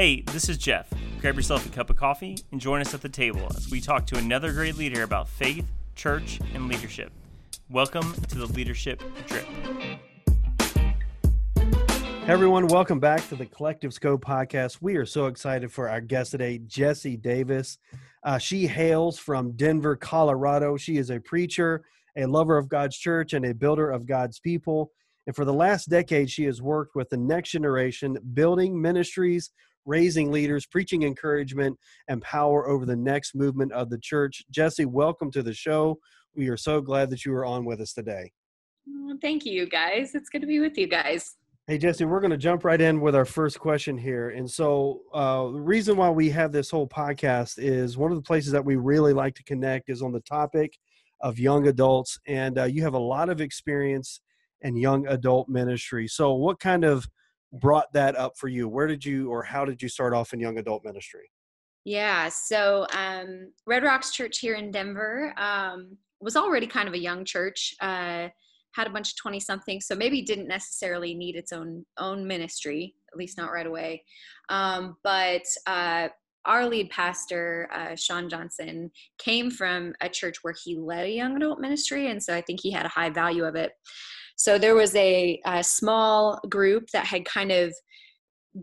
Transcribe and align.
Hey, 0.00 0.22
this 0.22 0.48
is 0.48 0.56
Jeff. 0.56 0.88
Grab 1.20 1.36
yourself 1.36 1.66
a 1.66 1.68
cup 1.68 1.90
of 1.90 1.96
coffee 1.96 2.38
and 2.52 2.58
join 2.58 2.80
us 2.80 2.94
at 2.94 3.02
the 3.02 3.08
table 3.10 3.46
as 3.54 3.70
we 3.70 3.82
talk 3.82 4.06
to 4.06 4.16
another 4.16 4.50
great 4.50 4.78
leader 4.78 5.02
about 5.02 5.28
faith, 5.28 5.70
church, 5.94 6.40
and 6.54 6.68
leadership. 6.68 7.12
Welcome 7.68 8.14
to 8.14 8.38
the 8.38 8.46
Leadership 8.46 9.02
Drip. 9.26 9.44
Hey 11.54 12.32
everyone, 12.32 12.66
welcome 12.68 12.98
back 12.98 13.28
to 13.28 13.36
the 13.36 13.44
Collective 13.44 13.92
Scope 13.92 14.24
podcast. 14.24 14.78
We 14.80 14.96
are 14.96 15.04
so 15.04 15.26
excited 15.26 15.70
for 15.70 15.90
our 15.90 16.00
guest 16.00 16.30
today, 16.30 16.62
Jessie 16.66 17.18
Davis. 17.18 17.76
Uh, 18.24 18.38
she 18.38 18.66
hails 18.66 19.18
from 19.18 19.52
Denver, 19.52 19.96
Colorado. 19.96 20.78
She 20.78 20.96
is 20.96 21.10
a 21.10 21.20
preacher, 21.20 21.84
a 22.16 22.24
lover 22.24 22.56
of 22.56 22.70
God's 22.70 22.96
church, 22.96 23.34
and 23.34 23.44
a 23.44 23.52
builder 23.52 23.90
of 23.90 24.06
God's 24.06 24.40
people. 24.40 24.92
And 25.26 25.36
for 25.36 25.44
the 25.44 25.52
last 25.52 25.90
decade, 25.90 26.30
she 26.30 26.44
has 26.44 26.62
worked 26.62 26.96
with 26.96 27.10
the 27.10 27.18
next 27.18 27.50
generation, 27.50 28.16
building 28.32 28.80
ministries, 28.80 29.50
raising 29.86 30.30
leaders, 30.30 30.66
preaching 30.66 31.02
encouragement 31.02 31.78
and 32.08 32.22
power 32.22 32.68
over 32.68 32.86
the 32.86 32.96
next 32.96 33.34
movement 33.34 33.72
of 33.72 33.90
the 33.90 33.98
church. 33.98 34.42
Jessie, 34.50 34.84
welcome 34.84 35.30
to 35.32 35.42
the 35.42 35.54
show. 35.54 35.98
We 36.34 36.48
are 36.48 36.56
so 36.56 36.80
glad 36.80 37.10
that 37.10 37.24
you 37.24 37.32
are 37.34 37.44
on 37.44 37.64
with 37.64 37.80
us 37.80 37.92
today. 37.92 38.32
Well, 38.86 39.18
thank 39.20 39.44
you, 39.44 39.68
guys. 39.68 40.14
It's 40.14 40.28
good 40.28 40.40
to 40.40 40.46
be 40.46 40.60
with 40.60 40.78
you 40.78 40.86
guys. 40.86 41.36
Hey, 41.66 41.78
Jessie, 41.78 42.04
we're 42.04 42.20
going 42.20 42.32
to 42.32 42.36
jump 42.36 42.64
right 42.64 42.80
in 42.80 43.00
with 43.00 43.14
our 43.14 43.24
first 43.24 43.60
question 43.60 43.96
here. 43.96 44.30
And 44.30 44.50
so, 44.50 45.02
uh, 45.14 45.44
the 45.52 45.60
reason 45.60 45.96
why 45.96 46.10
we 46.10 46.28
have 46.30 46.50
this 46.50 46.70
whole 46.70 46.88
podcast 46.88 47.58
is 47.58 47.96
one 47.96 48.10
of 48.10 48.16
the 48.16 48.22
places 48.22 48.50
that 48.52 48.64
we 48.64 48.76
really 48.76 49.12
like 49.12 49.36
to 49.36 49.44
connect 49.44 49.88
is 49.88 50.02
on 50.02 50.10
the 50.10 50.20
topic 50.20 50.78
of 51.20 51.38
young 51.38 51.68
adults. 51.68 52.18
And 52.26 52.58
uh, 52.58 52.64
you 52.64 52.82
have 52.82 52.94
a 52.94 52.98
lot 52.98 53.28
of 53.28 53.40
experience 53.40 54.20
in 54.62 54.76
young 54.76 55.06
adult 55.06 55.48
ministry. 55.48 56.08
So, 56.08 56.34
what 56.34 56.58
kind 56.58 56.84
of 56.84 57.08
brought 57.52 57.92
that 57.92 58.16
up 58.16 58.36
for 58.36 58.48
you? 58.48 58.68
Where 58.68 58.86
did 58.86 59.04
you 59.04 59.30
or 59.30 59.42
how 59.42 59.64
did 59.64 59.82
you 59.82 59.88
start 59.88 60.14
off 60.14 60.32
in 60.32 60.40
young 60.40 60.58
adult 60.58 60.84
ministry? 60.84 61.30
Yeah, 61.84 62.28
so 62.28 62.86
um, 62.94 63.52
Red 63.66 63.82
Rocks 63.82 64.12
Church 64.12 64.38
here 64.38 64.54
in 64.54 64.70
Denver 64.70 65.34
um, 65.38 65.96
was 66.20 66.36
already 66.36 66.66
kind 66.66 66.88
of 66.88 66.94
a 66.94 66.98
young 66.98 67.24
church. 67.24 67.74
Uh, 67.80 68.28
had 68.72 68.86
a 68.86 68.90
bunch 68.90 69.10
of 69.10 69.16
20 69.16 69.40
something 69.40 69.80
so 69.80 69.94
maybe 69.94 70.22
didn't 70.22 70.46
necessarily 70.46 71.14
need 71.14 71.36
its 71.36 71.52
own 71.52 71.84
own 71.98 72.26
ministry 72.26 72.94
at 73.12 73.18
least 73.18 73.36
not 73.36 73.50
right 73.50 73.66
away 73.66 74.02
um, 74.48 74.96
but 75.02 75.42
uh, 75.66 76.08
our 76.44 76.66
lead 76.66 76.88
pastor 76.90 77.68
uh, 77.74 77.94
sean 77.96 78.28
johnson 78.28 78.90
came 79.18 79.50
from 79.50 79.92
a 80.02 80.08
church 80.08 80.36
where 80.42 80.54
he 80.64 80.76
led 80.76 81.06
a 81.06 81.10
young 81.10 81.36
adult 81.36 81.58
ministry 81.60 82.10
and 82.10 82.22
so 82.22 82.34
i 82.34 82.40
think 82.40 82.60
he 82.62 82.70
had 82.70 82.86
a 82.86 82.90
high 82.90 83.10
value 83.10 83.44
of 83.44 83.56
it 83.56 83.72
so 84.40 84.56
there 84.56 84.74
was 84.74 84.96
a, 84.96 85.38
a 85.44 85.62
small 85.62 86.40
group 86.48 86.88
that 86.94 87.04
had 87.04 87.26
kind 87.26 87.52
of 87.52 87.74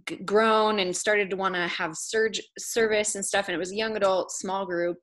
g- 0.08 0.16
grown 0.25 0.80
and 0.80 0.97
started 0.97 1.30
to 1.30 1.36
want 1.36 1.53
to 1.53 1.67
have 1.67 1.95
surge 1.95 2.42
service 2.58 3.14
and 3.14 3.23
stuff, 3.23 3.47
and 3.47 3.53
it 3.53 3.59
was 3.59 3.72
a 3.72 3.75
young 3.75 3.95
adult 3.95 4.31
small 4.31 4.66
group. 4.66 4.97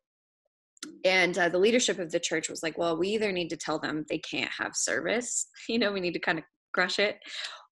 And 1.05 1.39
uh, 1.39 1.49
the 1.49 1.61
leadership 1.61 2.01
of 2.01 2.11
the 2.11 2.19
church 2.19 2.49
was 2.49 2.65
like, 2.65 2.77
well, 2.77 2.99
we 2.99 3.11
either 3.11 3.31
need 3.31 3.51
to 3.51 3.57
tell 3.57 3.79
them 3.79 4.05
they 4.09 4.19
can't 4.19 4.51
have 4.59 4.75
service, 4.75 5.47
you 5.69 5.79
know, 5.79 5.93
we 5.93 6.01
need 6.01 6.15
to 6.15 6.19
kind 6.19 6.41
of 6.41 6.45
crush 6.73 6.99
it, 6.99 7.19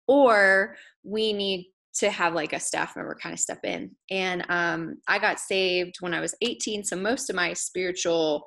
or 0.06 0.76
we 1.02 1.32
need 1.32 1.72
to 1.94 2.08
have 2.08 2.34
like 2.34 2.52
a 2.52 2.60
staff 2.60 2.94
member 2.94 3.18
kind 3.20 3.32
of 3.32 3.40
step 3.40 3.64
in. 3.64 3.90
And 4.12 4.46
um, 4.48 4.98
I 5.08 5.18
got 5.18 5.40
saved 5.40 5.96
when 5.98 6.14
I 6.14 6.20
was 6.20 6.36
18. 6.40 6.84
So 6.84 6.94
most 6.94 7.30
of 7.30 7.34
my 7.34 7.52
spiritual 7.52 8.44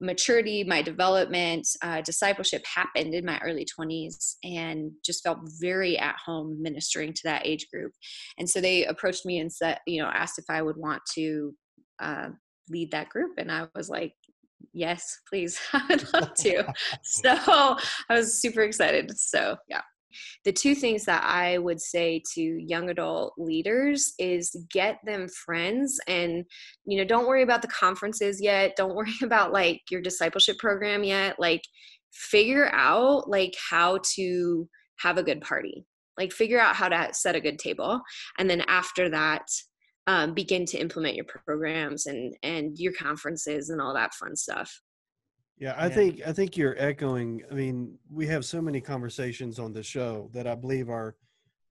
maturity, 0.00 0.64
my 0.64 0.82
development, 0.82 1.66
uh, 1.82 2.00
discipleship 2.02 2.64
happened 2.66 3.14
in 3.14 3.24
my 3.24 3.38
early 3.44 3.66
20s 3.78 4.36
and 4.44 4.92
just 5.04 5.22
felt 5.22 5.38
very 5.60 5.98
at 5.98 6.16
home 6.24 6.60
ministering 6.60 7.12
to 7.12 7.20
that 7.24 7.46
age 7.46 7.66
group. 7.72 7.92
And 8.38 8.48
so 8.48 8.60
they 8.60 8.84
approached 8.84 9.24
me 9.24 9.38
and 9.38 9.52
said, 9.52 9.78
you 9.86 10.02
know, 10.02 10.08
asked 10.08 10.38
if 10.38 10.46
I 10.50 10.62
would 10.62 10.76
want 10.76 11.02
to 11.14 11.54
uh, 11.98 12.28
lead 12.68 12.90
that 12.90 13.08
group. 13.08 13.32
And 13.38 13.50
I 13.50 13.68
was 13.74 13.88
like, 13.88 14.12
yes, 14.72 15.18
please, 15.28 15.58
I 15.72 15.82
would 15.88 16.12
love 16.12 16.34
to. 16.34 16.74
so 17.02 17.30
I 17.30 17.78
was 18.10 18.40
super 18.40 18.62
excited. 18.62 19.18
So, 19.18 19.56
yeah 19.68 19.82
the 20.44 20.52
two 20.52 20.74
things 20.74 21.04
that 21.04 21.24
I 21.24 21.58
would 21.58 21.80
say 21.80 22.22
to 22.34 22.40
young 22.40 22.90
adult 22.90 23.34
leaders 23.36 24.14
is 24.18 24.56
get 24.70 24.98
them 25.04 25.28
friends 25.28 25.98
and 26.06 26.44
you 26.84 26.98
know 26.98 27.04
don't 27.04 27.26
worry 27.26 27.42
about 27.42 27.62
the 27.62 27.68
conferences 27.68 28.40
yet. 28.40 28.76
Don't 28.76 28.94
worry 28.94 29.14
about 29.22 29.52
like 29.52 29.82
your 29.90 30.00
discipleship 30.00 30.58
program 30.58 31.04
yet. 31.04 31.38
Like 31.38 31.62
figure 32.12 32.70
out 32.72 33.28
like 33.28 33.54
how 33.70 34.00
to 34.14 34.68
have 34.98 35.18
a 35.18 35.22
good 35.22 35.40
party. 35.40 35.84
Like 36.18 36.32
figure 36.32 36.60
out 36.60 36.76
how 36.76 36.88
to 36.88 37.08
set 37.12 37.36
a 37.36 37.40
good 37.40 37.58
table. 37.58 38.00
And 38.38 38.48
then 38.48 38.62
after 38.68 39.10
that 39.10 39.46
um, 40.06 40.34
begin 40.34 40.64
to 40.66 40.78
implement 40.78 41.16
your 41.16 41.24
programs 41.24 42.06
and 42.06 42.34
and 42.42 42.78
your 42.78 42.92
conferences 42.92 43.70
and 43.70 43.80
all 43.80 43.94
that 43.94 44.14
fun 44.14 44.36
stuff 44.36 44.80
yeah, 45.58 45.74
I 45.76 45.88
think 45.88 46.20
I 46.26 46.32
think 46.32 46.56
you're 46.56 46.76
echoing. 46.78 47.42
I 47.50 47.54
mean, 47.54 47.98
we 48.10 48.26
have 48.26 48.44
so 48.44 48.60
many 48.60 48.80
conversations 48.80 49.58
on 49.58 49.72
the 49.72 49.82
show 49.82 50.28
that 50.34 50.46
I 50.46 50.54
believe 50.54 50.90
are 50.90 51.16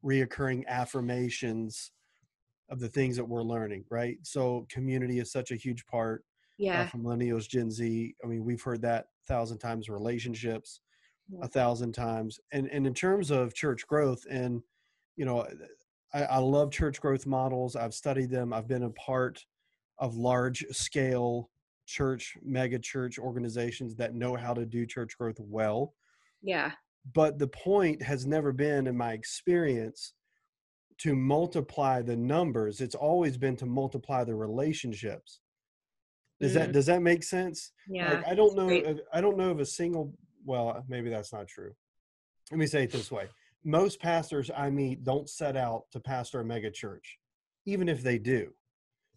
reoccurring 0.04 0.66
affirmations 0.68 1.92
of 2.70 2.80
the 2.80 2.90
things 2.90 3.16
that 3.16 3.26
we're 3.26 3.44
learning, 3.44 3.86
right? 3.90 4.18
So 4.24 4.66
community 4.70 5.20
is 5.20 5.32
such 5.32 5.52
a 5.52 5.56
huge 5.56 5.86
part. 5.86 6.22
Uh, 6.22 6.58
yeah. 6.58 6.82
Uh, 6.82 6.88
from 6.88 7.04
millennials, 7.04 7.48
Gen 7.48 7.70
Z. 7.70 8.16
I 8.24 8.28
mean, 8.28 8.44
we've 8.44 8.62
heard 8.62 8.82
that 8.82 9.06
a 9.24 9.34
thousand 9.34 9.60
times. 9.60 9.90
Relationships, 9.90 10.82
a 11.42 11.48
thousand 11.48 11.92
times. 11.94 12.40
And 12.52 12.68
and 12.72 12.88
in 12.88 12.94
terms 12.94 13.30
of 13.30 13.54
church 13.54 13.86
growth, 13.86 14.26
and 14.30 14.64
you 15.16 15.26
know, 15.26 15.48
I, 16.14 16.24
I 16.24 16.38
love 16.38 16.72
church 16.72 17.00
growth 17.00 17.28
models. 17.28 17.76
I've 17.76 17.94
studied 17.94 18.32
them. 18.32 18.52
I've 18.52 18.68
been 18.68 18.84
a 18.84 18.90
part 18.92 19.46
of 20.00 20.16
large 20.16 20.66
scale 20.72 21.50
church, 21.86 22.38
mega 22.44 22.80
church 22.80 23.18
organizations 23.20 23.96
that 23.96 24.16
know 24.16 24.36
how 24.36 24.54
to 24.54 24.66
do 24.66 24.86
church 24.86 25.18
growth 25.18 25.40
well. 25.40 25.94
Yeah. 26.42 26.72
But 27.14 27.38
the 27.38 27.48
point 27.48 28.02
has 28.02 28.26
never 28.26 28.52
been, 28.52 28.88
in 28.88 28.98
my 28.98 29.14
experience, 29.14 30.14
to 31.00 31.16
multiply 31.16 32.02
the 32.02 32.16
numbers. 32.16 32.82
It's 32.82 32.96
always 32.96 33.38
been 33.38 33.56
to 33.58 33.66
multiply 33.66 34.24
the 34.24 34.36
relationships. 34.36 35.42
Does 36.40 36.52
mm. 36.52 36.56
that 36.56 36.72
does 36.72 36.86
that 36.88 37.02
make 37.02 37.24
sense? 37.24 37.72
Yeah. 37.88 38.14
Like, 38.14 38.28
I 38.28 38.36
don't 38.36 38.56
know. 38.56 38.98
I 39.14 39.22
don't 39.22 39.38
know 39.38 39.52
of 39.52 39.60
a 39.60 39.66
single. 39.66 40.14
Well, 40.46 40.84
maybe 40.88 41.10
that's 41.10 41.34
not 41.34 41.48
true. 41.48 41.74
Let 42.52 42.60
me 42.60 42.68
say 42.68 42.84
it 42.84 42.92
this 42.92 43.12
way: 43.12 43.28
most 43.64 44.00
pastors 44.00 44.50
I 44.56 44.70
meet 44.70 45.04
don't 45.04 45.30
set 45.30 45.56
out 45.56 45.84
to 45.92 46.00
pastor 46.00 46.40
a 46.40 46.46
mega 46.46 46.72
church, 46.72 47.18
even 47.66 47.88
if 47.88 48.02
they 48.02 48.18
do 48.18 48.52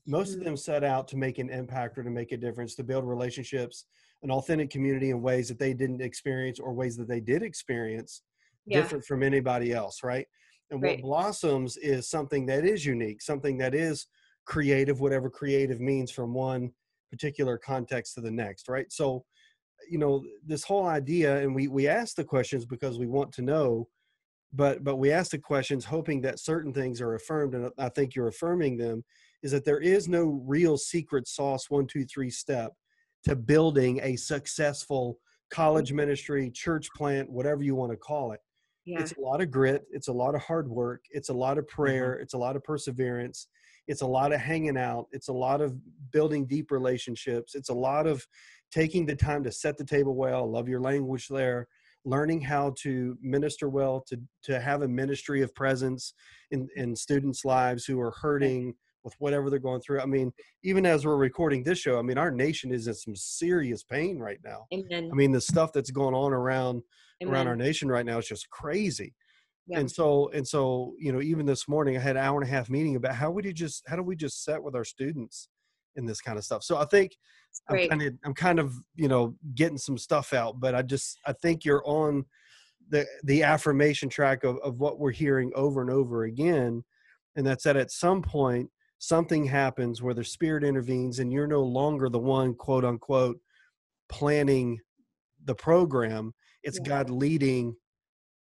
most 0.08 0.30
of 0.30 0.36
mm-hmm. 0.36 0.46
them 0.46 0.56
set 0.56 0.82
out 0.82 1.06
to 1.06 1.16
make 1.16 1.38
an 1.38 1.50
impact 1.50 1.98
or 1.98 2.02
to 2.02 2.10
make 2.10 2.32
a 2.32 2.36
difference 2.36 2.74
to 2.74 2.82
build 2.82 3.04
relationships 3.04 3.84
an 4.22 4.30
authentic 4.32 4.70
community 4.70 5.10
in 5.10 5.22
ways 5.22 5.46
that 5.46 5.60
they 5.60 5.72
didn't 5.72 6.00
experience 6.00 6.58
or 6.58 6.72
ways 6.72 6.96
that 6.96 7.06
they 7.06 7.20
did 7.20 7.42
experience 7.42 8.22
yeah. 8.66 8.80
different 8.80 9.04
from 9.04 9.22
anybody 9.22 9.72
else 9.72 10.02
right 10.02 10.26
and 10.70 10.82
right. 10.82 10.96
what 10.96 11.02
blossoms 11.02 11.76
is 11.76 12.08
something 12.08 12.46
that 12.46 12.64
is 12.64 12.84
unique 12.84 13.22
something 13.22 13.58
that 13.58 13.74
is 13.74 14.06
creative 14.46 15.00
whatever 15.00 15.30
creative 15.30 15.80
means 15.80 16.10
from 16.10 16.34
one 16.34 16.70
particular 17.10 17.58
context 17.58 18.14
to 18.14 18.20
the 18.20 18.30
next 18.30 18.68
right 18.68 18.90
so 18.90 19.24
you 19.88 19.98
know 19.98 20.24
this 20.44 20.64
whole 20.64 20.86
idea 20.86 21.38
and 21.38 21.54
we 21.54 21.68
we 21.68 21.86
ask 21.86 22.16
the 22.16 22.24
questions 22.24 22.64
because 22.64 22.98
we 22.98 23.06
want 23.06 23.30
to 23.32 23.42
know 23.42 23.86
but 24.52 24.82
but 24.82 24.96
we 24.96 25.12
ask 25.12 25.30
the 25.30 25.38
questions 25.38 25.84
hoping 25.84 26.20
that 26.20 26.40
certain 26.40 26.72
things 26.72 27.00
are 27.00 27.14
affirmed 27.14 27.54
and 27.54 27.70
i 27.78 27.88
think 27.90 28.14
you're 28.14 28.28
affirming 28.28 28.76
them 28.76 29.04
is 29.42 29.52
that 29.52 29.64
there 29.64 29.80
is 29.80 30.08
no 30.08 30.42
real 30.46 30.76
secret 30.76 31.26
sauce 31.28 31.70
one 31.70 31.86
two 31.86 32.04
three 32.04 32.30
step 32.30 32.72
to 33.24 33.36
building 33.36 34.00
a 34.02 34.16
successful 34.16 35.18
college 35.50 35.92
ministry 35.92 36.50
church 36.50 36.88
plant 36.94 37.30
whatever 37.30 37.62
you 37.62 37.74
want 37.74 37.90
to 37.90 37.96
call 37.96 38.32
it 38.32 38.40
yeah. 38.84 39.00
it's 39.00 39.12
a 39.12 39.20
lot 39.20 39.40
of 39.40 39.50
grit 39.50 39.84
it's 39.90 40.08
a 40.08 40.12
lot 40.12 40.34
of 40.34 40.40
hard 40.42 40.68
work 40.68 41.02
it's 41.10 41.28
a 41.28 41.34
lot 41.34 41.58
of 41.58 41.66
prayer 41.68 42.14
mm-hmm. 42.14 42.22
it's 42.22 42.34
a 42.34 42.38
lot 42.38 42.56
of 42.56 42.64
perseverance 42.64 43.48
it's 43.86 44.02
a 44.02 44.06
lot 44.06 44.32
of 44.32 44.40
hanging 44.40 44.76
out 44.76 45.06
it's 45.12 45.28
a 45.28 45.32
lot 45.32 45.60
of 45.60 45.74
building 46.12 46.46
deep 46.46 46.70
relationships 46.70 47.54
it's 47.54 47.70
a 47.70 47.74
lot 47.74 48.06
of 48.06 48.26
taking 48.70 49.06
the 49.06 49.16
time 49.16 49.42
to 49.42 49.50
set 49.50 49.76
the 49.78 49.84
table 49.84 50.14
well 50.14 50.50
love 50.50 50.68
your 50.68 50.80
language 50.80 51.28
there 51.28 51.66
learning 52.04 52.40
how 52.40 52.72
to 52.78 53.16
minister 53.20 53.68
well 53.68 54.02
to 54.06 54.20
to 54.42 54.60
have 54.60 54.82
a 54.82 54.88
ministry 54.88 55.42
of 55.42 55.54
presence 55.54 56.14
in 56.50 56.68
in 56.76 56.94
students 56.94 57.44
lives 57.44 57.84
who 57.84 58.00
are 58.00 58.12
hurting 58.20 58.74
with 59.08 59.20
whatever 59.20 59.50
they're 59.50 59.58
going 59.58 59.80
through. 59.80 60.00
I 60.00 60.06
mean, 60.06 60.32
even 60.62 60.86
as 60.86 61.06
we're 61.06 61.16
recording 61.16 61.62
this 61.62 61.78
show, 61.78 61.98
I 61.98 62.02
mean, 62.02 62.18
our 62.18 62.30
nation 62.30 62.72
is 62.72 62.86
in 62.86 62.94
some 62.94 63.16
serious 63.16 63.82
pain 63.82 64.18
right 64.18 64.38
now. 64.44 64.66
Amen. 64.72 65.08
I 65.10 65.14
mean, 65.14 65.32
the 65.32 65.40
stuff 65.40 65.72
that's 65.72 65.90
going 65.90 66.14
on 66.14 66.32
around 66.32 66.82
Amen. 67.22 67.34
around 67.34 67.48
our 67.48 67.56
nation 67.56 67.88
right 67.88 68.06
now 68.06 68.18
is 68.18 68.28
just 68.28 68.48
crazy. 68.50 69.14
Yeah. 69.66 69.80
And 69.80 69.90
so, 69.90 70.30
and 70.32 70.46
so, 70.46 70.94
you 70.98 71.12
know, 71.12 71.20
even 71.20 71.44
this 71.44 71.68
morning, 71.68 71.96
I 71.96 72.00
had 72.00 72.16
an 72.16 72.22
hour 72.22 72.40
and 72.40 72.48
a 72.48 72.52
half 72.52 72.70
meeting 72.70 72.96
about 72.96 73.14
how 73.14 73.30
would 73.30 73.44
you 73.44 73.52
just, 73.52 73.82
how 73.86 73.96
do 73.96 74.02
we 74.02 74.16
just 74.16 74.44
set 74.44 74.62
with 74.62 74.74
our 74.74 74.84
students 74.84 75.48
in 75.96 76.06
this 76.06 76.20
kind 76.20 76.38
of 76.38 76.44
stuff? 76.44 76.62
So 76.62 76.78
I 76.78 76.86
think 76.86 77.16
I'm 77.68 77.88
kind 77.88 78.02
of, 78.02 78.14
I'm 78.24 78.34
kind 78.34 78.58
of, 78.58 78.72
you 78.94 79.08
know, 79.08 79.34
getting 79.54 79.76
some 79.76 79.98
stuff 79.98 80.32
out, 80.32 80.60
but 80.60 80.74
I 80.74 80.82
just, 80.82 81.18
I 81.26 81.32
think 81.32 81.64
you're 81.64 81.86
on 81.86 82.24
the 82.90 83.06
the 83.24 83.42
affirmation 83.42 84.08
track 84.08 84.44
of 84.44 84.56
of 84.58 84.78
what 84.78 84.98
we're 84.98 85.10
hearing 85.10 85.52
over 85.54 85.80
and 85.80 85.90
over 85.90 86.24
again 86.24 86.84
and 87.36 87.46
that's 87.46 87.64
that 87.64 87.76
at 87.76 87.90
some 87.90 88.22
point 88.22 88.70
something 88.98 89.44
happens 89.44 90.02
where 90.02 90.14
the 90.14 90.24
spirit 90.24 90.64
intervenes 90.64 91.18
and 91.20 91.32
you're 91.32 91.46
no 91.46 91.62
longer 91.62 92.08
the 92.08 92.18
one 92.18 92.54
quote 92.54 92.84
unquote 92.84 93.38
planning 94.08 94.78
the 95.44 95.54
program 95.54 96.32
it's 96.62 96.78
Yeah. 96.82 96.88
god 96.88 97.10
leading 97.10 97.76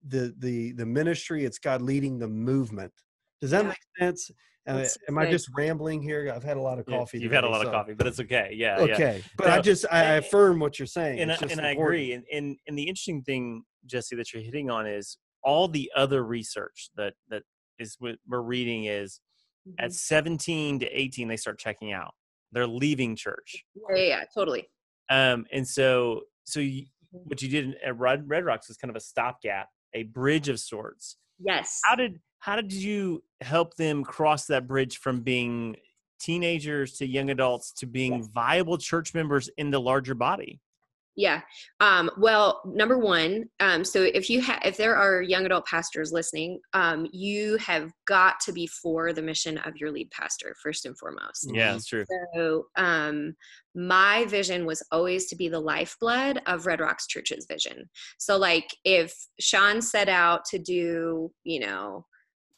the 0.08 0.34
the 0.40 0.74
the 0.74 0.86
ministry 0.86 1.46
it's 1.46 1.60
god 1.60 1.82
leading 1.82 2.18
the 2.20 2.28
movement 2.28 2.92
does 3.40 3.52
that 3.52 3.64
Yeah. 3.64 3.70
make 3.70 3.78
sense 4.00 4.32
uh, 4.68 4.86
am 5.08 5.18
i 5.18 5.30
just 5.30 5.50
rambling 5.56 6.02
here 6.02 6.32
i've 6.36 6.44
had 6.44 6.58
a 6.58 6.62
lot 6.62 6.80
of 6.80 6.86
Yeah, 6.88 6.98
coffee 6.98 7.20
You've 7.20 7.32
had 7.32 7.44
a 7.44 7.48
today, 7.48 7.58
lot 7.58 7.66
of 7.66 7.72
coffee, 7.72 7.94
but 7.94 8.08
it's 8.08 8.20
okay. 8.20 8.52
Yeah. 8.54 8.84
yeah. 8.84 8.94
okay 8.94 9.24
but 9.38 9.48
i 9.48 9.62
just 9.62 9.86
i, 9.92 9.98
I 10.00 10.04
and- 10.16 10.26
affirm 10.26 10.60
what 10.60 10.78
you're 10.80 10.86
saying 10.86 11.20
and 11.20 11.32
I, 11.32 11.36
It's 11.36 11.42
just 11.44 11.58
and 11.58 11.66
I 11.66 11.72
agree. 11.72 12.14
And, 12.14 12.24
and 12.32 12.58
and 12.68 12.78
the 12.78 12.84
interesting 12.84 13.22
thing, 13.24 13.64
Jessie, 13.86 14.16
that 14.18 14.34
you're 14.34 14.44
hitting 14.44 14.70
on 14.70 14.86
is 14.86 15.18
all 15.44 15.68
the 15.68 15.92
other 15.96 16.24
research 16.24 16.90
that 16.98 17.14
that 17.30 17.44
is 17.80 17.96
what 18.00 18.16
we're 18.28 18.42
reading 18.42 18.86
is 18.86 19.20
Mm-hmm. 19.68 19.86
at 19.86 19.94
17 19.94 20.80
to 20.80 20.88
18 20.88 21.28
they 21.28 21.38
start 21.38 21.60
checking 21.60 21.92
out. 21.94 22.14
They're 22.52 22.66
leaving 22.68 23.16
church. 23.16 23.64
yeah, 23.76 23.96
yeah, 23.96 24.08
yeah, 24.08 24.24
totally. 24.34 24.68
Um, 25.10 25.46
and 25.52 25.68
so 25.68 26.22
so 26.46 26.60
you, 26.60 26.86
Mm-hmm. 27.14 27.28
what 27.28 27.42
you 27.42 27.50
did 27.50 27.76
at 27.86 28.00
Red, 28.00 28.30
Red 28.30 28.46
Rocks 28.46 28.70
was 28.70 28.78
kind 28.78 28.90
of 28.90 28.96
a 28.96 29.02
stopgap, 29.02 29.68
a 29.94 30.04
bridge 30.04 30.48
of 30.48 30.62
sorts. 30.62 31.18
Yes. 31.40 31.82
How 31.84 31.96
did 31.96 32.20
how 32.40 32.56
did 32.56 32.72
you 32.72 33.22
help 33.42 33.76
them 33.76 34.04
cross 34.06 34.46
that 34.46 34.66
bridge 34.66 34.98
from 34.98 35.20
being 35.20 35.76
teenagers 36.22 36.94
to 37.00 37.06
young 37.06 37.30
adults 37.30 37.74
to 37.74 37.86
being 37.86 38.24
viable 38.34 38.78
church 38.78 39.14
members 39.14 39.50
in 39.58 39.72
the 39.72 39.80
larger 39.82 40.16
body? 40.16 40.62
Yeah. 41.18 41.42
Um, 41.82 42.10
well, 42.18 42.62
number 42.66 42.98
one, 42.98 43.46
um, 43.60 43.84
so 43.84 44.02
if 44.02 44.30
you 44.30 44.42
have, 44.42 44.62
if 44.64 44.78
there 44.78 44.96
are 44.96 45.22
young 45.22 45.46
adult 45.46 45.66
pastors 45.66 46.14
listening, 46.14 46.60
um, 46.74 47.06
you 47.12 47.58
have 47.58 47.92
got 48.08 48.40
to 48.42 48.54
be 48.54 48.66
for 48.68 49.12
the 49.12 49.22
mission 49.22 49.58
of 49.60 49.76
your 49.76 49.92
lead 49.92 50.10
pastor 50.12 50.56
first 50.64 50.86
and 50.86 50.98
foremost. 50.98 51.52
Yeah, 51.54 51.74
that's 51.74 51.86
true. 51.86 52.06
So, 52.34 52.68
um, 52.78 53.36
my 53.76 54.26
vision 54.26 54.66
was 54.66 54.84
always 54.92 55.28
to 55.28 55.36
be 55.36 55.50
the 55.50 55.60
lifeblood 55.60 56.42
of 56.46 56.66
Red 56.66 56.80
Rocks 56.80 57.08
Church's 57.08 57.46
vision. 57.46 57.90
So, 58.18 58.38
like, 58.38 58.70
if 58.86 59.14
Sean 59.40 59.82
set 59.82 60.08
out 60.08 60.46
to 60.46 60.60
do, 60.60 61.32
you 61.44 61.60
know, 61.60 62.06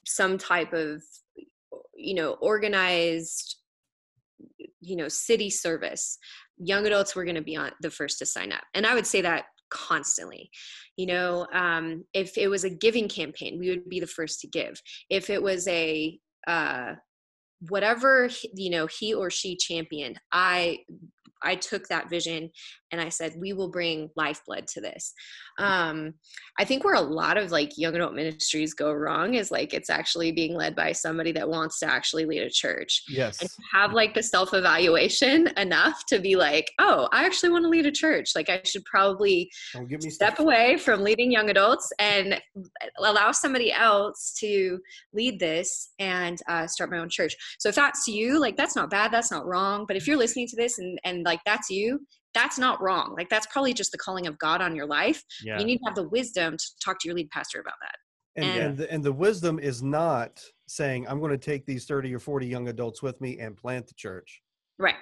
some 0.05 0.37
type 0.37 0.73
of, 0.73 1.01
you 1.95 2.13
know, 2.13 2.33
organized, 2.33 3.57
you 4.79 4.95
know, 4.95 5.07
city 5.07 5.49
service, 5.49 6.17
young 6.57 6.85
adults 6.85 7.15
were 7.15 7.25
going 7.25 7.35
to 7.35 7.41
be 7.41 7.55
on 7.55 7.71
the 7.81 7.91
first 7.91 8.19
to 8.19 8.25
sign 8.25 8.51
up. 8.51 8.63
And 8.73 8.85
I 8.85 8.93
would 8.93 9.07
say 9.07 9.21
that 9.21 9.45
constantly. 9.69 10.49
You 10.97 11.07
know, 11.07 11.47
um, 11.53 12.05
if 12.13 12.37
it 12.37 12.47
was 12.47 12.63
a 12.63 12.69
giving 12.69 13.07
campaign, 13.07 13.59
we 13.59 13.69
would 13.69 13.89
be 13.89 13.99
the 13.99 14.07
first 14.07 14.41
to 14.41 14.47
give. 14.47 14.79
If 15.09 15.29
it 15.29 15.41
was 15.41 15.67
a, 15.67 16.19
uh, 16.47 16.93
whatever 17.69 18.29
you 18.53 18.69
know 18.69 18.87
he 18.87 19.13
or 19.13 19.29
she 19.29 19.55
championed 19.55 20.19
i 20.31 20.77
i 21.43 21.55
took 21.55 21.87
that 21.87 22.09
vision 22.09 22.49
and 22.91 23.01
i 23.01 23.09
said 23.09 23.33
we 23.37 23.53
will 23.53 23.69
bring 23.69 24.09
lifeblood 24.15 24.67
to 24.67 24.81
this. 24.81 25.13
Um 25.57 26.13
i 26.59 26.65
think 26.65 26.83
where 26.83 26.95
a 26.95 27.01
lot 27.01 27.37
of 27.37 27.51
like 27.51 27.77
young 27.77 27.95
adult 27.95 28.13
ministries 28.13 28.73
go 28.73 28.91
wrong 28.91 29.33
is 29.35 29.51
like 29.51 29.73
it's 29.73 29.89
actually 29.89 30.31
being 30.31 30.55
led 30.55 30.75
by 30.75 30.91
somebody 30.91 31.31
that 31.33 31.49
wants 31.49 31.79
to 31.79 31.89
actually 31.89 32.25
lead 32.25 32.41
a 32.43 32.49
church. 32.49 33.03
Yes. 33.09 33.41
And 33.41 33.49
have 33.73 33.93
like 33.93 34.13
the 34.13 34.23
self 34.23 34.53
evaluation 34.53 35.47
enough 35.57 36.03
to 36.07 36.19
be 36.19 36.35
like 36.35 36.71
oh 36.79 37.09
i 37.11 37.25
actually 37.25 37.49
want 37.49 37.65
to 37.65 37.69
lead 37.69 37.85
a 37.85 37.91
church. 37.91 38.31
Like 38.35 38.49
i 38.49 38.61
should 38.63 38.85
probably 38.85 39.51
step 39.99 40.39
away 40.39 40.77
from 40.77 41.03
leading 41.03 41.31
young 41.31 41.49
adults 41.49 41.91
and 41.99 42.41
allow 42.99 43.31
somebody 43.31 43.71
else 43.71 44.35
to 44.39 44.79
lead 45.13 45.39
this 45.39 45.91
and 45.99 46.39
uh, 46.47 46.67
start 46.67 46.91
my 46.91 46.97
own 46.97 47.09
church. 47.09 47.35
So 47.59 47.69
if 47.69 47.75
that's 47.75 48.07
you 48.07 48.39
like 48.39 48.57
that's 48.57 48.75
not 48.75 48.89
bad 48.89 49.11
that's 49.11 49.31
not 49.31 49.45
wrong. 49.45 49.85
But 49.87 49.97
if 49.97 50.07
you're 50.07 50.17
listening 50.17 50.47
to 50.47 50.55
this 50.55 50.79
and 50.79 50.99
and 51.03 51.23
like 51.23 51.32
that's 51.45 51.69
you 51.69 51.99
that's 52.33 52.57
not 52.57 52.81
wrong 52.81 53.13
like 53.17 53.29
that's 53.29 53.47
probably 53.47 53.73
just 53.73 53.91
the 53.91 53.97
calling 53.97 54.27
of 54.27 54.37
god 54.39 54.61
on 54.61 54.75
your 54.75 54.85
life 54.87 55.23
Yeah. 55.43 55.59
you 55.59 55.65
need 55.65 55.77
to 55.77 55.85
have 55.85 55.95
the 55.95 56.07
wisdom 56.09 56.57
to 56.57 56.65
talk 56.83 56.99
to 56.99 57.07
your 57.07 57.15
lead 57.15 57.29
pastor 57.29 57.59
about 57.59 57.75
that 57.81 57.95
and 58.41 58.45
And- 58.49 58.65
and 58.67 58.77
the, 58.77 58.91
and 58.91 59.03
the 59.03 59.13
wisdom 59.13 59.59
is 59.59 59.81
not 59.83 60.41
saying 60.67 61.07
i'm 61.07 61.19
going 61.19 61.31
to 61.31 61.37
take 61.37 61.65
these 61.65 61.85
30 61.85 62.13
or 62.15 62.19
40 62.19 62.47
young 62.47 62.67
adults 62.69 63.01
with 63.01 63.19
me 63.21 63.39
and 63.39 63.55
plant 63.55 63.87
the 63.87 63.93
church 63.95 64.41
right 64.79 64.95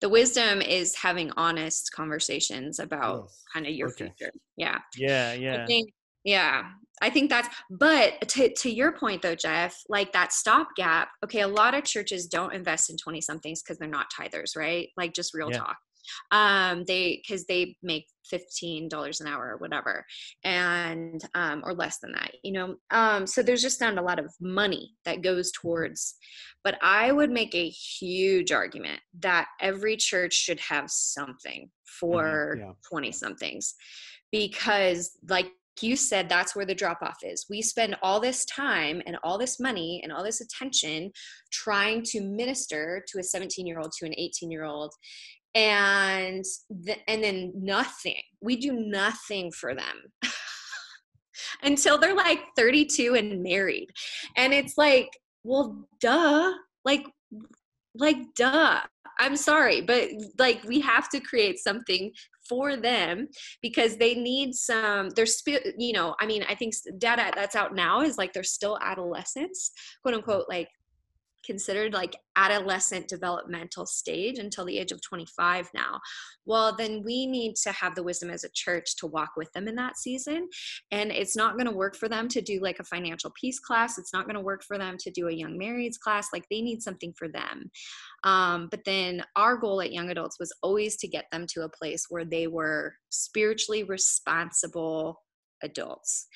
the 0.00 0.08
wisdom 0.08 0.62
is 0.62 0.94
having 0.94 1.30
honest 1.36 1.90
conversations 1.94 2.78
about 2.78 3.24
Yes. 3.24 3.44
kind 3.52 3.66
of 3.66 3.72
your 3.72 3.88
Okay. 3.90 4.12
future 4.16 4.32
yeah 4.56 4.78
yeah, 4.96 5.30
I 5.30 5.34
yeah. 5.34 5.66
think, 5.66 5.90
yeah, 6.24 6.64
I 7.02 7.10
think 7.10 7.30
that's, 7.30 7.48
but 7.70 8.28
to, 8.28 8.52
to 8.52 8.70
your 8.70 8.92
point 8.92 9.22
though, 9.22 9.34
Jeff, 9.34 9.76
like 9.88 10.12
that 10.12 10.32
stopgap, 10.32 11.08
okay, 11.24 11.40
a 11.40 11.48
lot 11.48 11.74
of 11.74 11.84
churches 11.84 12.26
don't 12.26 12.52
invest 12.52 12.90
in 12.90 12.96
20 12.96 13.20
somethings 13.20 13.62
because 13.62 13.78
they're 13.78 13.88
not 13.88 14.12
tithers, 14.12 14.56
right? 14.56 14.88
Like 14.96 15.14
just 15.14 15.32
real 15.34 15.50
Yeah. 15.50 15.58
talk. 15.58 15.76
Um, 16.30 16.84
they, 16.84 17.22
cause 17.28 17.44
they 17.44 17.76
make 17.82 18.06
$15 18.32 19.20
an 19.20 19.26
hour 19.26 19.52
or 19.52 19.56
whatever, 19.58 20.04
and, 20.44 21.22
um, 21.34 21.62
or 21.64 21.72
less 21.74 21.98
than 21.98 22.12
that, 22.12 22.32
you 22.42 22.52
know? 22.52 22.76
Um, 22.90 23.26
so 23.26 23.42
there's 23.42 23.62
just 23.62 23.80
not 23.80 23.96
a 23.98 24.02
lot 24.02 24.18
of 24.18 24.32
money 24.40 24.94
that 25.04 25.22
goes 25.22 25.52
towards, 25.52 26.16
but 26.64 26.78
I 26.82 27.12
would 27.12 27.30
make 27.30 27.54
a 27.54 27.68
huge 27.68 28.50
argument 28.50 29.00
that 29.20 29.48
every 29.60 29.96
church 29.96 30.34
should 30.34 30.60
have 30.60 30.90
something 30.90 31.70
for 31.84 32.56
yeah. 32.58 32.72
20 32.88 33.12
somethings 33.12 33.74
because 34.32 35.18
like 35.28 35.50
you 35.80 35.96
said 35.96 36.28
that's 36.28 36.54
where 36.54 36.66
the 36.66 36.74
drop 36.74 36.98
off 37.02 37.18
is. 37.22 37.46
We 37.48 37.62
spend 37.62 37.96
all 38.02 38.20
this 38.20 38.44
time 38.44 39.02
and 39.06 39.16
all 39.22 39.38
this 39.38 39.58
money 39.58 40.00
and 40.02 40.12
all 40.12 40.22
this 40.22 40.40
attention 40.40 41.10
trying 41.52 42.02
to 42.06 42.20
minister 42.20 43.02
to 43.08 43.18
a 43.18 43.22
17 43.22 43.66
year 43.66 43.78
old 43.78 43.92
to 43.98 44.06
an 44.06 44.14
18 44.16 44.50
year 44.50 44.64
old 44.64 44.92
and 45.54 46.44
th- 46.84 47.00
and 47.08 47.22
then 47.22 47.52
nothing. 47.56 48.20
We 48.40 48.56
do 48.56 48.72
nothing 48.72 49.50
for 49.52 49.74
them 49.74 49.96
until 51.62 51.98
they're 51.98 52.14
like 52.14 52.40
32 52.56 53.14
and 53.14 53.42
married. 53.42 53.88
And 54.36 54.52
it's 54.52 54.74
like 54.76 55.08
well 55.44 55.88
duh. 56.00 56.52
Like 56.84 57.04
like 57.94 58.18
duh. 58.36 58.80
I'm 59.18 59.36
sorry 59.36 59.82
but 59.82 60.08
like 60.38 60.62
we 60.64 60.80
have 60.80 61.08
to 61.10 61.20
create 61.20 61.58
something 61.58 62.10
for 62.50 62.76
them 62.76 63.28
because 63.62 63.96
they 63.96 64.16
need 64.16 64.54
some 64.54 65.08
they're 65.10 65.26
you 65.78 65.92
know 65.92 66.16
i 66.20 66.26
mean 66.26 66.44
i 66.48 66.54
think 66.54 66.74
data 66.98 67.30
that's 67.36 67.54
out 67.54 67.76
now 67.76 68.00
is 68.00 68.18
like 68.18 68.32
they're 68.32 68.42
still 68.42 68.76
adolescents 68.82 69.70
quote 70.02 70.16
unquote 70.16 70.46
like 70.48 70.68
considered 71.44 71.92
like 71.92 72.16
adolescent 72.36 73.08
developmental 73.08 73.86
stage 73.86 74.38
until 74.38 74.64
the 74.64 74.78
age 74.78 74.92
of 74.92 75.00
25 75.02 75.68
now. 75.74 76.00
Well 76.46 76.74
then 76.76 77.02
we 77.04 77.26
need 77.26 77.56
to 77.62 77.72
have 77.72 77.94
the 77.94 78.02
wisdom 78.02 78.30
as 78.30 78.44
a 78.44 78.50
church 78.54 78.96
to 78.96 79.06
walk 79.06 79.30
with 79.36 79.52
them 79.52 79.68
in 79.68 79.74
that 79.76 79.96
season 79.96 80.48
and 80.90 81.10
it's 81.10 81.36
not 81.36 81.54
going 81.54 81.66
to 81.66 81.76
work 81.76 81.96
for 81.96 82.08
them 82.08 82.28
to 82.28 82.40
do 82.40 82.60
like 82.60 82.78
a 82.78 82.84
financial 82.84 83.32
peace 83.40 83.58
class. 83.60 83.98
It's 83.98 84.12
not 84.12 84.24
going 84.24 84.36
to 84.36 84.40
work 84.40 84.62
for 84.64 84.78
them 84.78 84.96
to 84.98 85.10
do 85.10 85.28
a 85.28 85.32
young 85.32 85.58
marrieds 85.58 85.98
class. 85.98 86.28
Like 86.32 86.44
they 86.50 86.60
need 86.60 86.82
something 86.82 87.12
for 87.16 87.28
them. 87.28 87.70
Um, 88.24 88.68
but 88.70 88.84
then 88.84 89.22
our 89.36 89.56
goal 89.56 89.80
at 89.80 89.92
young 89.92 90.10
adults 90.10 90.38
was 90.38 90.52
always 90.62 90.96
to 90.96 91.08
get 91.08 91.26
them 91.32 91.46
to 91.54 91.62
a 91.62 91.68
place 91.68 92.06
where 92.08 92.24
they 92.24 92.46
were 92.46 92.94
spiritually 93.10 93.84
responsible 93.84 95.22
adults 95.62 96.26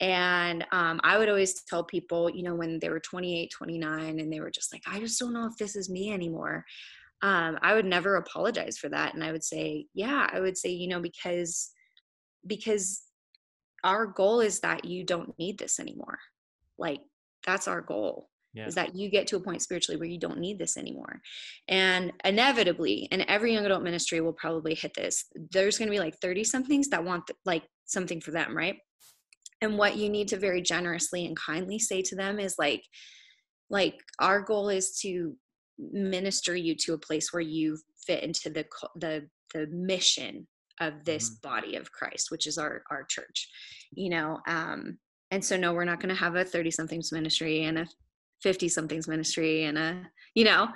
and 0.00 0.64
um, 0.72 1.00
i 1.04 1.18
would 1.18 1.28
always 1.28 1.62
tell 1.64 1.84
people 1.84 2.30
you 2.30 2.42
know 2.42 2.54
when 2.54 2.78
they 2.78 2.88
were 2.88 3.00
28 3.00 3.50
29 3.50 4.20
and 4.20 4.32
they 4.32 4.40
were 4.40 4.50
just 4.50 4.72
like 4.72 4.82
i 4.86 4.98
just 4.98 5.18
don't 5.18 5.32
know 5.32 5.46
if 5.46 5.56
this 5.56 5.76
is 5.76 5.90
me 5.90 6.12
anymore. 6.12 6.64
Um, 7.22 7.58
i 7.62 7.74
would 7.74 7.84
never 7.84 8.16
apologize 8.16 8.78
for 8.78 8.88
that 8.88 9.14
and 9.14 9.22
i 9.22 9.30
would 9.30 9.44
say 9.44 9.86
yeah 9.92 10.28
i 10.32 10.40
would 10.40 10.56
say 10.56 10.70
you 10.70 10.88
know 10.88 11.00
because 11.00 11.70
because 12.46 13.02
our 13.84 14.06
goal 14.06 14.40
is 14.40 14.60
that 14.60 14.84
you 14.84 15.04
don't 15.04 15.36
need 15.38 15.58
this 15.58 15.80
anymore. 15.80 16.18
Like 16.78 17.00
that's 17.46 17.68
our 17.68 17.80
goal 17.80 18.28
Yeah. 18.52 18.66
is 18.66 18.74
that 18.74 18.94
you 18.94 19.08
get 19.10 19.26
to 19.28 19.36
a 19.36 19.40
point 19.40 19.62
spiritually 19.62 19.98
where 19.98 20.08
you 20.08 20.18
don't 20.18 20.38
need 20.38 20.58
this 20.58 20.76
anymore. 20.76 21.20
And 21.68 22.12
inevitably 22.24 23.08
and 23.12 23.22
every 23.22 23.52
young 23.52 23.66
adult 23.66 23.82
ministry 23.82 24.20
will 24.20 24.32
probably 24.32 24.74
hit 24.74 24.92
this 24.94 25.24
there's 25.52 25.78
going 25.78 25.88
to 25.88 25.92
be 25.92 25.98
like 25.98 26.18
30 26.20 26.44
somethings 26.44 26.88
that 26.88 27.04
want 27.04 27.30
like 27.44 27.64
something 27.86 28.20
for 28.20 28.30
them 28.30 28.56
right 28.56 28.76
and 29.60 29.76
what 29.76 29.96
you 29.96 30.08
need 30.08 30.28
to 30.28 30.38
very 30.38 30.62
generously 30.62 31.26
and 31.26 31.36
kindly 31.36 31.78
say 31.78 32.02
to 32.02 32.16
them 32.16 32.38
is 32.38 32.56
like 32.58 32.82
like 33.68 34.00
our 34.18 34.40
goal 34.40 34.68
is 34.68 34.98
to 35.00 35.36
minister 35.78 36.54
you 36.54 36.74
to 36.74 36.94
a 36.94 36.98
place 36.98 37.32
where 37.32 37.40
you 37.40 37.78
fit 38.06 38.22
into 38.22 38.50
the 38.50 38.64
the 38.96 39.26
the 39.54 39.66
mission 39.68 40.46
of 40.80 41.04
this 41.04 41.30
body 41.42 41.76
of 41.76 41.92
Christ 41.92 42.30
which 42.30 42.46
is 42.46 42.58
our 42.58 42.82
our 42.90 43.04
church 43.04 43.48
you 43.92 44.10
know 44.10 44.40
um 44.46 44.98
and 45.30 45.44
so 45.44 45.56
no 45.56 45.72
we're 45.72 45.84
not 45.84 46.00
going 46.00 46.14
to 46.14 46.20
have 46.20 46.36
a 46.36 46.44
30 46.44 46.70
somethings 46.70 47.12
ministry 47.12 47.64
and 47.64 47.78
a 47.78 47.86
50 48.42 48.68
somethings 48.68 49.06
ministry 49.06 49.64
and 49.64 49.78
a 49.78 50.02
you 50.34 50.44
know 50.44 50.68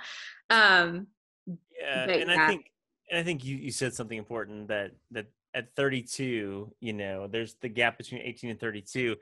um 0.50 1.06
Yeah, 1.46 2.04
and 2.04 2.30
yeah. 2.30 2.44
I 2.44 2.46
think 2.46 2.70
and 3.10 3.18
I 3.18 3.22
think 3.22 3.44
you 3.44 3.56
you 3.56 3.70
said 3.70 3.94
something 3.94 4.18
important 4.18 4.68
that 4.68 4.92
that 5.10 5.26
at 5.54 5.74
32, 5.76 6.72
you 6.80 6.92
know, 6.92 7.28
there's 7.28 7.54
the 7.60 7.68
gap 7.68 7.98
between 7.98 8.20
18 8.22 8.50
and 8.50 8.60
32. 8.60 9.16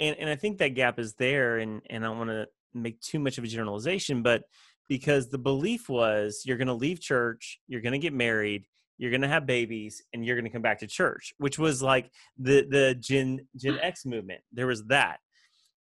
And 0.00 0.16
and 0.18 0.28
I 0.28 0.36
think 0.36 0.58
that 0.58 0.74
gap 0.74 0.98
is 0.98 1.14
there 1.14 1.58
and 1.58 1.80
and 1.88 2.04
I 2.04 2.08
don't 2.08 2.18
want 2.18 2.30
to 2.30 2.48
make 2.74 3.00
too 3.00 3.18
much 3.18 3.38
of 3.38 3.44
a 3.44 3.48
generalization, 3.48 4.22
but 4.22 4.42
because 4.88 5.28
the 5.28 5.38
belief 5.38 5.88
was 5.88 6.42
you're 6.44 6.58
going 6.58 6.66
to 6.68 6.74
leave 6.74 7.00
church, 7.00 7.60
you're 7.66 7.80
going 7.80 7.92
to 7.92 7.98
get 7.98 8.12
married, 8.12 8.66
you're 8.98 9.10
going 9.10 9.22
to 9.22 9.28
have 9.28 9.46
babies, 9.46 10.02
and 10.12 10.24
you're 10.24 10.36
going 10.36 10.44
to 10.44 10.50
come 10.50 10.62
back 10.62 10.80
to 10.80 10.86
church, 10.86 11.34
which 11.38 11.58
was 11.58 11.82
like 11.82 12.10
the 12.38 12.66
the 12.68 12.94
Gen 12.94 13.46
Gen 13.56 13.78
X 13.82 14.04
movement. 14.04 14.42
There 14.52 14.66
was 14.66 14.84
that. 14.86 15.18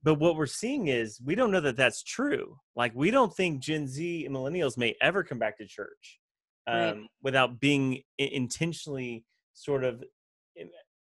But 0.02 0.16
what 0.16 0.36
we're 0.36 0.46
seeing 0.46 0.88
is 0.88 1.18
we 1.24 1.34
don't 1.34 1.50
know 1.50 1.62
that 1.62 1.76
that's 1.76 2.02
true. 2.02 2.58
Like 2.76 2.92
we 2.94 3.10
don't 3.10 3.34
think 3.34 3.62
Gen 3.62 3.88
Z 3.88 4.26
and 4.26 4.36
millennials 4.36 4.76
may 4.76 4.94
ever 5.00 5.24
come 5.24 5.38
back 5.38 5.56
to 5.58 5.66
church 5.66 6.20
um, 6.66 6.78
right. 6.78 6.96
without 7.22 7.58
being 7.58 8.02
intentionally 8.18 9.24
sort 9.54 9.84
of 9.84 10.04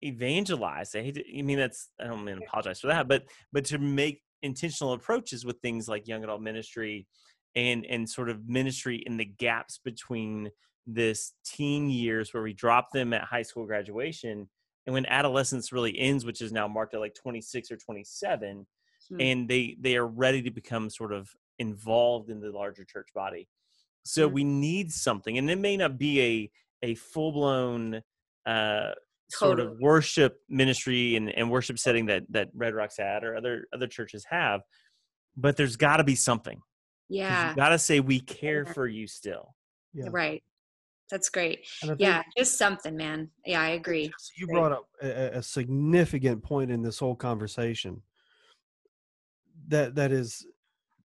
evangelize. 0.02 0.96
I 0.96 1.02
hate 1.02 1.16
to, 1.16 1.40
I 1.40 1.42
mean 1.42 1.58
that's 1.58 1.90
I 2.00 2.06
don't 2.06 2.24
mean 2.24 2.38
to 2.38 2.44
apologize 2.44 2.80
for 2.80 2.88
that, 2.88 3.08
but 3.08 3.24
but 3.52 3.66
to 3.66 3.78
make 3.78 4.22
intentional 4.42 4.94
approaches 4.94 5.46
with 5.46 5.60
things 5.62 5.88
like 5.88 6.08
young 6.08 6.24
adult 6.24 6.42
ministry 6.42 7.08
and 7.56 7.86
and 7.86 8.10
sort 8.10 8.30
of 8.30 8.48
ministry 8.48 9.04
in 9.06 9.18
the 9.18 9.26
gaps 9.26 9.80
between 9.84 10.50
this 10.86 11.34
teen 11.46 11.90
years 11.90 12.34
where 12.34 12.44
we 12.44 12.54
drop 12.54 12.92
them 12.92 13.14
at 13.14 13.24
high 13.24 13.42
school 13.42 13.66
graduation 13.66 14.48
and 14.86 14.94
when 14.94 15.06
adolescence 15.06 15.72
really 15.72 15.98
ends 15.98 16.26
which 16.26 16.42
is 16.42 16.52
now 16.52 16.68
marked 16.68 16.94
at 16.94 17.00
like 17.00 17.16
26 17.16 17.72
or 17.72 17.78
27 17.78 18.66
hmm. 19.10 19.22
and 19.22 19.48
they 19.48 19.78
they 19.80 19.96
are 19.96 20.08
ready 20.08 20.42
to 20.42 20.52
become 20.52 20.90
sort 20.90 21.14
of 21.14 21.30
involved 21.60 22.30
in 22.30 22.42
the 22.42 22.52
larger 22.52 22.84
church 22.84 23.08
body 23.16 23.48
so 24.04 24.28
hmm. 24.28 24.34
we 24.34 24.44
need 24.44 24.92
something 24.92 25.38
and 25.38 25.50
it 25.50 25.60
may 25.60 25.78
not 25.78 25.98
be 25.98 26.22
a 26.22 26.52
a 26.86 26.96
full-blown 26.96 28.02
uh 28.46 28.92
sort 29.30 29.60
of 29.60 29.80
worship 29.80 30.38
ministry 30.48 31.16
and, 31.16 31.30
and 31.30 31.50
worship 31.50 31.80
setting 31.80 32.06
that 32.06 32.24
that 32.30 32.50
red 32.54 32.74
rocks 32.74 32.98
had 32.98 33.24
or 33.24 33.36
other 33.36 33.66
other 33.74 33.88
churches 33.88 34.26
have 34.30 34.62
but 35.36 35.58
there's 35.58 35.76
got 35.76 35.98
to 35.98 36.04
be 36.04 36.16
something 36.16 36.62
yeah 37.10 37.50
you 37.50 37.56
got 37.56 37.70
to 37.70 37.80
say 37.80 38.00
we 38.00 38.20
care 38.20 38.66
for 38.66 38.88
you 38.88 39.08
still. 39.08 39.54
Yeah. 39.94 40.08
right. 40.10 40.44
That's 41.12 41.30
great. 41.30 41.68
Yeah 41.98 42.24
just 42.38 42.58
something 42.58 42.96
man. 42.98 43.30
Yeah 43.46 43.62
i 43.62 43.70
agree. 43.70 44.12
You 44.38 44.48
brought 44.48 44.72
up 44.72 44.88
a, 45.02 45.38
a 45.38 45.44
significant 45.44 46.44
point 46.44 46.72
in 46.72 46.82
this 46.82 46.98
whole 46.98 47.16
conversation. 47.16 48.02
That 49.68 49.96
that 49.96 50.12
is 50.12 50.46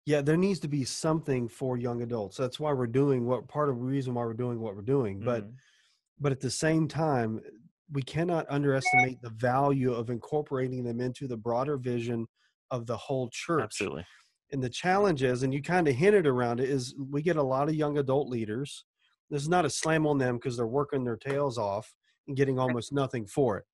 yeah 0.06 0.22
there 0.22 0.38
needs 0.38 0.60
to 0.62 0.68
be 0.68 0.86
something 0.86 1.50
for 1.50 1.78
young 1.78 2.02
adults. 2.02 2.38
That's 2.38 2.60
why 2.60 2.72
we're 2.72 2.88
doing 2.88 3.26
what 3.26 3.48
part 3.48 3.70
of 3.70 3.76
the 3.76 3.82
reason 3.82 4.14
why 4.14 4.24
we're 4.24 4.34
doing 4.34 4.60
what 4.60 4.76
we're 4.76 4.82
doing 4.82 5.18
mm-hmm. 5.18 5.50
But 6.20 6.32
at 6.32 6.40
the 6.40 6.50
same 6.50 6.88
time 6.88 7.40
we 7.92 8.02
cannot 8.04 8.46
underestimate 8.50 9.20
the 9.22 9.32
value 9.32 9.94
of 9.94 10.10
incorporating 10.10 10.84
them 10.84 11.00
into 11.00 11.28
the 11.28 11.38
broader 11.38 11.78
vision 11.78 12.28
of 12.70 12.86
the 12.86 12.96
whole 12.96 13.30
church. 13.32 13.64
Absolutely. 13.64 14.06
And 14.52 14.64
the 14.64 14.70
challenge 14.70 15.24
is 15.24 15.44
and 15.44 15.54
you 15.54 15.62
kind 15.62 15.88
of 15.88 15.96
hinted 15.96 16.28
around 16.28 16.60
it 16.60 16.70
is 16.70 16.96
we 17.12 17.22
get 17.22 17.38
a 17.38 17.44
lot 17.44 17.68
of 17.68 17.76
young 17.76 17.98
adult 17.98 18.30
leaders. 18.30 18.86
This 19.32 19.42
is 19.42 19.50
not 19.50 19.66
a 19.66 19.70
slam 19.70 20.06
on 20.06 20.18
them 20.18 20.36
because 20.36 20.56
they're 20.56 20.68
working 20.68 21.04
their 21.04 21.18
tails 21.18 21.58
off 21.58 21.92
and 22.28 22.38
getting 22.38 22.60
almost 22.60 22.94
nothing 22.94 23.26
for 23.26 23.58
it. 23.58 23.66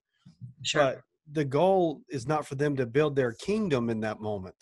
Sure. 0.63 0.81
but 0.81 1.01
the 1.31 1.45
goal 1.45 2.01
is 2.09 2.27
not 2.27 2.45
for 2.45 2.55
them 2.55 2.75
to 2.75 2.85
build 2.85 3.15
their 3.15 3.33
kingdom 3.33 3.89
in 3.89 3.99
that 3.99 4.21
moment 4.21 4.55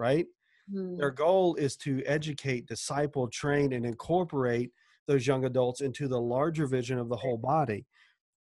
right? 0.00 0.26
Mm. 0.72 0.98
their 0.98 1.10
goal 1.10 1.56
is 1.56 1.76
to 1.76 2.02
educate 2.06 2.66
disciple 2.66 3.28
train 3.28 3.72
and 3.72 3.84
incorporate 3.84 4.70
those 5.06 5.26
young 5.26 5.44
adults 5.44 5.80
into 5.80 6.08
the 6.08 6.20
larger 6.20 6.66
vision 6.66 6.98
of 6.98 7.08
the 7.08 7.16
whole 7.16 7.38
body. 7.38 7.86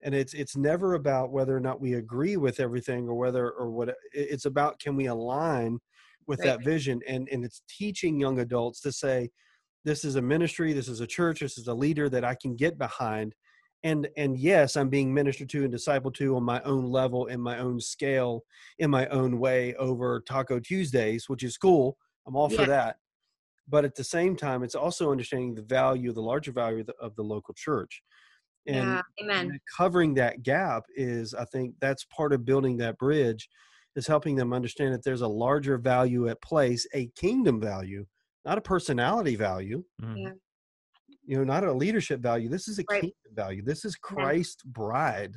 And 0.02 0.14
it's 0.14 0.34
it's 0.34 0.56
never 0.56 0.94
about 0.94 1.32
whether 1.32 1.56
or 1.56 1.60
not 1.60 1.80
we 1.80 1.94
agree 1.94 2.36
with 2.36 2.60
everything 2.60 3.08
or 3.08 3.14
whether 3.14 3.50
or 3.50 3.70
what 3.70 3.94
it's 4.12 4.44
about 4.44 4.78
can 4.78 4.94
we 4.94 5.06
align 5.06 5.78
with 6.26 6.40
right. 6.40 6.46
that 6.46 6.64
vision? 6.64 7.00
And 7.08 7.28
and 7.30 7.44
it's 7.44 7.62
teaching 7.68 8.20
young 8.20 8.38
adults 8.40 8.80
to 8.82 8.92
say 8.92 9.30
this 9.84 10.04
is 10.04 10.16
a 10.16 10.22
ministry 10.22 10.72
this 10.72 10.88
is 10.88 11.00
a 11.00 11.06
church 11.06 11.40
this 11.40 11.56
is 11.56 11.68
a 11.68 11.74
leader 11.74 12.08
that 12.08 12.24
i 12.24 12.34
can 12.34 12.54
get 12.54 12.78
behind. 12.78 13.34
And 13.84 14.08
and 14.16 14.38
yes 14.38 14.76
i'm 14.76 14.88
being 14.88 15.12
ministered 15.12 15.48
to 15.50 15.64
and 15.64 15.72
discipled 15.72 16.14
to 16.14 16.36
on 16.36 16.44
my 16.44 16.60
own 16.62 16.84
level 16.84 17.26
in 17.26 17.40
my 17.40 17.58
own 17.58 17.80
scale 17.80 18.42
in 18.78 18.90
my 18.90 19.06
own 19.08 19.38
way 19.38 19.74
over 19.76 20.20
taco 20.28 20.60
tuesdays 20.60 21.28
which 21.28 21.42
is 21.42 21.56
cool. 21.56 21.96
I'm 22.26 22.36
all 22.36 22.50
yeah. 22.52 22.56
for 22.56 22.66
that 22.66 22.96
but 23.68 23.84
at 23.84 23.94
the 23.94 24.04
same 24.04 24.36
time 24.36 24.62
it's 24.62 24.74
also 24.74 25.10
understanding 25.10 25.54
the 25.54 25.62
value 25.62 26.12
the 26.12 26.20
larger 26.20 26.52
value 26.52 26.80
of 26.80 26.86
the, 26.86 26.94
of 27.00 27.14
the 27.16 27.22
local 27.22 27.54
church 27.54 28.02
and, 28.66 28.76
yeah, 28.76 29.02
amen. 29.22 29.50
and 29.50 29.60
covering 29.76 30.14
that 30.14 30.42
gap 30.42 30.84
is 30.96 31.34
i 31.34 31.44
think 31.46 31.74
that's 31.80 32.04
part 32.04 32.32
of 32.32 32.44
building 32.44 32.76
that 32.76 32.98
bridge 32.98 33.48
is 33.96 34.06
helping 34.06 34.36
them 34.36 34.52
understand 34.52 34.92
that 34.94 35.02
there's 35.04 35.22
a 35.22 35.28
larger 35.28 35.78
value 35.78 36.28
at 36.28 36.40
place 36.42 36.86
a 36.94 37.08
kingdom 37.16 37.60
value 37.60 38.04
not 38.44 38.58
a 38.58 38.62
personality 38.62 39.36
value 39.36 39.82
mm-hmm. 40.02 40.16
yeah. 40.16 40.30
you 41.24 41.36
know 41.36 41.44
not 41.44 41.64
a 41.64 41.72
leadership 41.72 42.20
value 42.20 42.48
this 42.48 42.68
is 42.68 42.78
a 42.78 42.84
right. 42.90 43.00
kingdom 43.00 43.34
value 43.34 43.62
this 43.62 43.84
is 43.84 43.96
christ 43.96 44.62
yeah. 44.64 44.70
bride 44.72 45.36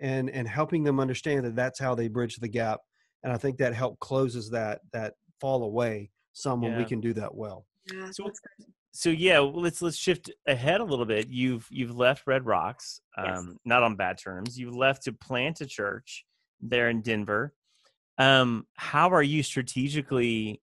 and 0.00 0.30
and 0.30 0.48
helping 0.48 0.82
them 0.82 1.00
understand 1.00 1.44
that 1.44 1.56
that's 1.56 1.78
how 1.78 1.94
they 1.94 2.08
bridge 2.08 2.36
the 2.36 2.48
gap 2.48 2.80
and 3.22 3.32
i 3.32 3.36
think 3.36 3.56
that 3.56 3.74
help 3.74 3.98
closes 4.00 4.50
that 4.50 4.80
that 4.92 5.14
fall 5.40 5.64
away 5.64 6.10
some 6.40 6.60
when 6.60 6.76
we 6.76 6.84
can 6.84 7.00
do 7.00 7.12
that 7.14 7.34
well. 7.34 7.66
Yeah, 7.92 8.10
so 8.10 8.30
so 8.92 9.10
yeah 9.10 9.38
let's 9.38 9.80
let's 9.80 9.96
shift 9.96 10.30
ahead 10.46 10.80
a 10.80 10.84
little 10.84 11.04
bit. 11.04 11.28
You've 11.28 11.66
you've 11.70 11.96
left 11.96 12.26
red 12.26 12.46
rocks 12.46 13.00
um, 13.16 13.26
yes. 13.26 13.44
not 13.64 13.82
on 13.82 13.96
bad 13.96 14.18
terms. 14.18 14.58
You've 14.58 14.76
left 14.76 15.04
to 15.04 15.12
plant 15.12 15.60
a 15.60 15.66
church 15.66 16.24
there 16.60 16.88
in 16.88 17.02
denver. 17.02 17.54
Um, 18.18 18.66
how 18.74 19.10
are 19.10 19.22
you 19.22 19.42
strategically 19.42 20.60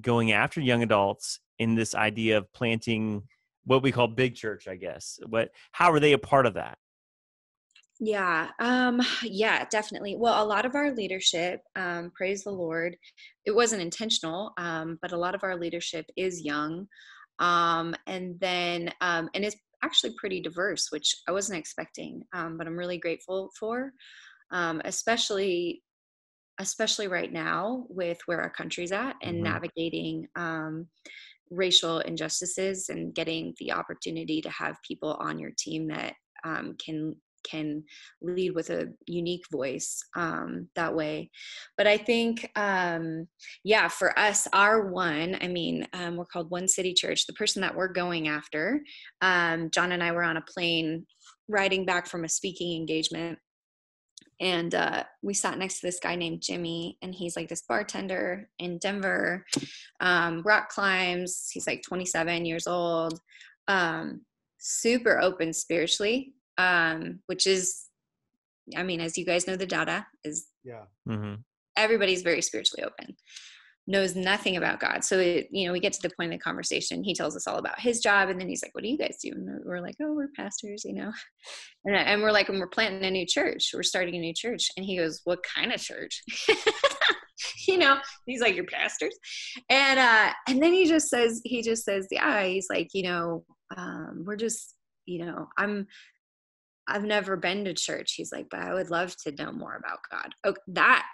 going 0.00 0.32
after 0.32 0.60
young 0.60 0.82
adults 0.82 1.40
in 1.58 1.74
this 1.74 1.94
idea 1.94 2.38
of 2.38 2.52
planting 2.52 3.22
what 3.64 3.82
we 3.82 3.92
call 3.92 4.08
big 4.08 4.34
church 4.34 4.68
i 4.68 4.76
guess? 4.76 5.18
What 5.26 5.50
how 5.72 5.92
are 5.92 6.00
they 6.00 6.12
a 6.12 6.18
part 6.18 6.46
of 6.46 6.54
that 6.54 6.78
yeah 8.00 8.48
um 8.60 9.00
yeah 9.22 9.64
definitely 9.70 10.16
well 10.16 10.44
a 10.44 10.46
lot 10.46 10.66
of 10.66 10.74
our 10.74 10.92
leadership 10.94 11.60
um 11.76 12.10
praise 12.14 12.42
the 12.44 12.50
lord 12.50 12.96
it 13.44 13.54
wasn't 13.54 13.80
intentional 13.80 14.52
um 14.58 14.98
but 15.00 15.12
a 15.12 15.16
lot 15.16 15.34
of 15.34 15.44
our 15.44 15.56
leadership 15.56 16.06
is 16.16 16.42
young 16.42 16.86
um, 17.38 17.94
and 18.06 18.38
then 18.40 18.92
um, 19.00 19.28
and 19.34 19.44
it's 19.44 19.56
actually 19.82 20.14
pretty 20.18 20.40
diverse, 20.40 20.88
which 20.90 21.14
I 21.28 21.32
wasn't 21.32 21.58
expecting, 21.58 22.22
um, 22.32 22.56
but 22.56 22.66
I'm 22.66 22.78
really 22.78 22.98
grateful 22.98 23.50
for, 23.58 23.92
um, 24.50 24.80
especially 24.84 25.82
especially 26.60 27.08
right 27.08 27.32
now 27.32 27.84
with 27.88 28.18
where 28.26 28.40
our 28.40 28.50
country's 28.50 28.92
at 28.92 29.16
and 29.22 29.36
mm-hmm. 29.36 29.44
navigating 29.44 30.28
um, 30.36 30.86
racial 31.50 31.98
injustices 32.00 32.88
and 32.90 33.12
getting 33.12 33.52
the 33.58 33.72
opportunity 33.72 34.40
to 34.40 34.50
have 34.50 34.76
people 34.86 35.16
on 35.18 35.36
your 35.40 35.50
team 35.58 35.88
that 35.88 36.14
um, 36.44 36.76
can 36.84 37.16
can 37.48 37.84
lead 38.20 38.54
with 38.54 38.70
a 38.70 38.92
unique 39.06 39.44
voice 39.50 40.02
um, 40.16 40.68
that 40.74 40.94
way. 40.94 41.30
But 41.76 41.86
I 41.86 41.96
think, 41.96 42.50
um, 42.56 43.28
yeah, 43.62 43.88
for 43.88 44.18
us, 44.18 44.48
our 44.52 44.86
one, 44.88 45.36
I 45.40 45.48
mean, 45.48 45.86
um, 45.92 46.16
we're 46.16 46.24
called 46.24 46.50
One 46.50 46.68
City 46.68 46.94
Church. 46.94 47.26
The 47.26 47.34
person 47.34 47.62
that 47.62 47.74
we're 47.74 47.88
going 47.88 48.28
after, 48.28 48.80
um, 49.20 49.70
John 49.70 49.92
and 49.92 50.02
I 50.02 50.12
were 50.12 50.24
on 50.24 50.36
a 50.36 50.42
plane 50.42 51.06
riding 51.48 51.84
back 51.84 52.06
from 52.06 52.24
a 52.24 52.28
speaking 52.28 52.76
engagement. 52.76 53.38
And 54.40 54.74
uh, 54.74 55.04
we 55.22 55.32
sat 55.32 55.58
next 55.58 55.80
to 55.80 55.86
this 55.86 56.00
guy 56.00 56.16
named 56.16 56.42
Jimmy, 56.42 56.98
and 57.02 57.14
he's 57.14 57.36
like 57.36 57.48
this 57.48 57.62
bartender 57.68 58.48
in 58.58 58.78
Denver, 58.78 59.46
um, 60.00 60.42
rock 60.44 60.70
climbs. 60.70 61.48
He's 61.52 61.68
like 61.68 61.82
27 61.82 62.44
years 62.44 62.66
old 62.66 63.20
um, 63.68 64.22
super 64.58 65.20
open 65.20 65.52
spiritually 65.52 66.32
um, 66.58 67.20
which 67.26 67.46
is, 67.46 67.84
I 68.76 68.82
mean, 68.82 69.00
as 69.00 69.18
you 69.18 69.24
guys 69.24 69.46
know, 69.46 69.56
the 69.56 69.66
data 69.66 70.06
is 70.24 70.46
yeah. 70.64 70.84
Mm-hmm. 71.08 71.34
Everybody's 71.76 72.22
very 72.22 72.40
spiritually 72.40 72.84
open, 72.84 73.16
knows 73.86 74.14
nothing 74.14 74.56
about 74.56 74.80
God. 74.80 75.04
So 75.04 75.18
it, 75.18 75.48
you 75.50 75.66
know, 75.66 75.72
we 75.72 75.80
get 75.80 75.92
to 75.94 76.02
the 76.02 76.14
point 76.14 76.32
of 76.32 76.38
the 76.38 76.42
conversation. 76.42 77.02
He 77.02 77.14
tells 77.14 77.36
us 77.36 77.46
all 77.46 77.58
about 77.58 77.80
his 77.80 78.00
job, 78.00 78.28
and 78.28 78.40
then 78.40 78.48
he's 78.48 78.62
like, 78.62 78.74
"What 78.74 78.84
do 78.84 78.90
you 78.90 78.98
guys 78.98 79.18
do?" 79.22 79.32
And 79.32 79.60
we're 79.64 79.80
like, 79.80 79.96
"Oh, 80.00 80.14
we're 80.14 80.28
pastors," 80.36 80.84
you 80.84 80.94
know. 80.94 81.12
And, 81.86 81.94
and 81.94 82.22
we're 82.22 82.32
like, 82.32 82.48
"And 82.48 82.58
we're 82.58 82.68
planting 82.68 83.04
a 83.04 83.10
new 83.10 83.26
church. 83.26 83.72
We're 83.74 83.82
starting 83.82 84.14
a 84.14 84.18
new 84.18 84.32
church." 84.32 84.68
And 84.76 84.86
he 84.86 84.96
goes, 84.96 85.20
"What 85.24 85.40
kind 85.54 85.72
of 85.72 85.80
church?" 85.82 86.22
you 87.68 87.78
know 87.78 87.98
he's 88.26 88.40
like 88.40 88.54
your 88.54 88.64
pastors 88.64 89.16
and 89.68 89.98
uh 89.98 90.32
and 90.48 90.62
then 90.62 90.72
he 90.72 90.86
just 90.86 91.08
says 91.08 91.40
he 91.44 91.62
just 91.62 91.84
says 91.84 92.06
yeah 92.10 92.44
he's 92.44 92.68
like 92.70 92.88
you 92.94 93.02
know 93.02 93.44
um 93.76 94.22
we're 94.24 94.36
just 94.36 94.74
you 95.06 95.24
know 95.24 95.48
i'm 95.58 95.86
I've 96.86 97.04
never 97.04 97.36
been 97.36 97.64
to 97.64 97.74
church. 97.74 98.14
He's 98.14 98.32
like, 98.32 98.46
but 98.50 98.60
I 98.60 98.74
would 98.74 98.90
love 98.90 99.16
to 99.24 99.32
know 99.32 99.52
more 99.52 99.76
about 99.76 99.98
God. 100.10 100.34
Oh, 100.44 100.54
that 100.68 101.06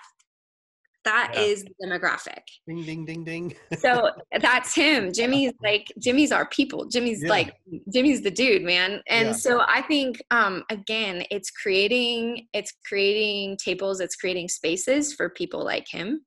That 1.05 1.33
Yeah. 1.35 1.43
is 1.45 1.65
the 1.65 1.87
demographic. 1.87 2.43
Ding 2.67 2.83
ding 2.85 3.07
ding 3.07 3.25
ding. 3.25 3.55
So 3.79 4.11
that's 4.43 4.75
him. 4.75 5.13
Jimmy's 5.15 5.53
like 5.63 5.87
Jimmy's 5.99 6.31
our 6.31 6.47
people. 6.49 6.87
Jimmy's 6.87 7.23
Yeah. 7.23 7.31
like 7.31 7.55
Jimmy's 7.91 8.21
the 8.21 8.31
dude, 8.31 8.63
man. 8.63 9.01
And 9.09 9.29
Yeah. 9.29 9.33
so 9.33 9.61
I 9.67 9.81
think 9.83 10.21
um 10.31 10.63
again, 10.71 11.25
it's 11.31 11.51
creating 11.51 12.49
it's 12.53 12.73
creating 12.87 13.57
tables, 13.57 14.01
it's 14.01 14.17
creating 14.17 14.49
spaces 14.49 15.15
for 15.15 15.31
people 15.31 15.65
like 15.65 15.87
him 15.89 16.21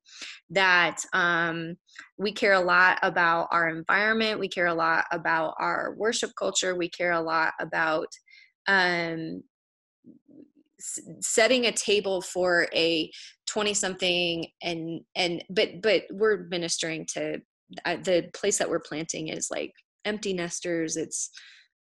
that 0.49 0.97
um 1.13 1.75
we 2.17 2.31
care 2.31 2.53
a 2.53 2.59
lot 2.59 2.97
about 3.03 3.47
our 3.51 3.69
environment, 3.69 4.39
we 4.39 4.47
care 4.47 4.67
a 4.67 4.73
lot 4.73 5.05
about 5.11 5.53
our 5.59 5.93
worship 5.97 6.31
culture, 6.39 6.75
we 6.75 6.89
care 6.89 7.11
a 7.11 7.21
lot 7.21 7.53
about 7.59 8.07
um 8.67 9.43
setting 11.21 11.65
a 11.65 11.71
table 11.71 12.21
for 12.21 12.67
a 12.73 13.09
20 13.47 13.73
something 13.73 14.45
and 14.61 15.01
and 15.15 15.43
but 15.49 15.81
but 15.81 16.03
we're 16.11 16.45
ministering 16.49 17.05
to 17.05 17.41
uh, 17.85 17.97
the 18.03 18.29
place 18.33 18.57
that 18.57 18.69
we're 18.69 18.79
planting 18.79 19.29
is 19.29 19.47
like 19.49 19.71
empty 20.05 20.33
nesters 20.33 20.97
it's 20.97 21.29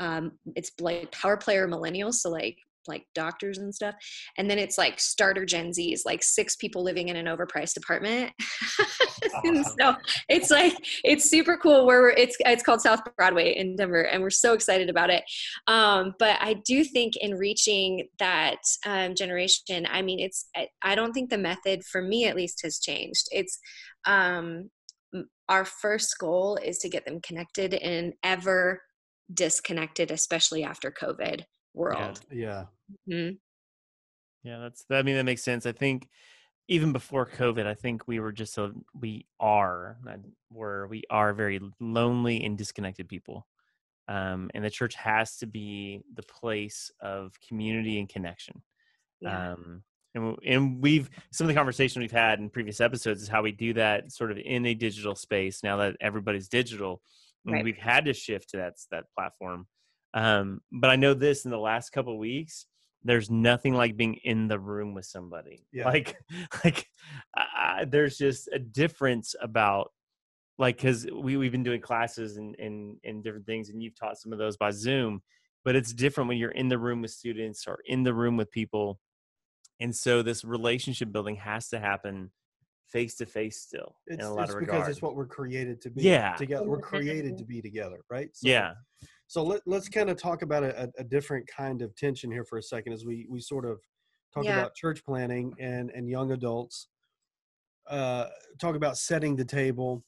um 0.01 0.33
it's 0.55 0.71
like 0.81 1.11
power 1.13 1.37
player 1.37 1.67
millennials 1.67 2.15
so 2.15 2.31
like 2.31 2.59
like 2.89 3.05
doctors 3.15 3.59
and 3.59 3.75
stuff 3.75 3.95
and 4.39 4.51
then 4.51 4.59
it's 4.59 4.79
like 4.79 4.99
starter 4.99 5.45
gen 5.45 5.73
z's 5.73 6.05
like 6.05 6.23
six 6.23 6.57
people 6.57 6.83
living 6.83 7.09
in 7.09 7.17
an 7.17 7.27
overpriced 7.27 7.77
apartment. 7.77 8.33
So 9.79 9.95
it's 10.29 10.51
like 10.51 10.75
it's 11.05 11.31
super 11.31 11.57
cool 11.57 11.87
where 11.87 12.01
we're 12.01 12.11
it's 12.11 12.37
it's 12.41 12.63
called 12.63 12.81
south 12.81 13.01
broadway 13.17 13.55
in 13.55 13.77
denver 13.77 14.03
and 14.03 14.23
we're 14.23 14.31
so 14.31 14.55
excited 14.55 14.89
about 14.89 15.11
it. 15.11 15.23
Um, 15.67 16.15
but 16.19 16.39
i 16.41 16.55
do 16.67 16.85
think 16.85 17.17
in 17.17 17.35
reaching 17.35 18.09
that 18.19 18.59
um, 18.87 19.15
generation 19.15 19.87
i 19.91 20.01
mean 20.03 20.21
it's 20.21 20.49
I, 20.57 20.69
I 20.83 20.95
don't 20.95 21.13
think 21.13 21.31
the 21.31 21.39
method 21.39 21.85
for 21.85 22.03
me 22.03 22.27
at 22.27 22.37
least 22.37 22.61
has 22.63 22.79
changed. 22.79 23.29
It's 23.31 23.59
um, 24.07 24.71
our 25.49 25.65
first 25.65 26.17
goal 26.19 26.59
is 26.63 26.79
to 26.79 26.89
get 26.89 27.05
them 27.05 27.21
connected 27.21 27.75
and 27.75 28.15
ever 28.23 28.83
disconnected 29.33 30.11
especially 30.11 30.65
after 30.65 30.91
covid 30.91 31.45
world 31.75 32.21
Yeah. 32.31 32.67
Mhm. 33.07 33.41
Yeah, 34.43 34.59
that's. 34.59 34.85
I 34.91 35.03
mean, 35.03 35.17
that 35.17 35.25
makes 35.25 35.43
sense. 35.43 35.67
I 35.67 35.73
think 35.73 36.09
even 36.69 36.93
before 36.93 37.27
COVID, 37.27 37.67
I 37.67 37.75
think 37.75 38.09
we 38.09 38.21
were 38.21 38.33
just 38.33 38.57
a 38.59 38.73
we 38.95 39.27
are 39.39 39.99
were 40.51 40.87
we 40.89 41.03
are 41.11 41.35
very 41.35 41.61
lonely 41.81 42.45
and 42.45 42.57
disconnected 42.57 43.09
people, 43.09 43.47
um, 44.09 44.51
and 44.55 44.65
the 44.65 44.71
church 44.71 44.95
has 44.97 45.37
to 45.39 45.47
be 45.47 46.03
the 46.15 46.23
place 46.25 46.91
of 47.01 47.39
community 47.41 47.99
and 48.01 48.09
connection. 48.09 48.63
yeah 49.21 49.53
Um, 49.53 49.85
and 50.15 50.37
and 50.45 50.83
we've 50.83 51.11
some 51.33 51.47
of 51.47 51.49
the 51.49 51.55
conversation 51.59 52.01
we've 52.03 52.11
had 52.13 52.39
in 52.41 52.51
previous 52.51 52.81
episodes 52.81 53.23
is 53.23 53.29
how 53.29 53.43
we 53.43 53.53
do 53.53 53.75
that 53.75 54.13
sort 54.13 54.33
of 54.33 54.39
in 54.39 54.67
a 54.67 54.75
digital 54.75 55.15
space 55.15 55.63
now 55.63 55.77
that 55.79 55.97
everybody's 56.01 56.49
digital. 56.49 57.03
Right. 57.45 57.65
we've 57.65 57.79
had 57.79 58.05
to 58.07 58.13
shift 58.15 58.51
to 58.51 58.59
that 58.59 58.75
that 58.91 59.05
platform. 59.17 59.67
Um, 60.15 60.61
but 60.73 60.91
I 60.91 60.97
know 60.97 61.15
this 61.15 61.45
in 61.45 61.51
the 61.51 61.59
last 61.59 61.91
couple 61.91 62.13
of 62.15 62.19
weeks, 62.19 62.67
there's 63.03 63.31
nothing 63.31 63.75
like 63.75 63.97
being 63.97 64.17
in 64.25 64.49
the 64.49 64.59
room 64.59 64.95
with 64.95 65.07
somebody. 65.07 65.67
Yeah. 65.73 65.87
Like, 65.87 66.17
like 66.65 66.87
I, 67.35 67.87
there's 67.89 68.19
just 68.19 68.49
a 68.53 68.59
difference 68.59 69.35
about 69.41 69.93
like 70.59 70.77
because 70.77 71.07
we 71.07 71.37
we've 71.37 71.53
been 71.53 71.63
doing 71.63 71.81
classes 71.81 72.37
and 72.37 72.55
and 72.59 72.99
and 73.05 73.25
different 73.25 73.47
things, 73.47 73.71
and 73.71 73.83
you've 73.83 73.95
taught 73.99 74.19
some 74.19 74.33
of 74.33 74.39
those 74.39 74.57
by 74.57 74.71
Zoom. 74.71 75.23
But 75.65 75.77
it's 75.77 75.93
different 75.93 76.29
when 76.29 76.39
you're 76.39 76.51
in 76.51 76.69
the 76.69 76.79
room 76.79 77.03
with 77.03 77.11
students 77.13 77.67
or 77.67 77.79
in 77.87 78.03
the 78.03 78.13
room 78.13 78.37
with 78.37 78.51
people, 78.51 78.99
and 79.79 79.95
so 79.95 80.23
this 80.23 80.45
relationship 80.45 81.13
building 81.13 81.37
has 81.37 81.69
to 81.69 81.79
happen 81.81 82.31
face 82.89 83.15
to 83.17 83.25
face 83.27 83.61
still 83.61 83.95
It's, 84.07 84.21
in 84.21 84.27
a 84.27 84.35
lot 84.35 84.45
it's 84.45 84.55
of 84.55 84.59
because 84.59 84.71
regards. 84.73 84.89
it's 84.91 85.03
what 85.03 85.15
we're 85.15 85.27
created 85.27 85.81
to 85.83 85.91
be 85.91 86.03
Yeah. 86.03 86.35
together. 86.35 86.67
We're 86.67 86.81
created 86.81 87.39
to 87.39 87.45
be 87.45 87.63
together, 87.63 88.01
right? 88.11 88.29
So, 88.35 88.49
yeah, 88.49 88.73
So 89.31 89.45
let, 89.45 89.61
let's 89.65 89.89
kind 89.89 90.11
of 90.11 90.17
talk 90.21 90.43
about 90.43 90.65
a, 90.65 90.83
a- 90.83 91.03
a 91.03 91.05
different 91.05 91.47
kind 91.47 91.83
of 91.83 91.95
tension 91.95 92.33
here 92.33 92.43
for 92.43 92.59
a 92.59 92.63
second 92.65 92.93
as 92.95 93.05
we, 93.05 93.29
we 93.31 93.39
sort 93.39 93.65
of 93.65 93.79
talk 94.35 94.45
Yeah. 94.45 94.59
about 94.59 94.75
church 94.75 95.05
planning 95.05 95.55
and, 95.61 95.93
and 95.93 96.09
young 96.09 96.33
adults. 96.33 96.89
Uh, 97.89 98.27
talk 98.61 98.75
about 98.75 98.99
setting 98.99 99.37
the 99.37 99.45
table, 99.45 100.05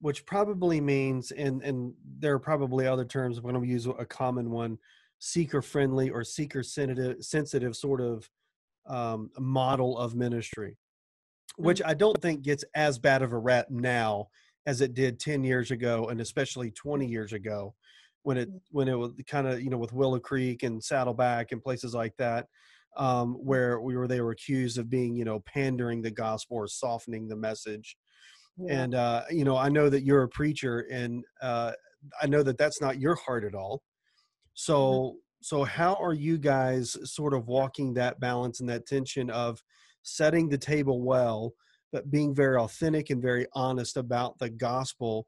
which 0.00 0.24
probably 0.26 0.80
means, 0.80 1.32
and, 1.32 1.60
and 1.64 1.92
there 2.20 2.34
are 2.34 2.38
probably 2.38 2.86
other 2.86 3.04
terms, 3.04 3.36
I'm 3.36 3.42
going 3.42 3.60
to 3.60 3.66
use 3.66 3.86
a 3.86 4.06
common 4.06 4.48
one, 4.48 4.78
seeker 5.18 5.60
friendly 5.60 6.08
or 6.10 6.22
seeker 6.22 6.62
sensitive, 6.62 7.16
sensitive 7.20 7.74
sort 7.74 8.00
of 8.00 8.30
um, 8.86 9.28
model 9.40 9.98
of 9.98 10.14
ministry, 10.14 10.76
which 11.56 11.82
I 11.84 11.94
don't 11.94 12.22
think 12.22 12.42
gets 12.42 12.64
as 12.76 12.96
bad 12.96 13.22
of 13.22 13.32
a 13.32 13.38
rap 13.38 13.70
now 13.70 14.28
as 14.66 14.82
it 14.82 14.94
did 14.94 15.18
10 15.18 15.42
years 15.42 15.72
ago 15.72 16.10
and 16.10 16.20
especially 16.20 16.70
20 16.70 17.06
years 17.06 17.32
ago 17.32 17.74
when 18.22 18.36
it 18.36 18.48
when 18.70 18.88
it 18.88 18.94
was 18.94 19.12
kind 19.26 19.46
of 19.46 19.60
you 19.60 19.70
know 19.70 19.78
with 19.78 19.92
willow 19.92 20.18
creek 20.18 20.62
and 20.62 20.82
saddleback 20.82 21.52
and 21.52 21.62
places 21.62 21.94
like 21.94 22.14
that 22.18 22.46
um, 22.96 23.34
where 23.34 23.80
we 23.80 23.96
were 23.96 24.06
they 24.06 24.20
were 24.20 24.32
accused 24.32 24.78
of 24.78 24.90
being 24.90 25.14
you 25.14 25.24
know 25.24 25.40
pandering 25.40 26.02
the 26.02 26.10
gospel 26.10 26.56
or 26.56 26.68
softening 26.68 27.28
the 27.28 27.36
message. 27.36 27.96
And 28.68 28.94
uh, 28.94 29.22
you 29.30 29.44
know 29.44 29.56
i 29.56 29.68
know 29.68 29.88
that 29.88 30.04
you're 30.04 30.24
a 30.24 30.28
preacher 30.28 30.86
and 30.90 31.24
uh, 31.40 31.72
i 32.20 32.26
know 32.26 32.42
that 32.42 32.58
that's 32.58 32.80
not 32.80 33.00
your 33.00 33.14
heart 33.14 33.44
at 33.44 33.54
all. 33.54 33.82
So 34.54 35.16
so 35.40 35.64
how 35.64 35.94
are 35.94 36.14
you 36.14 36.38
guys 36.38 36.96
sort 37.04 37.34
of 37.34 37.48
walking 37.48 37.94
that 37.94 38.20
balance 38.20 38.60
and 38.60 38.68
that 38.68 38.86
tension 38.86 39.30
of 39.30 39.62
setting 40.02 40.48
the 40.48 40.58
table 40.58 41.02
well 41.02 41.52
but 41.92 42.10
being 42.10 42.34
very 42.34 42.56
authentic 42.56 43.10
and 43.10 43.20
very 43.20 43.46
honest 43.54 43.96
about 43.96 44.38
the 44.38 44.48
gospel 44.48 45.26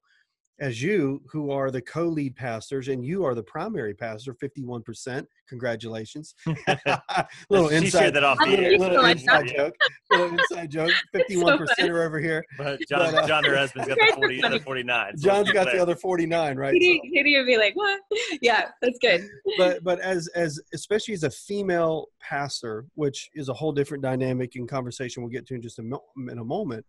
as 0.61 0.81
you 0.81 1.21
who 1.31 1.51
are 1.51 1.71
the 1.71 1.81
co-lead 1.83 2.37
pastors 2.37 2.89
and 2.89 3.05
you 3.05 3.25
are 3.25 3.35
the 3.35 3.43
primary 3.43 3.93
pastor 3.95 4.35
51% 4.35 5.27
congratulations 5.49 6.35
little 7.51 7.69
she 7.71 7.77
inside 7.77 7.99
shared 7.99 8.15
that 8.15 8.25
off 8.25 8.39
the 8.39 8.45
Thank 8.45 8.59
air. 8.61 8.73
you 8.73 8.79
little 8.79 9.05
inside 9.05 9.49
joke 9.49 9.75
little 10.11 10.29
inside 10.39 10.71
joke 10.71 10.93
51% 11.15 11.67
funny. 11.77 11.91
are 11.91 12.03
over 12.05 12.21
here 12.21 12.45
But 12.57 12.79
John, 12.89 13.13
But, 13.13 13.25
uh, 13.25 13.27
John, 13.29 13.45
her 13.45 13.57
husband's 13.57 13.89
got 13.89 13.99
the 13.99 14.13
40, 14.15 14.41
the 14.43 14.61
49. 14.61 15.19
so 15.19 15.29
john's 15.29 15.47
we'll 15.47 15.65
got 15.65 15.73
the 15.73 15.83
other 15.83 15.97
49 15.97 16.57
right 16.57 16.73
Katie, 16.73 17.01
Katie 17.13 17.37
would 17.37 17.47
be 17.47 17.57
like, 17.59 17.75
"What? 17.75 18.01
Yeah, 18.41 18.69
that's 18.81 18.99
good." 19.01 19.27
but 19.59 19.83
but 19.83 19.99
as 20.01 20.29
as 20.29 20.61
especially 20.73 21.15
as 21.15 21.25
a 21.25 21.31
female 21.31 22.07
pastor 22.21 22.87
which 22.95 23.29
is 23.35 23.49
a 23.49 23.53
whole 23.53 23.73
different 23.73 24.03
dynamic 24.03 24.55
and 24.55 24.69
conversation 24.69 25.23
we'll 25.23 25.31
get 25.31 25.47
to 25.47 25.55
in 25.55 25.63
just 25.63 25.79
a 25.79 25.83
mo- 25.83 26.05
in 26.31 26.39
a 26.39 26.45
moment 26.45 26.85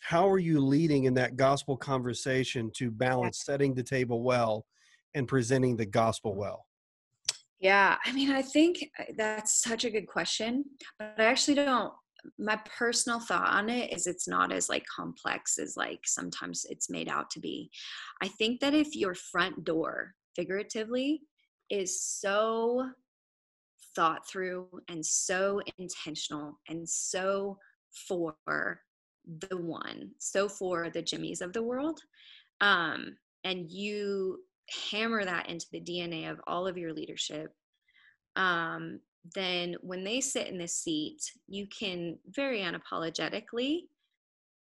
how 0.00 0.28
are 0.28 0.38
you 0.38 0.60
leading 0.60 1.04
in 1.04 1.14
that 1.14 1.36
gospel 1.36 1.76
conversation 1.76 2.70
to 2.74 2.90
balance 2.90 3.44
setting 3.44 3.74
the 3.74 3.82
table 3.82 4.22
well 4.22 4.64
and 5.14 5.26
presenting 5.28 5.76
the 5.76 5.86
gospel 5.86 6.34
well 6.34 6.66
Yeah, 7.60 7.96
I 8.04 8.12
mean, 8.12 8.30
I 8.30 8.42
think 8.42 8.88
uh, 8.98 9.04
that's 9.16 9.60
such 9.60 9.84
a 9.84 9.90
good 9.90 10.06
question, 10.06 10.64
but 10.98 11.14
I 11.18 11.24
actually 11.24 11.56
don't. 11.56 11.92
My 12.38 12.58
personal 12.78 13.20
thought 13.20 13.48
on 13.48 13.68
it 13.68 13.92
is 13.92 14.06
it's 14.06 14.28
not 14.28 14.52
as 14.52 14.68
like 14.68 14.84
complex 14.94 15.58
as 15.58 15.76
like 15.76 16.00
sometimes 16.04 16.66
it's 16.68 16.90
made 16.90 17.08
out 17.08 17.30
to 17.30 17.40
be. 17.40 17.70
I 18.22 18.28
think 18.28 18.60
that 18.60 18.74
if 18.74 18.94
your 18.94 19.14
front 19.14 19.64
door, 19.64 20.14
figuratively, 20.36 21.22
is 21.70 22.02
so 22.02 22.90
thought 23.94 24.28
through 24.28 24.68
and 24.88 25.04
so 25.04 25.60
intentional 25.78 26.60
and 26.68 26.88
so 26.88 27.58
for 28.06 28.36
the 29.48 29.56
one, 29.56 30.10
so 30.18 30.48
for 30.48 30.90
the 30.90 31.02
Jimmies 31.02 31.40
of 31.40 31.52
the 31.52 31.62
world, 31.62 32.00
um, 32.60 33.16
and 33.44 33.70
you 33.70 34.40
hammer 34.90 35.24
that 35.24 35.48
into 35.48 35.66
the 35.72 35.80
DNA 35.80 36.30
of 36.30 36.40
all 36.46 36.66
of 36.66 36.78
your 36.78 36.92
leadership, 36.92 37.54
um, 38.36 39.00
then 39.34 39.76
when 39.82 40.04
they 40.04 40.20
sit 40.20 40.46
in 40.46 40.58
this 40.58 40.74
seat, 40.74 41.32
you 41.46 41.66
can 41.66 42.18
very 42.28 42.60
unapologetically 42.60 43.82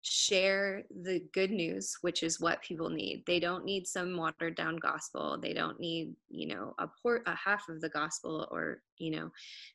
share 0.03 0.85
the 1.03 1.23
good 1.35 1.51
news, 1.51 1.99
which 2.01 2.23
is 2.23 2.41
what 2.41 2.63
people 2.63 2.89
need. 2.89 3.25
They 3.27 3.41
don't 3.41 3.65
need 3.65 3.87
some 3.87 4.17
watered 4.17 4.57
down 4.57 4.77
gospel. 4.77 5.39
They 5.41 5.53
don't 5.53 5.79
need, 5.81 6.15
you 6.29 6.49
know, 6.49 6.75
a 6.79 6.89
port, 7.03 7.23
a 7.27 7.35
half 7.35 7.69
of 7.69 7.81
the 7.81 7.89
gospel, 7.89 8.49
or 8.51 8.83
you 8.99 9.11
know, 9.11 9.31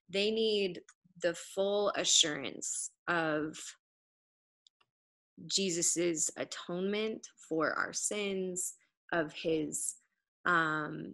they 0.10 0.32
need 0.32 0.82
the 1.22 1.34
full 1.34 1.90
assurance 1.96 2.90
of 3.08 3.58
Jesus's 5.46 6.32
atonement 6.38 7.28
for 7.50 7.74
our 7.74 7.94
sins, 7.94 8.74
of 9.12 9.32
his 9.34 9.96
um, 10.46 11.14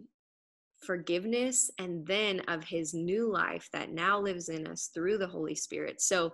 forgiveness, 0.82 1.70
and 1.78 2.06
then 2.06 2.40
of 2.48 2.64
his 2.64 2.94
new 2.94 3.30
life 3.30 3.68
that 3.72 3.92
now 3.92 4.18
lives 4.18 4.48
in 4.48 4.66
us 4.66 4.90
through 4.94 5.18
the 5.18 5.26
Holy 5.26 5.54
Spirit. 5.54 6.00
So 6.00 6.32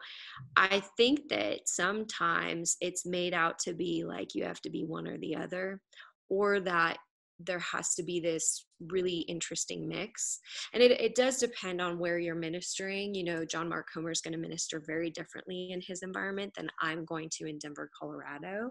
I 0.57 0.83
think 0.97 1.29
that 1.29 1.69
sometimes 1.69 2.77
it's 2.81 3.05
made 3.05 3.35
out 3.35 3.59
to 3.61 3.75
be 3.75 4.05
like 4.05 4.35
you 4.35 4.45
have 4.45 4.61
to 4.63 4.71
be 4.71 4.85
one 4.85 5.09
or 5.09 5.19
the 5.19 5.37
other, 5.37 5.81
or 6.29 6.61
that 6.61 6.99
there 7.41 7.59
has 7.59 7.95
to 7.95 8.03
be 8.03 8.21
this 8.21 8.66
really 8.89 9.21
interesting 9.21 9.89
mix. 9.89 10.41
And 10.73 10.83
it, 10.83 10.93
it 11.01 11.15
does 11.15 11.39
depend 11.39 11.81
on 11.81 11.99
where 11.99 12.19
you're 12.19 12.35
ministering. 12.35 13.15
You 13.15 13.25
know 13.25 13.45
john 13.45 13.69
mark 13.69 13.87
comer 13.93 14.11
is 14.11 14.21
going 14.21 14.33
to 14.33 14.39
minister 14.39 14.83
very 14.87 15.11
differently 15.11 15.71
in 15.73 15.81
his 15.81 16.03
environment 16.03 16.53
than 16.57 16.69
i'm 16.81 17.05
going 17.05 17.29
to 17.33 17.49
in 17.49 17.59
denver 17.59 17.91
colorado. 17.99 18.71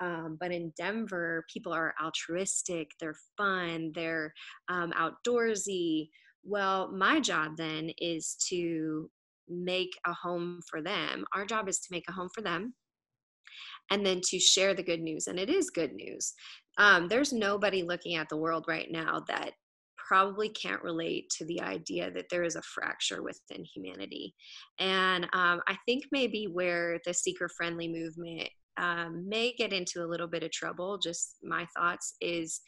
Um, 0.00 0.36
but 0.40 0.52
in 0.52 0.72
denver 0.76 1.44
people 1.52 1.72
are 1.72 1.94
altruistic 2.02 2.90
they're 3.00 3.16
fun 3.36 3.92
they're 3.94 4.32
um, 4.68 4.92
outdoorsy. 4.92 6.08
Well 6.44 6.90
my 6.92 7.20
job 7.20 7.56
then 7.56 7.90
is 7.98 8.36
to 8.48 9.10
make 9.48 9.90
a 10.06 10.12
home 10.12 10.60
for 10.68 10.80
them. 10.80 11.24
Our 11.34 11.44
job 11.44 11.68
is 11.68 11.80
to 11.80 11.88
make 11.90 12.04
a 12.08 12.12
home 12.12 12.30
for 12.34 12.42
them 12.42 12.74
and 13.90 14.04
then 14.04 14.20
to 14.22 14.38
share 14.38 14.74
the 14.74 14.82
good 14.82 15.00
news 15.00 15.26
and 15.26 15.38
it 15.38 15.50
is 15.50 15.70
good 15.70 15.92
news 15.92 16.34
um, 16.78 17.08
there's 17.08 17.32
nobody 17.32 17.82
looking 17.82 18.16
at 18.16 18.28
the 18.28 18.36
world 18.36 18.64
right 18.66 18.88
now 18.90 19.22
that 19.28 19.52
probably 20.12 20.48
can't 20.48 20.82
relate 20.82 21.30
to 21.30 21.44
the 21.46 21.60
idea 21.62 22.10
that 22.10 22.26
there 22.30 22.42
is 22.42 22.56
a 22.56 22.62
fracture 22.62 23.22
within 23.22 23.64
humanity. 23.74 24.34
And 24.78 25.24
um, 25.32 25.60
I 25.66 25.76
think 25.86 26.04
maybe 26.12 26.48
where 26.52 26.98
the 27.06 27.14
seeker 27.14 27.48
friendly 27.56 27.88
movement 27.88 28.48
um, 28.76 29.26
may 29.28 29.52
get 29.52 29.72
into 29.72 30.04
a 30.04 30.08
little 30.08 30.26
bit 30.26 30.42
of 30.42 30.50
trouble, 30.50 30.98
just 30.98 31.36
my 31.42 31.66
thoughts, 31.76 32.14
is 32.20 32.60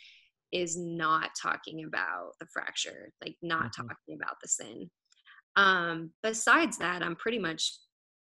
is 0.52 0.76
not 0.78 1.30
talking 1.40 1.84
about 1.84 2.30
the 2.38 2.46
fracture, 2.52 3.10
like 3.22 3.34
not 3.42 3.72
mm-hmm. 3.72 3.82
talking 3.88 4.18
about 4.22 4.36
the 4.40 4.48
sin. 4.48 4.90
Um, 5.56 6.12
besides 6.22 6.78
that, 6.78 7.02
I'm 7.02 7.16
pretty 7.16 7.40
much 7.40 7.74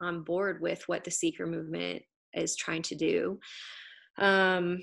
on 0.00 0.22
board 0.22 0.60
with 0.62 0.82
what 0.86 1.04
the 1.04 1.10
seeker 1.10 1.46
movement 1.46 2.02
is 2.34 2.56
trying 2.56 2.82
to 2.82 2.94
do. 2.94 3.40
Um, 4.18 4.82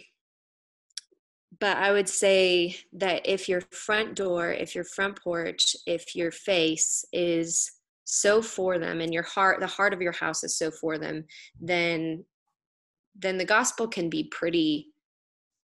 but 1.59 1.77
I 1.77 1.91
would 1.91 2.09
say 2.09 2.75
that 2.93 3.25
if 3.25 3.49
your 3.49 3.61
front 3.71 4.15
door, 4.15 4.51
if 4.51 4.75
your 4.75 4.83
front 4.83 5.21
porch, 5.21 5.75
if 5.85 6.15
your 6.15 6.31
face 6.31 7.05
is 7.11 7.71
so 8.03 8.41
for 8.41 8.79
them 8.79 9.01
and 9.01 9.13
your 9.13 9.23
heart, 9.23 9.59
the 9.59 9.67
heart 9.67 9.93
of 9.93 10.01
your 10.01 10.11
house 10.11 10.43
is 10.43 10.57
so 10.57 10.71
for 10.71 10.97
them, 10.97 11.25
then 11.59 12.23
then 13.19 13.37
the 13.39 13.45
gospel 13.45 13.87
can 13.87 14.09
be 14.09 14.25
pretty 14.25 14.93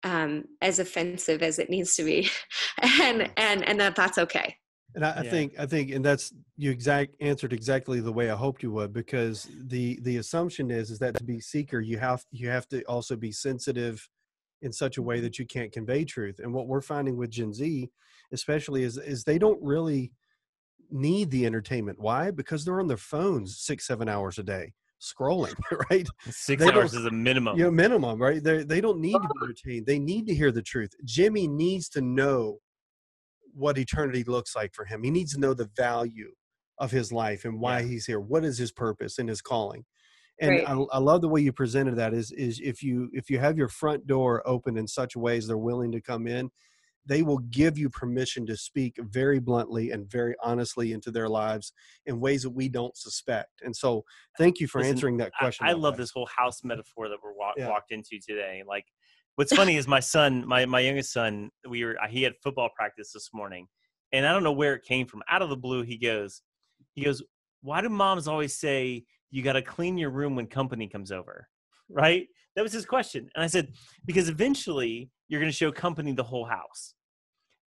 um, 0.03 0.43
as 0.61 0.79
offensive 0.79 1.41
as 1.41 1.59
it 1.59 1.69
needs 1.69 1.95
to 1.95 2.03
be, 2.03 2.29
and 3.01 3.31
and 3.37 3.63
and 3.63 3.79
that 3.79 3.95
that's 3.95 4.17
okay. 4.17 4.57
And 4.97 5.05
I, 5.05 5.19
I 5.19 5.23
think 5.23 5.59
I 5.59 5.67
think 5.67 5.91
and 5.91 6.03
that's 6.03 6.33
you 6.57 6.71
exact 6.71 7.13
answered 7.21 7.53
exactly 7.53 7.99
the 7.99 8.11
way 8.11 8.31
I 8.31 8.35
hoped 8.35 8.63
you 8.63 8.71
would 8.71 8.91
because 8.93 9.47
the 9.67 9.99
the 10.01 10.17
assumption 10.17 10.71
is 10.71 10.89
is 10.89 10.97
that 10.97 11.15
to 11.17 11.23
be 11.23 11.39
seeker 11.39 11.79
you 11.79 11.99
have 11.99 12.25
you 12.31 12.49
have 12.49 12.67
to 12.69 12.81
also 12.85 13.15
be 13.15 13.31
sensitive 13.31 14.09
in 14.63 14.73
such 14.73 14.97
a 14.97 15.01
way 15.03 15.17
mm-hmm. 15.17 15.25
that 15.25 15.37
you 15.37 15.45
can't 15.45 15.71
convey 15.71 16.03
truth. 16.03 16.39
And 16.39 16.51
what 16.51 16.67
we're 16.67 16.81
finding 16.81 17.15
with 17.15 17.29
Gen 17.29 17.53
Z, 17.53 17.87
especially, 18.31 18.81
is 18.81 18.97
is 18.97 19.23
they 19.23 19.37
don't 19.37 19.61
really 19.61 20.11
need 20.89 21.29
the 21.29 21.45
entertainment. 21.45 21.99
Why? 21.99 22.31
Because 22.31 22.65
they're 22.65 22.79
on 22.79 22.87
their 22.87 22.97
phones 22.97 23.59
six, 23.59 23.85
seven 23.85 24.09
hours 24.09 24.39
a 24.39 24.43
day 24.43 24.73
scrolling, 24.99 25.53
right? 25.91 26.07
Six 26.29 26.63
they 26.63 26.71
hours 26.71 26.95
is 26.95 27.05
a 27.05 27.11
minimum. 27.11 27.55
Yeah, 27.55 27.65
you 27.65 27.71
know, 27.71 27.75
minimum, 27.75 28.19
right? 28.19 28.43
They 28.43 28.63
they 28.63 28.81
don't 28.81 28.99
need 28.99 29.13
to 29.13 29.19
be 29.19 29.43
entertained. 29.43 29.85
They 29.85 29.99
need 29.99 30.25
to 30.27 30.33
hear 30.33 30.51
the 30.51 30.63
truth. 30.63 30.91
Jimmy 31.05 31.47
needs 31.47 31.87
to 31.89 32.01
know 32.01 32.57
what 33.57 33.77
eternity 33.77 34.23
looks 34.23 34.55
like 34.55 34.73
for 34.73 34.85
him. 34.85 35.03
He 35.03 35.11
needs 35.11 35.33
to 35.33 35.39
know 35.39 35.53
the 35.53 35.69
value 35.75 36.31
of 36.79 36.91
his 36.91 37.11
life 37.11 37.45
and 37.45 37.59
why 37.59 37.79
yeah. 37.79 37.87
he's 37.87 38.05
here. 38.05 38.19
What 38.19 38.45
is 38.45 38.57
his 38.57 38.71
purpose 38.71 39.17
and 39.17 39.27
his 39.27 39.41
calling? 39.41 39.83
and 40.39 40.51
right. 40.51 40.67
I, 40.67 40.73
I, 40.73 40.97
love 40.99 41.21
the 41.21 41.29
way 41.29 41.41
you 41.41 41.51
presented 41.51 41.95
that 41.95 42.13
is 42.13 42.31
is 42.31 42.59
if 42.63 42.83
you 42.83 43.09
if 43.13 43.29
you 43.29 43.39
have 43.39 43.57
your 43.57 43.69
front 43.69 44.07
door 44.07 44.43
open 44.45 44.77
in 44.77 44.87
such 44.87 45.15
ways 45.15 45.47
they're 45.47 45.57
willing 45.57 45.91
to 45.91 46.01
come 46.01 46.27
in 46.27 46.49
they 47.05 47.23
will 47.23 47.37
give 47.37 47.77
you 47.77 47.89
permission 47.89 48.45
to 48.45 48.57
speak 48.57 48.97
very 48.99 49.39
bluntly 49.39 49.91
and 49.91 50.11
very 50.11 50.35
honestly 50.43 50.91
into 50.91 51.09
their 51.09 51.29
lives 51.29 51.71
in 52.05 52.19
ways 52.19 52.43
that 52.43 52.49
we 52.49 52.69
don't 52.69 52.95
suspect 52.97 53.61
and 53.63 53.75
so 53.75 54.03
thank 54.37 54.59
you 54.59 54.67
for 54.67 54.79
Listen, 54.79 54.93
answering 54.93 55.17
that 55.17 55.31
question 55.39 55.65
i, 55.65 55.71
I 55.71 55.73
love 55.73 55.97
this 55.97 56.11
whole 56.11 56.29
house 56.35 56.63
metaphor 56.63 57.09
that 57.09 57.17
we're 57.23 57.33
walk, 57.33 57.55
yeah. 57.57 57.69
walked 57.69 57.91
into 57.91 58.19
today 58.19 58.63
like 58.67 58.85
what's 59.37 59.55
funny 59.55 59.77
is 59.77 59.87
my 59.87 59.99
son 59.99 60.45
my, 60.45 60.65
my 60.65 60.81
youngest 60.81 61.13
son 61.13 61.49
we 61.69 61.85
were 61.85 61.95
he 62.09 62.23
had 62.23 62.33
football 62.43 62.69
practice 62.75 63.11
this 63.13 63.29
morning 63.33 63.67
and 64.11 64.25
i 64.25 64.33
don't 64.33 64.43
know 64.43 64.51
where 64.51 64.73
it 64.73 64.83
came 64.83 65.07
from. 65.07 65.23
Out 65.29 65.41
of 65.41 65.49
the 65.49 65.55
blue 65.55 65.83
he 65.83 65.97
goes 65.97 66.41
he 66.93 67.03
goes 67.05 67.23
why 67.61 67.81
do 67.81 67.89
moms 67.89 68.27
always 68.27 68.55
say 68.55 69.05
you 69.31 69.41
got 69.43 69.53
to 69.53 69.61
clean 69.61 69.97
your 69.97 70.09
room 70.09 70.35
when 70.35 70.47
company 70.47 70.87
comes 70.87 71.11
over? 71.11 71.47
Right? 71.89 72.27
That 72.55 72.63
was 72.63 72.73
his 72.73 72.85
question. 72.85 73.29
And 73.35 73.43
i 73.43 73.47
said 73.47 73.69
because 74.05 74.29
eventually 74.29 75.09
you're 75.27 75.39
going 75.39 75.51
to 75.51 75.57
show 75.57 75.71
company 75.71 76.13
the 76.13 76.23
whole 76.23 76.45
house. 76.45 76.93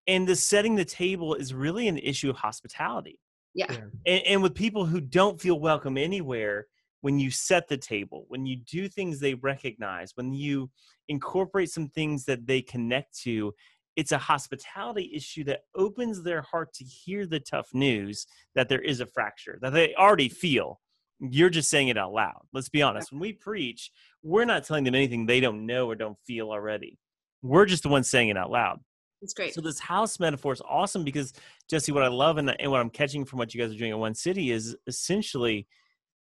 And 0.07 0.27
the 0.27 0.35
setting 0.35 0.75
the 0.75 0.85
table 0.85 1.35
is 1.35 1.55
really 1.55 1.87
an 1.87 1.99
issue 1.99 2.31
of 2.31 2.37
hospitality. 2.37 3.21
Yeah. 3.55 3.71
And, 4.07 4.23
and 4.27 4.43
with 4.43 4.55
people 4.55 4.87
who 4.87 5.01
don't 5.01 5.41
feel 5.41 5.61
welcome 5.61 5.99
anywhere 5.99 6.67
when 7.01 7.19
you 7.19 7.31
set 7.31 7.69
the 7.69 7.77
table 7.77 8.25
when 8.29 8.47
you 8.47 8.57
do 8.57 8.89
things 8.89 9.21
they 9.21 9.35
recognize 9.35 10.13
when 10.15 10.33
you 10.33 10.71
incorporate 11.09 11.71
some 11.71 11.89
things 11.89 12.25
that 12.25 12.47
they 12.47 12.61
connect 12.63 13.17
to 13.19 13.53
it's 13.97 14.13
a 14.13 14.19
hospitality 14.19 15.11
issue 15.15 15.45
that 15.45 15.63
opens 15.75 16.23
their 16.23 16.43
heart 16.43 16.73
to 16.73 16.85
hear 16.85 17.27
the 17.27 17.41
tough 17.41 17.69
news 17.75 18.27
that 18.55 18.69
there 18.69 18.81
is 18.81 19.01
a 19.01 19.07
fracture 19.07 19.59
that 19.61 19.73
they 19.73 19.95
already 19.95 20.29
feel 20.29 20.81
you're 21.21 21.51
just 21.51 21.71
saying 21.71 21.89
it 21.89 21.99
out 21.99 22.13
loud. 22.13 22.41
Let's 22.53 22.69
be 22.69 22.83
honest. 22.83 23.13
When 23.13 23.21
we 23.21 23.33
preach, 23.33 23.91
we're 24.23 24.45
not 24.45 24.65
telling 24.65 24.85
them 24.85 24.95
anything 24.95 25.27
they 25.27 25.41
don't 25.41 25.67
know 25.67 25.89
or 25.89 25.95
don't 25.95 26.19
feel 26.27 26.51
already. 26.51 26.99
We're 27.43 27.67
just 27.67 27.83
the 27.83 27.89
ones 27.89 28.11
saying 28.11 28.29
it 28.29 28.37
out 28.37 28.51
loud. 28.51 28.81
It's 29.23 29.35
great. 29.35 29.53
So 29.55 29.61
this 29.61 29.79
house 29.79 30.19
metaphor 30.19 30.55
is 30.55 30.63
awesome 30.67 31.05
because 31.05 31.35
Jessie, 31.69 31.93
what 31.93 32.03
I 32.03 32.09
love 32.09 32.39
and, 32.39 32.59
and 32.59 32.71
what 32.71 32.81
I'm 32.81 32.89
catching 32.89 33.27
from 33.27 33.39
what 33.39 33.55
you 33.55 33.61
guys 33.61 33.75
are 33.75 33.79
doing 33.79 33.91
at 33.91 33.99
One 33.99 34.15
City 34.15 34.51
is 34.51 34.77
essentially 34.87 35.67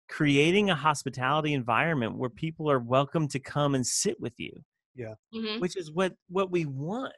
creating 0.09 0.69
a 0.69 0.75
hospitality 0.75 1.53
environment 1.53 2.17
where 2.17 2.29
people 2.29 2.69
are 2.69 2.79
welcome 2.79 3.27
to 3.29 3.39
come 3.39 3.75
and 3.75 3.85
sit 3.85 4.19
with 4.19 4.33
you. 4.39 4.51
Yeah. 4.95 5.13
Mm-hmm. 5.33 5.59
Which 5.59 5.77
is 5.77 5.91
what 5.91 6.13
what 6.29 6.51
we 6.51 6.65
want. 6.65 7.13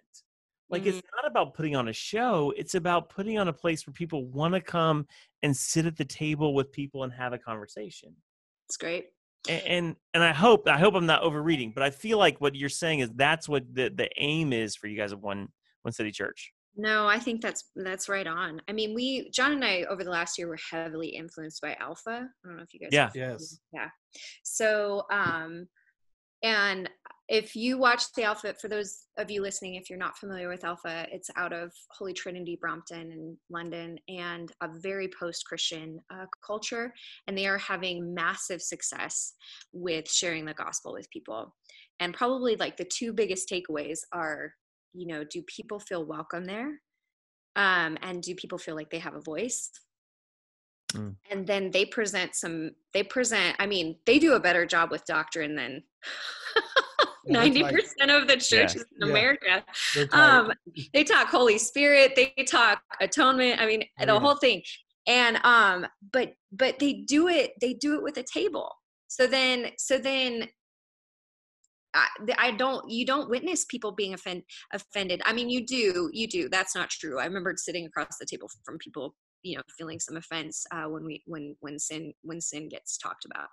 Like 0.69 0.83
mm-hmm. 0.83 0.89
it's 0.89 1.07
not 1.15 1.29
about 1.29 1.53
putting 1.53 1.75
on 1.75 1.87
a 1.87 1.93
show, 1.93 2.53
it's 2.55 2.75
about 2.75 3.09
putting 3.09 3.39
on 3.39 3.47
a 3.47 3.53
place 3.53 3.87
where 3.87 3.93
people 3.93 4.25
want 4.25 4.53
to 4.53 4.61
come 4.61 5.07
and 5.41 5.55
sit 5.55 5.85
at 5.85 5.97
the 5.97 6.05
table 6.05 6.53
with 6.53 6.71
people 6.71 7.03
and 7.03 7.13
have 7.13 7.33
a 7.33 7.39
conversation. 7.39 8.15
It's 8.67 8.77
great. 8.77 9.07
And, 9.47 9.63
and 9.63 9.95
and 10.13 10.23
I 10.23 10.33
hope 10.33 10.67
I 10.67 10.77
hope 10.77 10.95
I'm 10.95 11.05
not 11.05 11.23
overreading, 11.23 11.71
but 11.73 11.83
I 11.83 11.89
feel 11.89 12.17
like 12.17 12.39
what 12.41 12.55
you're 12.55 12.69
saying 12.69 12.99
is 12.99 13.09
that's 13.15 13.47
what 13.47 13.63
the 13.73 13.89
the 13.89 14.09
aim 14.17 14.53
is 14.53 14.75
for 14.75 14.87
you 14.87 14.97
guys 14.97 15.13
at 15.13 15.19
one 15.19 15.47
one 15.83 15.93
city 15.93 16.11
church. 16.11 16.51
No, 16.79 17.07
I 17.07 17.19
think 17.19 17.41
that's 17.41 17.65
that's 17.75 18.07
right 18.07 18.25
on. 18.25 18.61
I 18.69 18.71
mean, 18.71 18.95
we 18.95 19.29
John 19.31 19.51
and 19.51 19.65
I 19.65 19.83
over 19.89 20.05
the 20.05 20.09
last 20.09 20.37
year 20.37 20.47
were 20.47 20.59
heavily 20.71 21.09
influenced 21.09 21.61
by 21.61 21.75
Alpha. 21.77 22.29
I 22.29 22.47
don't 22.47 22.55
know 22.55 22.63
if 22.63 22.73
you 22.73 22.79
guys. 22.79 22.91
Yeah. 22.93 23.09
Yes. 23.13 23.59
Yeah. 23.73 23.89
So, 24.43 25.03
um, 25.11 25.67
and 26.41 26.89
if 27.27 27.53
you 27.53 27.77
watch 27.77 28.03
the 28.15 28.23
alpha 28.23 28.55
for 28.59 28.69
those 28.69 29.05
of 29.17 29.29
you 29.29 29.41
listening 29.41 29.75
if 29.75 29.89
you're 29.89 29.99
not 29.99 30.17
familiar 30.17 30.47
with 30.47 30.63
alpha 30.63 31.05
it's 31.11 31.29
out 31.35 31.53
of 31.53 31.71
holy 31.91 32.13
trinity 32.13 32.57
brompton 32.59 33.11
in 33.11 33.37
london 33.51 33.99
and 34.07 34.51
a 34.63 34.69
very 34.79 35.09
post-christian 35.19 35.99
uh, 36.11 36.25
culture 36.45 36.91
and 37.27 37.37
they 37.37 37.45
are 37.45 37.57
having 37.57 38.15
massive 38.15 38.61
success 38.61 39.33
with 39.73 40.09
sharing 40.09 40.45
the 40.45 40.53
gospel 40.53 40.93
with 40.93 41.09
people 41.11 41.53
and 41.99 42.15
probably 42.15 42.55
like 42.55 42.77
the 42.77 42.85
two 42.85 43.13
biggest 43.13 43.47
takeaways 43.47 43.99
are 44.11 44.53
you 44.93 45.07
know 45.07 45.23
do 45.23 45.41
people 45.43 45.79
feel 45.79 46.05
welcome 46.05 46.45
there 46.45 46.79
um, 47.55 47.97
and 48.01 48.21
do 48.21 48.35
people 48.35 48.57
feel 48.57 48.75
like 48.75 48.89
they 48.89 48.99
have 48.99 49.15
a 49.15 49.21
voice 49.21 49.71
mm. 50.93 51.15
and 51.29 51.45
then 51.45 51.71
they 51.71 51.85
present 51.85 52.35
some 52.35 52.71
they 52.93 53.03
present 53.03 53.55
i 53.59 53.65
mean 53.65 53.95
they 54.05 54.19
do 54.19 54.33
a 54.33 54.39
better 54.39 54.65
job 54.65 54.91
with 54.91 55.05
doctrine 55.05 55.55
than 55.55 55.83
Ninety 57.25 57.63
percent 57.63 58.09
of 58.09 58.27
the 58.27 58.37
churches 58.37 58.85
yeah. 58.91 59.05
in 59.05 59.11
America, 59.11 59.63
um, 60.13 60.51
they 60.93 61.03
talk 61.03 61.27
Holy 61.27 61.57
Spirit, 61.57 62.13
they 62.15 62.33
talk 62.45 62.81
atonement. 63.01 63.61
I 63.61 63.65
mean, 63.65 63.83
the 63.99 64.07
yeah. 64.07 64.19
whole 64.19 64.35
thing. 64.35 64.63
And 65.05 65.37
um, 65.43 65.85
but 66.11 66.33
but 66.51 66.79
they 66.79 66.93
do 66.93 67.27
it. 67.27 67.51
They 67.61 67.73
do 67.73 67.95
it 67.95 68.03
with 68.03 68.17
a 68.17 68.23
table. 68.23 68.71
So 69.07 69.27
then, 69.27 69.71
so 69.77 69.97
then 69.97 70.47
I, 71.93 72.07
I, 72.37 72.51
don't 72.51 72.89
you 72.89 73.05
don't 73.05 73.29
witness 73.29 73.65
people 73.65 73.91
being 73.91 74.13
offend, 74.13 74.43
offended. 74.73 75.21
I 75.25 75.33
mean 75.33 75.49
you 75.49 75.65
do 75.65 76.09
you 76.13 76.27
do 76.27 76.49
that's 76.49 76.75
not 76.75 76.89
true. 76.89 77.19
I 77.19 77.25
remember 77.25 77.53
sitting 77.57 77.85
across 77.85 78.17
the 78.19 78.25
table 78.25 78.49
from 78.63 78.77
people 78.77 79.15
you 79.41 79.55
know 79.55 79.63
feeling 79.77 79.99
some 79.99 80.17
offense 80.17 80.65
uh, 80.71 80.83
when 80.83 81.03
we 81.03 81.23
when 81.25 81.55
when 81.61 81.79
sin 81.79 82.13
when 82.21 82.41
sin 82.41 82.69
gets 82.69 82.97
talked 82.97 83.25
about. 83.25 83.47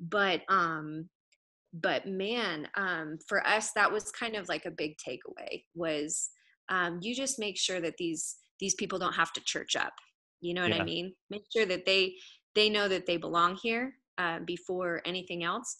But 0.00 0.42
um 0.48 1.08
but 1.72 2.06
man 2.06 2.68
um, 2.76 3.18
for 3.28 3.46
us 3.46 3.72
that 3.74 3.92
was 3.92 4.10
kind 4.12 4.34
of 4.34 4.48
like 4.48 4.64
a 4.64 4.70
big 4.70 4.96
takeaway 4.96 5.62
was 5.74 6.30
um, 6.68 6.98
you 7.02 7.14
just 7.14 7.38
make 7.38 7.56
sure 7.56 7.80
that 7.80 7.96
these 7.98 8.36
these 8.58 8.74
people 8.74 8.98
don't 8.98 9.14
have 9.14 9.32
to 9.34 9.40
church 9.44 9.76
up. 9.76 9.92
You 10.40 10.54
know 10.54 10.62
what 10.62 10.74
yeah. 10.74 10.82
i 10.82 10.84
mean? 10.84 11.14
Make 11.30 11.44
sure 11.54 11.66
that 11.66 11.86
they 11.86 12.14
they 12.54 12.68
know 12.68 12.88
that 12.88 13.06
they 13.06 13.16
belong 13.16 13.56
here 13.62 13.94
uh, 14.18 14.40
before 14.40 15.02
anything 15.04 15.44
else. 15.44 15.76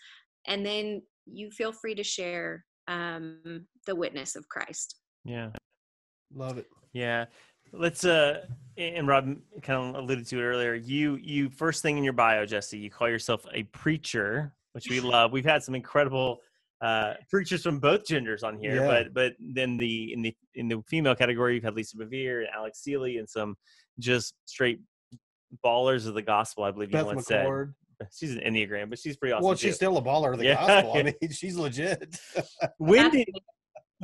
And 0.46 0.64
then 0.64 1.02
you 1.26 1.50
feel 1.50 1.72
free 1.72 1.94
to 1.94 2.02
share 2.02 2.64
um, 2.88 3.66
the 3.86 3.94
witness 3.94 4.36
of 4.36 4.48
christ 4.48 4.96
Yeah. 5.24 5.50
Love 6.34 6.58
it. 6.58 6.66
Yeah. 6.92 7.26
Let's 7.72 8.04
uh 8.04 8.44
and 8.76 9.06
Rob 9.08 9.36
kind 9.62 9.96
of 9.96 10.02
alluded 10.02 10.26
to 10.28 10.38
it 10.38 10.42
earlier. 10.42 10.74
You 10.74 11.16
you 11.16 11.50
first 11.50 11.82
thing 11.82 11.98
in 11.98 12.04
your 12.04 12.12
bio, 12.12 12.46
Jessie, 12.46 12.78
you 12.78 12.90
call 12.90 13.08
yourself 13.08 13.44
a 13.52 13.62
preacher, 13.64 14.52
which 14.72 14.88
we 14.88 15.00
love. 15.00 15.32
We've 15.32 15.44
had 15.44 15.62
some 15.62 15.74
incredible 15.74 16.40
uh 16.80 17.14
preachers 17.30 17.62
from 17.62 17.78
both 17.80 18.04
genders 18.06 18.42
on 18.42 18.56
here, 18.58 18.76
Yeah. 18.76 18.86
but 18.86 19.14
but 19.14 19.32
then 19.38 19.76
the 19.76 20.12
in 20.12 20.22
the 20.22 20.36
in 20.54 20.68
the 20.68 20.82
female 20.88 21.14
category 21.14 21.54
you've 21.54 21.64
had 21.64 21.74
Lisa 21.74 21.96
Bevere 21.96 22.40
and 22.40 22.48
Alex 22.54 22.82
Seeley 22.82 23.18
and 23.18 23.28
some 23.28 23.56
just 23.98 24.34
straight 24.46 24.80
ballers 25.64 26.06
of 26.06 26.14
the 26.14 26.22
gospel, 26.22 26.64
I 26.64 26.70
believe 26.72 26.90
you 26.90 26.98
Beth 26.98 27.06
once 27.06 27.26
said. 27.26 27.46
McCord. 28.02 28.06
She's 28.18 28.34
an 28.34 28.40
Enneagram, 28.40 28.90
but 28.90 28.98
she's 28.98 29.16
pretty 29.16 29.32
awesome. 29.32 29.44
well, 29.46 29.54
too. 29.56 29.68
she's 29.68 29.76
still 29.76 29.96
a 29.98 30.02
baller 30.02 30.32
of 30.32 30.38
the 30.38 30.44
Yeah. 30.46 30.66
gospel. 30.66 30.92
I 30.94 31.02
mean, 31.22 31.30
she's 31.30 31.56
legit. 31.56 32.16
when 32.78 33.10
did 33.10 33.28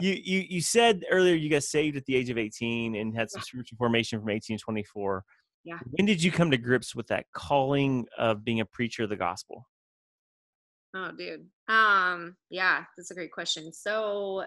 you, 0.00 0.12
you 0.12 0.46
you 0.48 0.60
said 0.62 1.02
earlier 1.10 1.34
you 1.34 1.50
got 1.50 1.62
saved 1.62 1.96
at 1.98 2.04
the 2.06 2.16
age 2.16 2.30
of 2.30 2.38
18 2.38 2.94
and 2.94 3.14
had 3.14 3.30
some 3.30 3.42
spiritual 3.42 3.76
formation 3.76 4.18
from 4.20 4.30
18 4.30 4.56
to 4.56 4.62
24 4.64 5.22
Yeah. 5.64 5.78
when 5.90 6.06
did 6.06 6.22
you 6.22 6.32
come 6.32 6.50
to 6.50 6.56
grips 6.56 6.94
with 6.96 7.08
that 7.08 7.26
calling 7.34 8.06
of 8.16 8.42
being 8.42 8.60
a 8.60 8.64
preacher 8.64 9.02
of 9.04 9.10
the 9.10 9.16
gospel 9.16 9.66
Oh, 10.94 11.10
dude. 11.16 11.46
Um, 11.68 12.36
yeah, 12.50 12.84
that's 12.98 13.10
a 13.10 13.14
great 13.14 13.32
question. 13.32 13.72
So, 13.72 14.44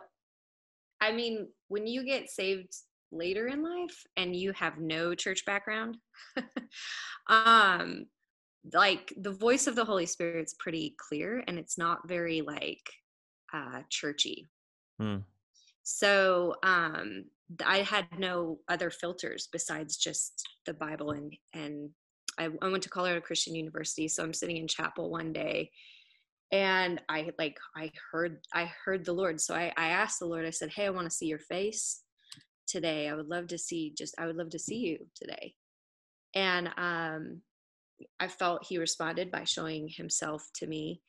I 1.01 1.12
mean, 1.12 1.47
when 1.69 1.88
you 1.88 2.03
get 2.05 2.29
saved 2.29 2.71
later 3.12 3.47
in 3.47 3.63
life 3.63 4.03
and 4.15 4.36
you 4.36 4.51
have 4.53 4.77
no 4.79 5.15
church 5.15 5.43
background, 5.45 5.97
um, 7.27 8.05
like 8.73 9.13
the 9.17 9.32
voice 9.32 9.67
of 9.67 9.75
the 9.75 9.86
Holy 9.86 10.06
Spirit's 10.06 10.56
pretty 10.60 10.95
clear 10.97 11.43
and 11.47 11.58
it's 11.58 11.78
not 11.78 12.08
very 12.08 12.41
like 12.41 12.89
uh 13.54 13.82
churchy. 13.89 14.47
Hmm. 14.99 15.17
So, 15.84 16.56
um, 16.63 17.25
I 17.63 17.80
had 17.80 18.08
no 18.17 18.58
other 18.67 18.89
filters 18.89 19.49
besides 19.51 19.97
just 19.97 20.47
the 20.65 20.73
Bible 20.73 21.12
and 21.12 21.36
and 21.54 21.89
I, 22.38 22.49
I 22.62 22.69
went 22.69 22.84
to 22.84 22.89
Colorado 22.89 23.21
Christian 23.21 23.56
University, 23.56 24.08
so 24.08 24.23
I'm 24.23 24.34
sitting 24.34 24.58
in 24.58 24.67
chapel 24.67 25.10
one 25.10 25.32
day 25.32 25.71
and 26.51 27.01
i 27.10 27.32
like 27.39 27.58
i 27.75 27.91
heard 28.12 28.39
i 28.54 28.71
heard 28.84 29.04
the 29.04 29.13
lord 29.13 29.41
so 29.41 29.56
i 29.56 29.73
i 29.78 29.88
asked 29.88 30.19
the 30.19 30.25
lord 30.25 30.45
i 30.45 30.49
said 30.49 30.69
hey 30.69 30.86
i 30.86 30.89
want 30.89 31.10
to 31.10 31.15
see 31.15 31.25
your 31.25 31.39
face 31.39 32.01
today 32.67 33.10
i 33.10 33.13
would 33.13 33.28
love 33.28 33.47
to 33.47 33.58
see 33.58 33.93
just 33.97 34.13
i 34.19 34.25
would 34.25 34.36
love 34.36 34.49
to 34.49 34.60
see 34.60 34.78
you 34.78 34.97
today 35.15 35.54
and 36.36 36.69
um 36.78 37.41
i 38.19 38.27
felt 38.27 38.65
he 38.65 38.77
responded 38.77 39.31
by 39.31 39.43
showing 39.43 39.88
himself 39.88 40.47
to 40.53 40.67
me 40.67 41.01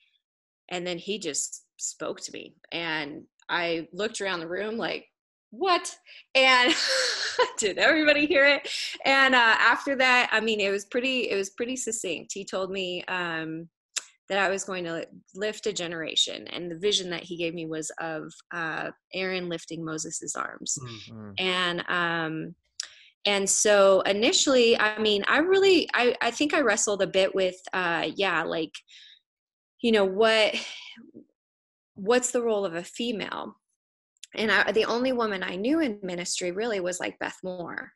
and 0.69 0.87
then 0.87 0.99
he 0.99 1.19
just 1.19 1.65
spoke 1.77 2.21
to 2.21 2.33
me 2.33 2.55
and 2.73 3.23
i 3.49 3.87
looked 3.93 4.21
around 4.21 4.41
the 4.41 4.49
room 4.49 4.77
like 4.77 5.07
what 5.51 5.97
and 6.35 6.75
did 7.59 7.79
everybody 7.79 8.27
hear 8.27 8.47
it 8.47 8.69
and 9.05 9.35
uh, 9.35 9.57
after 9.59 9.97
that 9.97 10.29
i 10.33 10.41
mean 10.41 10.61
it 10.61 10.71
was 10.71 10.85
pretty 10.85 11.31
it 11.31 11.37
was 11.37 11.51
pretty 11.51 11.77
succinct 11.77 12.33
he 12.33 12.45
told 12.45 12.71
me 12.71 13.05
um 13.05 13.69
that 14.29 14.39
I 14.39 14.49
was 14.49 14.65
going 14.65 14.85
to 14.85 15.07
lift 15.35 15.67
a 15.67 15.73
generation. 15.73 16.49
And 16.49 16.71
the 16.71 16.79
vision 16.79 17.11
that 17.11 17.23
he 17.23 17.37
gave 17.37 17.55
me 17.55 17.67
was 17.67 17.91
of 18.01 18.33
uh, 18.53 18.91
Aaron 19.15 19.49
lifting 19.49 19.85
Moses's 19.85 20.35
arms. 20.35 20.79
Mm. 21.11 21.35
And 21.39 21.85
um, 21.89 22.55
and 23.27 23.51
so 23.51 24.03
initially, 24.03 24.79
I 24.79 24.99
mean, 24.99 25.25
I 25.27 25.39
really, 25.39 25.89
I, 25.93 26.15
I 26.23 26.31
think 26.31 26.55
I 26.55 26.61
wrestled 26.61 27.03
a 27.03 27.09
bit 27.09 27.35
with, 27.35 27.57
uh, 27.73 28.09
yeah, 28.15 28.45
like, 28.45 28.73
you 29.83 29.91
know, 29.91 30.05
what, 30.05 30.55
what's 31.95 32.31
the 32.31 32.43
role 32.43 32.65
of 32.65 32.75
a 32.75 32.85
female? 32.85 33.57
And 34.37 34.53
I, 34.53 34.71
the 34.71 34.85
only 34.85 35.13
woman 35.13 35.43
I 35.43 35.57
knew 35.57 35.81
in 35.81 35.99
ministry 36.03 36.53
really 36.53 36.79
was 36.79 37.01
like 37.01 37.19
Beth 37.19 37.37
Moore. 37.43 37.91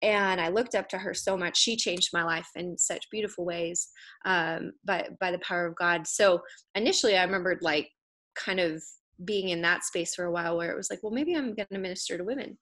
And 0.00 0.40
I 0.40 0.48
looked 0.48 0.74
up 0.74 0.88
to 0.88 0.98
her 0.98 1.14
so 1.14 1.36
much. 1.36 1.58
She 1.58 1.76
changed 1.76 2.10
my 2.12 2.24
life 2.24 2.48
in 2.56 2.76
such 2.76 3.10
beautiful 3.10 3.44
ways 3.44 3.88
um, 4.24 4.72
by, 4.84 5.08
by 5.20 5.30
the 5.30 5.40
power 5.40 5.66
of 5.66 5.76
God. 5.76 6.06
So 6.06 6.40
initially, 6.74 7.16
I 7.16 7.24
remembered 7.24 7.58
like 7.62 7.88
kind 8.34 8.58
of 8.58 8.82
being 9.24 9.50
in 9.50 9.62
that 9.62 9.84
space 9.84 10.14
for 10.14 10.24
a 10.24 10.32
while 10.32 10.56
where 10.56 10.72
it 10.72 10.76
was 10.76 10.88
like, 10.90 11.00
well, 11.02 11.12
maybe 11.12 11.34
I'm 11.34 11.54
going 11.54 11.68
to 11.70 11.78
minister 11.78 12.18
to 12.18 12.24
women. 12.24 12.58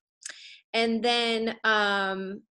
And 0.73 1.03
then, 1.03 1.57
um, 1.65 2.43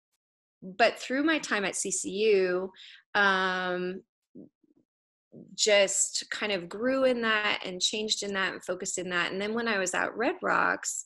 but 0.62 1.00
through 1.00 1.24
my 1.24 1.40
time 1.40 1.66
at 1.66 1.74
CCU, 1.76 2.70
um, 3.16 4.02
just 5.56 6.26
kind 6.32 6.52
of 6.52 6.68
grew 6.68 7.06
in 7.06 7.22
that 7.22 7.62
and 7.64 7.82
changed 7.82 8.24
in 8.24 8.34
that 8.34 8.54
and 8.54 8.64
focused 8.64 8.98
in 8.98 9.10
that. 9.10 9.32
And 9.32 9.42
then 9.42 9.54
when 9.54 9.68
I 9.68 9.78
was 9.78 9.94
at 9.94 10.16
Red 10.18 10.36
Rocks, 10.42 11.04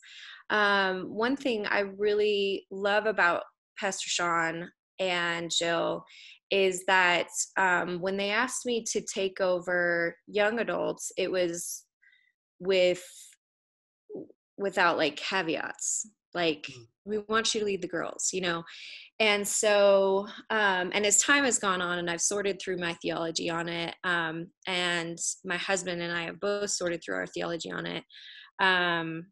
um, 0.50 1.14
one 1.14 1.36
thing 1.36 1.66
I 1.66 1.80
really 1.80 2.66
love 2.70 3.06
about 3.06 3.42
Pastor 3.78 4.08
Sean 4.08 4.70
and 4.98 5.50
Jill 5.50 6.04
is 6.50 6.84
that 6.86 7.28
um, 7.56 8.00
when 8.00 8.16
they 8.16 8.30
asked 8.30 8.66
me 8.66 8.84
to 8.92 9.00
take 9.00 9.40
over 9.40 10.16
young 10.26 10.60
adults, 10.60 11.10
it 11.16 11.30
was 11.30 11.84
with 12.60 13.04
without 14.56 14.96
like 14.96 15.16
caveats 15.16 16.06
like 16.34 16.66
we 17.04 17.18
want 17.28 17.54
you 17.54 17.60
to 17.60 17.66
lead 17.66 17.82
the 17.82 17.88
girls 17.88 18.30
you 18.32 18.40
know? 18.40 18.62
And 19.20 19.46
so 19.46 20.26
um, 20.50 20.90
and 20.92 21.06
as 21.06 21.18
time 21.18 21.44
has 21.44 21.58
gone 21.58 21.80
on 21.80 21.98
and 21.98 22.10
i've 22.10 22.20
sorted 22.20 22.60
through 22.60 22.78
my 22.78 22.94
theology 22.94 23.48
on 23.48 23.68
it 23.68 23.94
um, 24.04 24.48
and 24.66 25.18
my 25.44 25.56
husband 25.56 26.02
and 26.02 26.12
i 26.12 26.24
have 26.24 26.40
both 26.40 26.70
sorted 26.70 27.02
through 27.02 27.16
our 27.16 27.26
theology 27.26 27.70
on 27.70 27.86
it 27.86 28.04
um, 28.60 29.26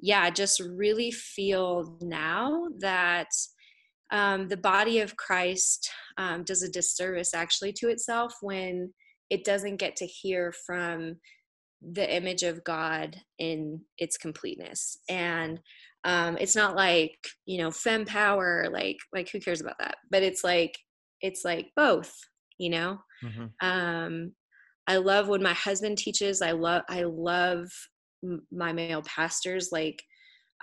yeah 0.00 0.22
I 0.22 0.30
just 0.30 0.60
really 0.60 1.10
feel 1.10 1.98
now 2.00 2.68
that 2.78 3.28
um, 4.10 4.48
the 4.48 4.56
body 4.56 5.00
of 5.00 5.16
christ 5.16 5.90
um, 6.16 6.44
does 6.44 6.62
a 6.62 6.70
disservice 6.70 7.34
actually 7.34 7.72
to 7.74 7.88
itself 7.88 8.34
when 8.40 8.92
it 9.30 9.44
doesn't 9.44 9.76
get 9.76 9.96
to 9.96 10.06
hear 10.06 10.54
from 10.66 11.16
the 11.80 12.14
image 12.14 12.42
of 12.42 12.64
god 12.64 13.16
in 13.38 13.80
its 13.98 14.16
completeness. 14.16 14.98
And 15.08 15.60
um 16.04 16.36
it's 16.38 16.56
not 16.56 16.76
like 16.76 17.16
you 17.46 17.58
know 17.58 17.70
fem 17.70 18.04
power 18.04 18.66
like 18.72 18.96
like 19.14 19.28
who 19.30 19.40
cares 19.40 19.60
about 19.60 19.78
that? 19.78 19.96
But 20.10 20.22
it's 20.22 20.42
like 20.44 20.74
it's 21.20 21.44
like 21.44 21.68
both 21.76 22.12
you 22.58 22.70
know? 22.70 22.98
Mhm. 23.24 23.52
um 23.62 24.32
i 24.88 24.96
love 24.96 25.28
when 25.28 25.42
my 25.42 25.54
husband 25.54 25.98
teaches. 25.98 26.42
I 26.42 26.52
love 26.52 26.82
i 26.88 27.02
love 27.02 27.68
m- 28.24 28.46
my 28.50 28.72
male 28.72 29.02
pastors 29.02 29.68
like 29.72 30.02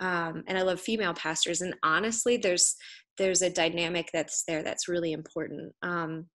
um 0.00 0.42
and 0.46 0.58
i 0.58 0.62
love 0.62 0.80
female 0.80 1.14
pastors. 1.14 1.60
And 1.62 1.74
honestly 1.82 2.36
there's 2.36 2.74
there's 3.18 3.40
a 3.42 3.48
dynamic 3.50 4.10
that's 4.12 4.44
there 4.46 4.62
that's 4.62 4.88
really 4.88 5.12
important. 5.12 5.72
Um 5.82 6.28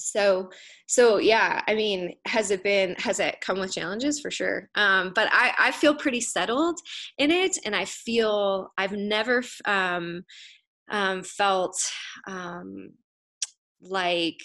so 0.00 0.50
so 0.86 1.18
yeah 1.18 1.62
i 1.66 1.74
mean 1.74 2.14
has 2.26 2.50
it 2.50 2.62
been 2.62 2.94
has 2.98 3.20
it 3.20 3.40
come 3.40 3.58
with 3.58 3.72
challenges? 3.72 4.20
For 4.20 4.30
sure. 4.30 4.68
Um 4.74 5.12
but 5.14 5.28
i 5.32 5.52
i 5.58 5.70
feel 5.70 5.94
pretty 5.94 6.20
settled 6.20 6.78
in 7.18 7.30
it 7.30 7.58
and 7.64 7.74
i 7.74 7.84
feel 7.84 8.72
i've 8.78 8.92
never 8.92 9.42
um 9.64 10.24
um 10.90 11.22
felt 11.22 11.76
um 12.26 12.90
like 13.82 14.40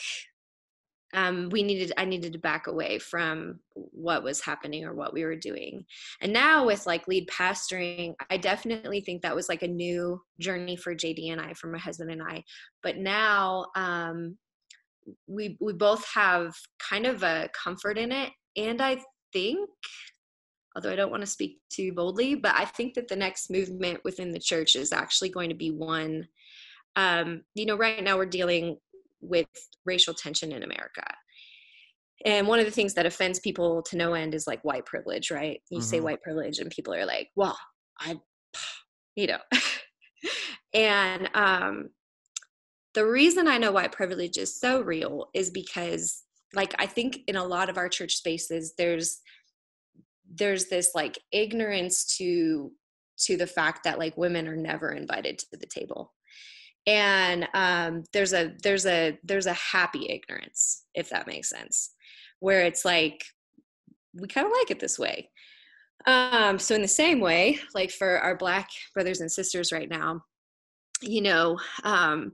um, 1.14 1.50
we 1.50 1.64
needed 1.64 1.94
i 1.98 2.06
needed 2.06 2.34
to 2.34 2.40
back 2.40 2.68
away 2.68 3.00
from 3.00 3.60
what 3.74 4.24
was 4.24 4.42
happening 4.42 4.84
or 4.84 4.94
what 4.94 5.14
we 5.14 5.24
were 5.24 5.36
doing. 5.36 5.86
And 6.22 6.34
now 6.34 6.66
with 6.66 6.86
like 6.86 7.08
lead 7.08 7.28
pastoring 7.30 8.14
i 8.30 8.38
definitely 8.38 9.02
think 9.02 9.22
that 9.22 9.36
was 9.36 9.48
like 9.48 9.64
a 9.64 9.68
new 9.68 10.22
journey 10.40 10.76
for 10.76 10.94
jd 10.94 11.32
and 11.32 11.40
i 11.40 11.54
for 11.54 11.68
my 11.68 11.78
husband 11.78 12.12
and 12.12 12.22
i. 12.22 12.44
But 12.84 12.98
now 12.98 13.68
um, 13.76 14.38
we 15.28 15.58
we 15.62 15.74
both 15.74 16.06
have 16.14 16.56
kind 16.80 17.06
of 17.06 17.24
a 17.24 17.50
comfort 17.54 17.98
in 17.98 18.12
it 18.12 18.32
and 18.56 18.82
i 18.82 18.98
think 19.34 19.70
although 20.76 20.92
i 20.92 20.96
don't 20.96 21.12
want 21.12 21.22
to 21.22 21.28
speak 21.28 21.60
too 21.70 21.92
boldly 21.94 22.36
but 22.36 22.54
i 22.56 22.66
think 22.66 22.94
that 22.94 23.08
the 23.08 23.16
next 23.16 23.50
movement 23.50 24.00
within 24.04 24.32
the 24.32 24.40
church 24.40 24.76
is 24.76 24.92
actually 24.92 25.30
going 25.30 25.50
to 25.50 25.56
be 25.56 25.72
one 25.72 26.28
um, 26.96 27.42
you 27.56 27.66
know 27.66 27.78
right 27.78 28.04
now 28.04 28.18
we're 28.18 28.26
dealing 28.26 28.78
with 29.22 29.48
racial 29.86 30.14
tension 30.14 30.52
in 30.52 30.64
america. 30.64 31.04
And 32.24 32.48
one 32.48 32.60
of 32.60 32.66
the 32.66 32.72
things 32.72 32.94
that 32.94 33.06
offends 33.06 33.40
people 33.40 33.84
to 33.84 33.98
no 33.98 34.14
end 34.14 34.34
is 34.34 34.48
like 34.48 34.64
white 34.64 34.86
privilege 34.86 35.30
right? 35.32 35.60
You 35.70 35.82
say 35.82 36.00
Mhm. 36.00 36.04
white 36.04 36.22
privilege 36.22 36.60
and 36.60 36.72
people 36.72 36.94
are 36.94 37.06
like 37.06 37.30
well 37.36 37.58
i 38.00 38.16
you 39.16 39.28
know. 39.28 39.40
And 40.74 41.30
um 41.34 41.90
the 42.96 43.06
reason 43.06 43.48
I 43.48 43.58
know 43.58 43.72
white 43.72 43.92
privilege 43.92 44.38
is 44.38 44.60
so 44.60 44.82
real 44.82 45.30
is 45.34 45.52
because 45.52 46.24
like 46.54 46.74
I 46.80 46.86
think 46.88 47.20
in 47.28 47.36
a 47.36 47.46
lot 47.46 47.70
of 47.70 47.78
our 47.78 47.90
church 47.90 48.16
spaces 48.16 48.74
there's 48.78 49.20
there's 50.34 50.66
this 50.66 50.92
like 50.96 51.20
ignorance 51.32 52.18
to 52.18 52.72
to 53.20 53.38
the 53.38 53.48
fact 53.48 53.84
that 53.84 54.00
like 54.00 54.18
women 54.18 54.48
are 54.48 54.56
never 54.56 54.92
invited 54.92 55.40
to 55.40 55.58
the 55.58 55.68
table. 55.68 56.14
And 56.88 57.48
um 57.54 58.04
there's 58.14 58.34
a 58.34 58.54
there's 58.64 58.86
a 58.86 59.20
there's 59.24 59.48
a 59.48 59.54
happy 59.54 60.10
ignorance 60.10 60.84
if 60.96 61.10
that 61.10 61.28
makes 61.28 61.50
sense 61.50 61.92
where 62.40 62.62
it's 62.62 62.86
like 62.86 63.24
we 64.14 64.28
kind 64.28 64.48
of 64.48 64.54
like 64.54 64.72
it 64.72 64.80
this 64.80 64.98
way. 64.98 65.30
Um, 66.08 66.60
so 66.60 66.76
in 66.76 66.82
the 66.82 66.88
same 66.88 67.20
way, 67.20 67.60
like 67.74 67.92
for 67.92 68.20
our 68.20 68.36
black 68.36 68.70
brothers 68.94 69.22
and 69.22 69.32
sisters 69.32 69.72
right 69.72 69.90
now, 69.90 70.22
you 71.02 71.22
know, 71.22 71.60
um, 71.84 72.34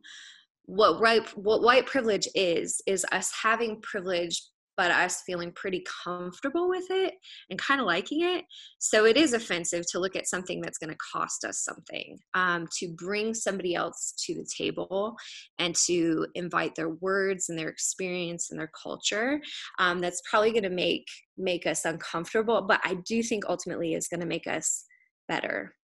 what 0.72 1.02
right 1.02 1.28
what 1.38 1.62
white 1.62 1.86
privilege 1.86 2.30
is 2.34 2.82
is 2.88 3.06
us 3.12 3.30
having 3.44 3.82
privilege 3.82 4.42
but 4.78 4.90
us 4.90 5.22
feeling 5.26 5.52
pretty 5.52 5.84
comfortable 6.06 6.70
with 6.70 6.86
it 6.90 7.14
and 7.50 7.60
kind 7.60 7.82
of 7.82 7.86
liking 7.86 8.22
it. 8.22 8.46
So 8.80 9.06
it 9.06 9.18
is 9.18 9.34
offensive 9.34 9.84
to 9.92 10.00
look 10.00 10.16
at 10.16 10.28
something 10.28 10.62
that's 10.62 10.78
going 10.78 10.90
to 10.90 10.98
cost 11.14 11.44
us 11.44 11.60
something, 11.60 12.18
um, 12.34 12.68
to 12.80 12.88
bring 12.98 13.34
somebody 13.34 13.76
else 13.76 14.14
to 14.26 14.34
the 14.34 14.48
table 14.58 15.18
and 15.60 15.76
to 15.88 16.26
invite 16.36 16.74
their 16.76 16.90
words 16.90 17.50
and 17.50 17.60
their 17.60 17.68
experience 17.68 18.50
and 18.50 18.58
their 18.58 18.72
culture. 18.82 19.42
Um, 19.78 20.00
that's 20.00 20.22
probably 20.28 20.52
going 20.52 20.64
to 20.64 20.70
make 20.70 21.06
make 21.38 21.68
us 21.68 21.84
uncomfortable, 21.84 22.62
but 22.62 22.80
I 22.86 22.96
do 23.06 23.22
think 23.22 23.44
ultimately 23.50 23.94
is 23.94 24.08
going 24.08 24.22
to 24.22 24.26
make 24.26 24.48
us 24.48 24.86
better. 25.28 25.76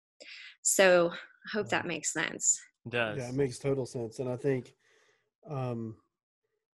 So 0.61 1.11
I 1.11 1.49
hope 1.57 1.67
that 1.69 1.85
makes 1.85 2.13
sense. 2.13 2.57
It 2.85 2.91
does. 2.91 3.17
Yeah, 3.17 3.29
it 3.29 3.35
makes 3.35 3.59
total 3.59 3.85
sense. 3.85 4.19
And 4.19 4.29
I 4.29 4.37
think, 4.37 4.73
um, 5.49 5.95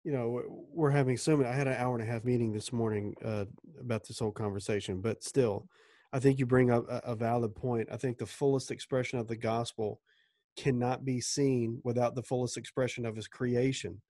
you 0.03 0.11
know, 0.11 0.41
we're 0.73 0.91
having 0.91 1.17
so 1.17 1.35
many. 1.35 1.49
I 1.49 1.53
had 1.53 1.67
an 1.67 1.75
hour 1.77 1.93
and 1.97 2.07
a 2.07 2.11
half 2.11 2.23
meeting 2.23 2.53
this 2.53 2.71
morning 2.71 3.13
uh, 3.25 3.45
about 3.79 4.07
this 4.07 4.19
whole 4.19 4.31
conversation, 4.31 5.01
but 5.01 5.23
still, 5.23 5.67
I 6.13 6.19
think 6.19 6.39
you 6.39 6.45
bring 6.45 6.71
up 6.71 6.85
a, 6.89 7.01
a 7.03 7.15
valid 7.15 7.55
point. 7.55 7.89
I 7.91 7.97
think 7.97 8.17
the 8.17 8.25
fullest 8.25 8.71
expression 8.71 9.19
of 9.19 9.27
the 9.27 9.35
gospel 9.35 9.99
cannot 10.57 11.03
be 11.03 11.19
seen 11.19 11.81
without 11.83 12.15
the 12.15 12.23
fullest 12.23 12.57
expression 12.57 13.05
of 13.05 13.15
his 13.15 13.27
creation, 13.27 14.01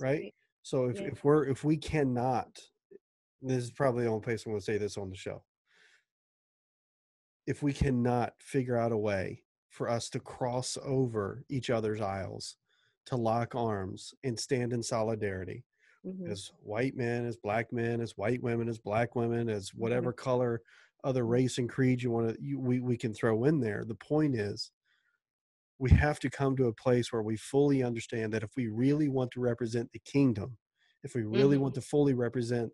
right? 0.00 0.34
So 0.62 0.86
if, 0.86 1.00
Yeah. 1.00 1.06
if 1.12 1.24
we're 1.24 1.46
if 1.46 1.62
we 1.64 1.76
cannot, 1.76 2.58
this 3.40 3.62
is 3.62 3.70
probably 3.70 4.04
the 4.04 4.10
only 4.10 4.22
place 4.24 4.44
I'm 4.44 4.52
going 4.52 4.60
to 4.60 4.64
say 4.64 4.76
this 4.76 4.98
on 4.98 5.08
the 5.08 5.16
show. 5.16 5.44
If 7.46 7.62
we 7.62 7.72
cannot 7.72 8.34
figure 8.40 8.76
out 8.76 8.92
a 8.92 8.96
way 8.96 9.44
for 9.70 9.88
us 9.88 10.10
to 10.10 10.20
cross 10.20 10.76
over 10.84 11.44
each 11.48 11.70
other's 11.70 12.00
aisles, 12.00 12.56
to 13.08 13.16
lock 13.16 13.54
arms 13.54 14.14
and 14.24 14.38
stand 14.38 14.72
in 14.72 14.82
solidarity 14.82 15.64
Mhm. 16.04 16.32
as 16.32 16.52
white 16.60 16.96
men, 16.96 17.26
as 17.26 17.36
black 17.36 17.72
men, 17.72 18.00
as 18.00 18.16
white 18.16 18.42
women, 18.42 18.68
as 18.68 18.78
black 18.78 19.16
women, 19.16 19.48
as 19.48 19.74
whatever 19.74 20.12
color, 20.12 20.62
other 21.04 21.26
race 21.26 21.58
and 21.58 21.70
creed 21.70 22.02
you 22.02 22.10
want 22.10 22.34
to, 22.34 22.42
you, 22.42 22.58
we, 22.60 22.80
we 22.80 22.96
can 22.98 23.14
throw 23.14 23.44
in 23.44 23.60
there. 23.60 23.84
The 23.84 23.94
point 23.96 24.36
is, 24.36 24.72
we 25.78 25.90
have 25.90 26.18
to 26.20 26.30
come 26.30 26.56
to 26.56 26.66
a 26.66 26.72
place 26.74 27.12
where 27.12 27.22
we 27.22 27.36
fully 27.36 27.82
understand 27.82 28.32
that 28.32 28.42
if 28.42 28.50
we 28.56 28.68
really 28.68 29.08
want 29.08 29.30
to 29.32 29.40
represent 29.40 29.90
the 29.92 30.00
kingdom, 30.00 30.58
if 31.04 31.14
we 31.14 31.22
really 31.22 31.56
want 31.56 31.74
to 31.76 31.80
fully 31.80 32.14
represent 32.14 32.72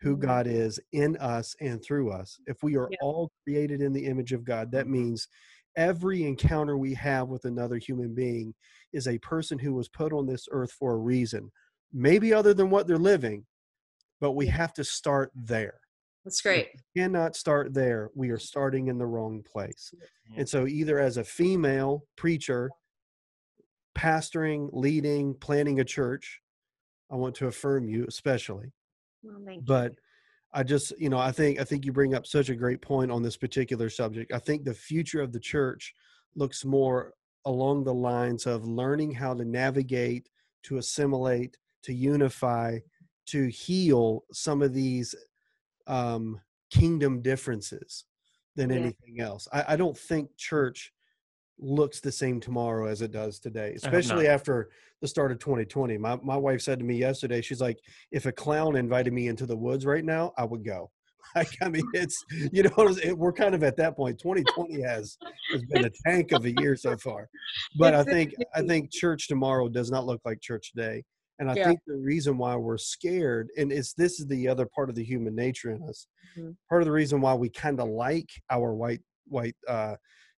who 0.00 0.16
Mhm. 0.16 0.18
God 0.18 0.46
is 0.46 0.80
in 0.92 1.16
us 1.18 1.54
and 1.60 1.82
through 1.84 2.10
us, 2.10 2.40
if 2.46 2.62
we 2.62 2.76
are 2.76 2.90
Yeah. 2.90 2.96
all 2.98 3.30
created 3.44 3.82
in 3.82 3.92
the 3.92 4.06
image 4.06 4.32
of 4.32 4.44
God, 4.44 4.72
that 4.72 4.88
means 4.88 5.28
every 5.76 6.24
encounter 6.24 6.76
we 6.76 6.94
have 6.94 7.28
with 7.28 7.44
another 7.44 7.76
human 7.76 8.14
being 8.14 8.54
is 8.92 9.08
a 9.08 9.18
person 9.18 9.58
who 9.58 9.74
was 9.74 9.88
put 9.88 10.12
on 10.12 10.26
this 10.26 10.46
earth 10.50 10.72
for 10.72 10.92
a 10.92 10.98
reason, 10.98 11.50
maybe 11.92 12.32
other 12.32 12.54
than 12.54 12.70
what 12.70 12.86
they're 12.86 12.98
living, 12.98 13.46
but 14.20 14.32
we 14.32 14.46
have 14.46 14.72
to 14.74 14.84
start 14.84 15.30
there. 15.34 15.80
That's 16.24 16.40
great. 16.42 16.68
Cannot 16.96 17.34
start 17.34 17.72
there. 17.72 18.10
We 18.14 18.30
are 18.30 18.38
starting 18.38 18.88
in 18.88 18.98
the 18.98 19.06
wrong 19.06 19.42
place. 19.42 19.92
And 20.36 20.48
so, 20.48 20.66
either 20.66 20.98
as 20.98 21.16
a 21.16 21.24
female 21.24 22.04
preacher, 22.16 22.70
pastoring, 23.96 24.68
leading, 24.72 25.34
planning 25.34 25.80
a 25.80 25.84
church, 25.84 26.40
I 27.10 27.16
want 27.16 27.34
to 27.36 27.46
affirm 27.46 27.88
you, 27.88 28.04
especially. 28.06 28.72
Well, 29.22 29.40
thank 29.44 29.60
you. 29.60 29.66
I 30.52 30.62
just, 30.62 30.92
you 30.98 31.08
know, 31.08 31.18
I 31.18 31.30
think 31.32 31.60
I 31.60 31.64
think 31.64 31.84
you 31.84 31.92
bring 31.92 32.14
up 32.14 32.26
such 32.26 32.48
a 32.48 32.56
great 32.56 32.80
point 32.82 33.10
on 33.10 33.22
this 33.22 33.36
particular 33.36 33.88
subject. 33.88 34.32
I 34.32 34.38
think 34.38 34.64
the 34.64 34.74
future 34.74 35.22
of 35.22 35.32
the 35.32 35.40
church 35.40 35.94
looks 36.34 36.64
more 36.64 37.14
along 37.44 37.84
the 37.84 37.94
lines 37.94 38.46
of 38.46 38.64
learning 38.64 39.12
how 39.12 39.34
to 39.34 39.44
navigate, 39.44 40.28
to 40.64 40.78
assimilate, 40.78 41.56
to 41.84 41.94
unify, 41.94 42.78
to 43.26 43.46
heal 43.48 44.24
some 44.32 44.60
of 44.60 44.74
these 44.74 45.14
um, 45.86 46.40
kingdom 46.70 47.22
differences 47.22 48.04
than 48.56 48.70
Yeah. 48.70 48.76
anything 48.76 49.20
else. 49.20 49.48
I, 49.52 49.64
I 49.68 49.76
don't 49.76 49.96
think 49.96 50.36
church 50.36 50.92
looks 51.60 52.00
the 52.00 52.12
same 52.12 52.40
tomorrow 52.40 52.86
as 52.88 53.02
it 53.02 53.10
does 53.10 53.38
today, 53.38 53.74
especially 53.74 54.26
after 54.26 54.70
the 55.00 55.08
start 55.08 55.32
of 55.32 55.38
2020. 55.38 55.98
My 55.98 56.16
my 56.16 56.36
wife 56.36 56.62
said 56.62 56.78
to 56.80 56.84
me 56.84 56.96
yesterday, 56.96 57.40
she's 57.42 57.60
like, 57.60 57.78
if 58.10 58.26
a 58.26 58.32
clown 58.32 58.76
invited 58.76 59.12
me 59.12 59.28
into 59.28 59.46
the 59.46 59.56
woods 59.56 59.86
right 59.86 60.04
now, 60.04 60.32
I 60.36 60.44
would 60.44 60.64
go. 60.64 60.90
Like, 61.36 61.54
I 61.62 61.68
mean, 61.68 61.88
it's 61.92 62.24
you 62.52 62.64
know, 62.64 62.72
it, 63.04 63.16
we're 63.16 63.32
kind 63.32 63.54
of 63.54 63.62
at 63.62 63.76
that 63.76 63.94
point. 63.96 64.18
2020 64.18 64.80
has 64.82 65.18
has 65.52 65.62
been 65.64 65.84
a 65.84 65.90
tank 66.06 66.32
of 66.32 66.44
a 66.44 66.50
year 66.50 66.74
so 66.76 66.96
far, 66.96 67.28
but 67.76 67.94
I 67.94 68.02
think 68.04 68.34
I 68.54 68.62
think 68.62 68.90
church 68.90 69.28
tomorrow 69.28 69.68
does 69.68 69.90
not 69.90 70.06
look 70.06 70.20
like 70.24 70.40
church 70.40 70.72
today. 70.72 71.04
And 71.38 71.50
I 71.50 71.54
Yeah. 71.54 71.68
think 71.68 71.80
the 71.86 71.96
reason 71.96 72.36
why 72.36 72.56
we're 72.56 72.78
scared, 72.78 73.50
and 73.56 73.70
it's 73.72 73.94
this 73.94 74.18
is 74.18 74.26
the 74.26 74.48
other 74.48 74.66
part 74.66 74.90
of 74.90 74.96
the 74.96 75.04
human 75.04 75.34
nature 75.34 75.70
in 75.70 75.82
us. 75.88 76.06
Mhm. 76.36 76.56
Part 76.68 76.82
of 76.82 76.86
the 76.86 76.92
reason 76.92 77.20
why 77.20 77.34
we 77.34 77.48
kind 77.50 77.80
of 77.80 77.88
like 77.88 78.30
our 78.50 78.74
white 78.74 79.02
white 79.26 79.56
uh, 79.68 79.96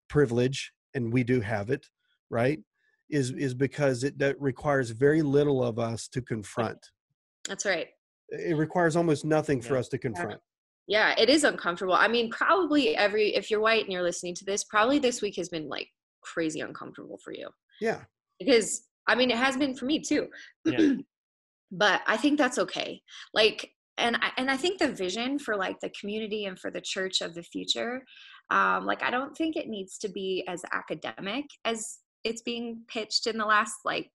privilege, 0.10 0.74
and 0.94 1.12
we 1.12 1.24
do 1.24 1.42
have 1.42 1.70
it, 1.70 1.86
right? 2.30 2.60
Is 3.10 3.32
is 3.32 3.54
because 3.54 4.04
it 4.04 4.18
that 4.20 4.40
requires 4.42 4.92
very 4.92 5.22
little 5.22 5.64
of 5.64 5.80
us 5.80 6.08
to 6.10 6.22
confront. 6.22 6.78
That's 7.48 7.66
right. 7.66 7.88
It 8.30 8.56
requires 8.56 8.96
almost 8.96 9.26
nothing 9.26 9.62
for 9.62 9.74
Yeah. 9.74 9.80
us 9.80 9.88
to 9.90 9.98
confront. 9.98 10.40
Yeah, 10.88 11.14
it 11.18 11.30
is 11.30 11.44
uncomfortable. 11.44 11.94
I 11.94 12.08
mean, 12.08 12.30
probably 12.30 12.96
every 12.96 13.36
if 13.36 13.52
you're 13.52 13.60
white 13.60 13.84
and 13.84 13.92
you're 13.92 14.02
listening 14.02 14.36
to 14.36 14.46
this, 14.46 14.64
probably 14.64 15.00
this 15.00 15.22
week 15.22 15.36
has 15.38 15.50
been 15.50 15.68
like 15.68 15.88
crazy 16.22 16.62
uncomfortable 16.62 17.20
for 17.24 17.34
you. 17.34 17.50
Yeah, 17.80 18.02
Because 18.40 18.84
I 19.08 19.16
mean, 19.16 19.32
it 19.32 19.38
has 19.38 19.58
been 19.58 19.76
for 19.76 19.86
me 19.86 20.00
too. 20.00 20.28
Yeah. 20.66 20.94
but 21.72 22.02
I 22.08 22.18
think 22.18 22.38
that's 22.38 22.60
okay. 22.60 23.02
Like 23.34 23.72
and 23.98 24.18
I, 24.22 24.32
and 24.38 24.50
I 24.50 24.58
think 24.58 24.80
the 24.80 24.92
vision 24.92 25.38
for 25.38 25.56
like 25.56 25.80
the 25.80 25.92
community 26.00 26.46
and 26.46 26.58
for 26.58 26.72
the 26.72 26.82
church 26.82 27.22
of 27.22 27.36
the 27.36 27.44
future 27.44 28.04
um 28.52 28.86
like 28.86 29.02
I 29.02 29.10
don't 29.10 29.36
think 29.36 29.56
it 29.56 29.68
needs 29.68 29.98
to 30.00 30.10
be 30.10 30.44
as 30.48 30.64
academic 30.72 31.46
as 31.66 31.98
it's 32.24 32.42
being 32.42 32.82
pitched 32.88 33.26
in 33.26 33.38
the 33.38 33.46
last 33.46 33.74
like 33.86 34.12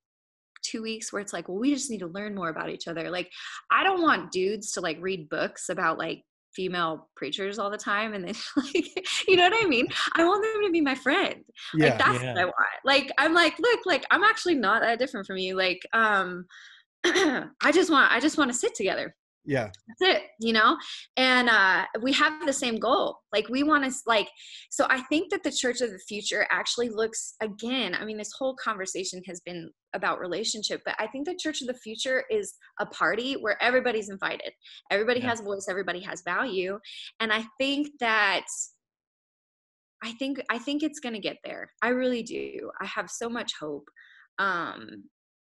two 0.63 0.83
weeks 0.83 1.13
where 1.13 1.23
it's 1.23 1.33
like 1.33 1.49
well 1.49 1.59
we 1.59 1.75
just 1.75 1.91
need 1.91 2.01
to 2.01 2.07
learn 2.07 2.35
more 2.35 2.51
about 2.51 2.71
each 2.71 2.89
other. 2.89 3.11
Like 3.11 3.31
i 3.71 3.83
don't 3.83 4.03
want 4.03 4.31
dudes 4.31 4.73
to 4.73 4.81
like 4.81 4.99
read 5.01 5.29
books 5.29 5.69
about 5.69 5.99
like 5.99 6.23
female 6.55 7.11
preachers 7.17 7.59
all 7.59 7.71
the 7.71 7.77
time 7.77 8.15
and 8.15 8.27
then 8.27 8.35
like 8.57 9.09
you 9.29 9.37
know 9.37 9.49
what 9.49 9.65
i 9.65 9.69
mean? 9.69 9.87
I 10.15 10.25
want 10.25 10.43
them 10.43 10.65
to 10.65 10.71
be 10.71 10.81
my 10.81 10.95
friend. 10.95 11.45
Like 11.75 11.91
yeah, 11.91 11.97
that's 11.97 12.23
what 12.23 12.39
i 12.39 12.45
want. 12.45 12.55
Like 12.85 13.11
i'm 13.19 13.35
like 13.35 13.59
look 13.59 13.81
like 13.87 14.05
i'm 14.11 14.23
actually 14.23 14.55
not 14.55 14.83
that 14.83 14.99
different 14.99 15.27
from 15.27 15.39
you. 15.39 15.57
Like 15.57 15.81
um 15.93 16.47
i 17.05 17.73
just 17.73 17.91
want 17.91 18.13
i 18.13 18.21
just 18.21 18.39
want 18.39 18.51
to 18.51 18.57
sit 18.57 18.75
together 18.75 19.15
yeah, 19.47 19.71
that's 19.89 20.17
it 20.17 20.23
you 20.41 20.53
know? 20.53 20.77
And 21.17 21.49
uh 21.49 21.85
we 22.03 22.13
have 22.13 22.45
the 22.47 22.53
same 22.53 22.77
goal 22.79 23.19
like 23.33 23.49
we 23.49 23.63
want 23.63 23.85
to 23.85 23.93
like 24.07 24.29
so 24.71 24.87
i 24.91 25.01
think 25.03 25.31
that 25.31 25.43
the 25.43 25.51
church 25.53 25.81
of 25.81 25.91
the 25.91 25.99
future 26.09 26.47
actually 26.51 26.89
looks 26.89 27.35
again 27.41 27.95
i 27.95 28.05
mean 28.05 28.17
this 28.19 28.33
whole 28.39 28.57
conversation 28.63 29.23
has 29.27 29.41
been 29.41 29.71
about 29.95 30.19
relationship 30.21 30.81
but 30.85 30.95
i 30.99 31.07
think 31.07 31.27
the 31.27 31.39
church 31.41 31.61
of 31.63 31.69
the 31.69 31.75
future 31.75 32.25
is 32.31 32.55
a 32.81 32.87
party 32.87 33.35
where 33.35 33.61
everybody's 33.63 34.09
invited. 34.11 34.53
Everybody 34.91 35.21
Yeah. 35.21 35.29
has 35.31 35.41
voice 35.41 35.67
everybody 35.69 36.01
has 36.01 36.23
value 36.23 36.79
and 37.21 37.33
i 37.33 37.45
think 37.59 37.89
that 38.01 38.45
i 40.03 40.13
think 40.13 40.41
i 40.51 40.59
think 40.59 40.83
it's 40.83 41.01
going 41.01 41.15
to 41.15 41.21
get 41.21 41.39
there. 41.45 41.71
I 41.83 41.89
really 41.89 42.23
do. 42.23 42.71
I 42.81 42.87
have 42.87 43.09
so 43.11 43.29
much 43.29 43.53
hope. 43.61 43.89
Um 44.39 45.05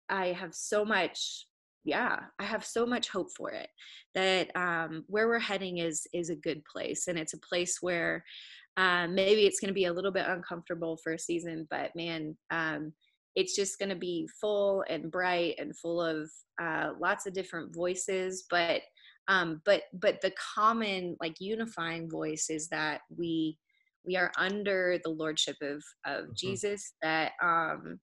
i 0.09 0.27
have 0.41 0.55
so 0.55 0.85
much 0.85 1.47
yeah 1.87 2.19
i 2.39 2.45
have 2.45 2.65
so 2.65 2.85
much 2.85 3.09
hope 3.09 3.29
for 3.37 3.51
it 3.51 3.69
that 4.15 4.51
um 4.57 5.05
where 5.07 5.29
we're 5.29 5.39
heading 5.39 5.79
is 5.79 6.07
is 6.13 6.29
a 6.31 6.37
good 6.37 6.63
place 6.71 7.07
and 7.09 7.19
it's 7.19 7.33
a 7.35 7.39
place 7.49 7.79
where 7.81 8.23
um 8.77 9.15
maybe 9.15 9.47
it's 9.47 9.61
going 9.61 9.69
to 9.69 9.75
be 9.75 9.87
a 9.87 9.93
little 9.93 10.13
bit 10.13 10.27
uncomfortable 10.29 10.99
for 11.03 11.13
a 11.15 11.19
season 11.19 11.67
but 11.71 11.91
man 11.95 12.37
um 12.51 12.93
it's 13.37 13.55
just 13.55 13.79
going 13.79 13.91
to 13.91 13.95
be 13.97 14.27
full 14.41 14.83
and 14.89 15.11
bright 15.11 15.55
and 15.59 15.77
full 15.79 16.01
of 16.01 16.31
uh, 16.63 16.93
lots 17.01 17.27
of 17.27 17.35
different 17.35 17.75
voices 17.75 18.47
but 18.51 18.81
um 19.29 19.61
but 19.65 19.83
but 19.95 20.21
the 20.23 20.33
common 20.55 21.17
like 21.21 21.37
unifying 21.41 22.11
voice 22.11 22.47
is 22.51 22.69
that 22.69 23.01
we 23.17 23.57
we 24.07 24.17
are 24.17 24.33
under 24.39 24.99
the 25.05 25.11
lordship 25.11 25.57
of 25.63 25.83
of 26.07 26.27
Mhm. 26.27 26.37
jesus 26.37 26.95
that 27.03 27.33
um 27.43 28.01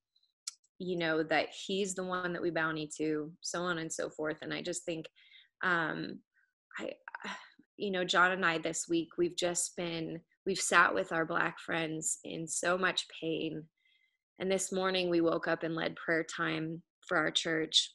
you 0.84 0.98
know 0.98 1.24
that 1.24 1.48
he's 1.66 1.96
the 1.96 2.04
one 2.04 2.34
that 2.34 2.42
we 2.42 2.50
bow 2.50 2.74
to 2.98 3.32
so 3.42 3.62
on 3.62 3.80
and 3.80 3.92
so 3.92 4.10
forth 4.10 4.38
and 4.42 4.54
i 4.54 4.62
just 4.62 4.86
think 4.86 5.06
um 5.64 6.20
i 6.80 6.92
you 7.78 7.92
know 7.92 8.04
john 8.04 8.32
and 8.32 8.46
i 8.46 8.58
this 8.58 8.86
week 8.88 9.10
we've 9.18 9.36
just 9.36 9.76
been 9.76 10.20
we've 10.46 10.60
sat 10.60 10.94
with 10.94 11.12
our 11.12 11.26
black 11.26 11.60
friends 11.60 12.20
in 12.24 12.48
so 12.48 12.78
much 12.78 13.08
pain 13.20 13.64
and 14.40 14.52
this 14.52 14.72
morning 14.72 15.10
we 15.10 15.22
woke 15.22 15.48
up 15.48 15.64
and 15.64 15.76
led 15.76 15.96
prayer 15.96 16.24
time 16.24 16.82
for 17.08 17.18
our 17.18 17.32
church 17.32 17.92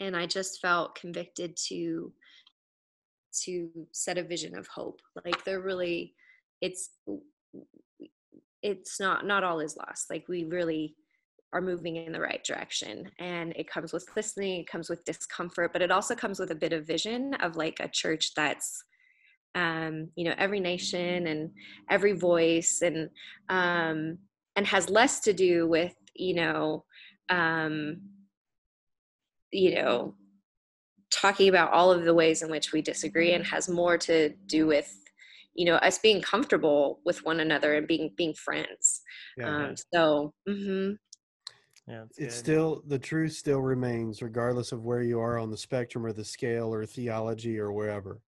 and 0.00 0.16
i 0.16 0.26
just 0.26 0.60
felt 0.60 0.94
convicted 0.94 1.56
to 1.56 2.12
to 3.32 3.70
set 3.92 4.18
a 4.18 4.22
vision 4.22 4.56
of 4.56 4.66
hope. 4.66 5.00
Like 5.24 5.44
they're 5.44 5.60
really, 5.60 6.14
it's 6.60 6.90
it's 8.62 9.00
not 9.00 9.26
not 9.26 9.44
all 9.44 9.60
is 9.60 9.76
lost. 9.76 10.10
Like 10.10 10.26
we 10.28 10.44
really 10.44 10.94
are 11.52 11.60
moving 11.60 11.96
in 11.96 12.12
the 12.12 12.20
right 12.20 12.44
direction 12.44 13.10
and 13.18 13.52
it 13.56 13.68
comes 13.68 13.92
with 13.92 14.06
listening 14.16 14.60
it 14.60 14.68
comes 14.68 14.88
with 14.88 15.04
discomfort 15.04 15.72
but 15.72 15.82
it 15.82 15.90
also 15.90 16.14
comes 16.14 16.38
with 16.38 16.50
a 16.52 16.54
bit 16.54 16.72
of 16.72 16.86
vision 16.86 17.34
of 17.34 17.56
like 17.56 17.78
a 17.80 17.88
church 17.88 18.32
that's 18.34 18.84
um, 19.54 20.08
you 20.14 20.24
know 20.24 20.34
every 20.38 20.60
nation 20.60 21.26
and 21.26 21.50
every 21.90 22.12
voice 22.12 22.82
and 22.82 23.10
um, 23.48 24.18
and 24.56 24.66
has 24.66 24.88
less 24.88 25.20
to 25.20 25.32
do 25.32 25.66
with 25.66 25.94
you 26.14 26.34
know 26.34 26.84
um, 27.30 28.00
you 29.50 29.74
know 29.74 30.14
talking 31.12 31.48
about 31.48 31.72
all 31.72 31.90
of 31.90 32.04
the 32.04 32.14
ways 32.14 32.42
in 32.42 32.50
which 32.50 32.72
we 32.72 32.80
disagree 32.80 33.32
and 33.32 33.44
has 33.44 33.68
more 33.68 33.98
to 33.98 34.30
do 34.46 34.66
with 34.66 34.94
you 35.54 35.64
know 35.64 35.74
us 35.76 35.98
being 35.98 36.22
comfortable 36.22 37.00
with 37.04 37.24
one 37.24 37.40
another 37.40 37.74
and 37.74 37.88
being 37.88 38.12
being 38.16 38.34
friends 38.34 39.02
Yeah. 39.36 39.48
um, 39.48 39.74
so 39.92 40.32
mhm. 40.48 40.96
Yeah, 41.90 42.04
it's, 42.04 42.18
it's 42.18 42.34
good. 42.36 42.44
still 42.44 42.82
the 42.86 42.98
truth 42.98 43.32
still 43.32 43.60
remains 43.60 44.22
regardless 44.22 44.72
of 44.72 44.84
where 44.84 45.02
you 45.02 45.18
are 45.20 45.38
on 45.38 45.50
the 45.50 45.56
spectrum 45.56 46.06
or 46.06 46.12
the 46.12 46.24
scale 46.24 46.72
or 46.72 46.86
theology 46.86 47.58
or 47.58 47.72
wherever. 47.72 48.20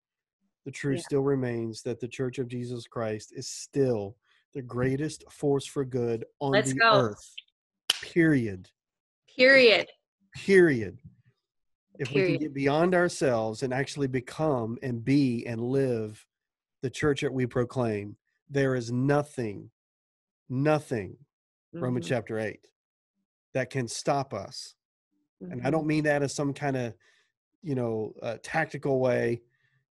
The 0.64 0.70
truth 0.72 0.98
Yeah. 0.98 1.04
still 1.04 1.22
remains 1.22 1.82
that 1.82 2.00
the 2.00 2.08
church 2.08 2.38
of 2.38 2.48
jesus 2.48 2.86
christ 2.86 3.32
is 3.34 3.48
still 3.48 4.16
the 4.54 4.62
greatest 4.62 5.24
force 5.30 5.66
for 5.66 5.84
good 5.84 6.24
on 6.40 6.52
Let's 6.52 6.72
the 6.72 6.78
go. 6.78 6.90
earth 6.92 7.34
period. 8.02 8.68
Period. 9.36 9.88
Period. 10.36 10.98
If 11.98 12.10
we 12.12 12.22
can 12.22 12.38
get 12.38 12.52
beyond 12.54 12.94
ourselves 12.94 13.62
and 13.62 13.72
actually 13.72 14.08
become 14.08 14.76
and 14.82 15.04
be 15.04 15.46
and 15.46 15.60
live 15.60 16.26
the 16.82 16.90
church 16.90 17.20
that 17.20 17.32
we 17.32 17.46
proclaim 17.46 18.16
there 18.50 18.74
is 18.74 18.90
nothing 18.90 19.70
nothing 20.48 21.16
romans 21.72 22.06
Mhm, 22.06 22.08
chapter 22.08 22.38
8 22.38 22.60
that 23.54 23.70
can 23.70 23.86
stop 23.86 24.32
us 24.34 24.74
and 25.40 25.60
i 25.62 25.68
mhm. 25.68 25.72
don't 25.72 25.86
mean 25.86 26.04
that 26.04 26.22
as 26.22 26.34
some 26.34 26.52
kind 26.52 26.76
of 26.76 26.94
you 27.62 27.74
know 27.74 28.12
uh, 28.22 28.36
tactical 28.42 29.00
way 29.00 29.40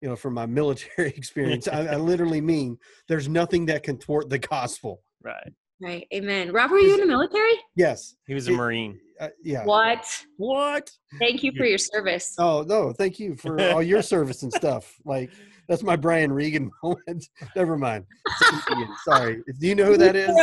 you 0.01 0.09
know 0.09 0.15
from 0.15 0.33
my 0.33 0.45
military 0.61 1.09
experience. 1.09 1.67
I, 1.67 1.87
I 1.87 1.95
literally 1.95 2.41
mean 2.53 2.77
there's 3.07 3.29
nothing 3.29 3.65
that 3.67 3.83
can 3.83 3.97
thwart 3.97 4.29
the 4.29 4.39
gospel. 4.39 5.01
Right. 5.23 5.53
right 5.81 6.07
amen. 6.13 6.51
Rob 6.51 6.71
were 6.71 6.79
you 6.79 6.95
in 6.95 6.99
the 6.99 7.05
military? 7.05 7.53
Yes. 7.75 8.15
He 8.27 8.33
was 8.33 8.47
a 8.47 8.51
It- 8.51 8.55
Marine. 8.55 8.99
uh, 9.19 9.29
yeah. 9.43 9.63
What? 9.63 10.05
What? 10.37 10.89
thank 11.19 11.43
you 11.43 11.51
for 11.55 11.65
your 11.65 11.77
service. 11.77 12.35
Oh 12.37 12.63
no 12.67 12.91
thank 12.91 13.19
you 13.19 13.35
for 13.35 13.61
all 13.71 13.83
your 13.83 14.01
service 14.01 14.43
and 14.43 14.51
stuff. 14.51 14.95
Like 15.05 15.31
that's 15.69 15.83
my 15.83 15.95
brian 15.95 16.31
regan 16.33 16.71
moment. 16.83 17.29
Never 17.55 17.77
mind. 17.77 18.05
Sorry. 19.05 19.41
Do 19.59 19.67
you 19.67 19.75
know 19.75 19.85
who 19.85 19.97
that 19.97 20.15
is 20.15 20.35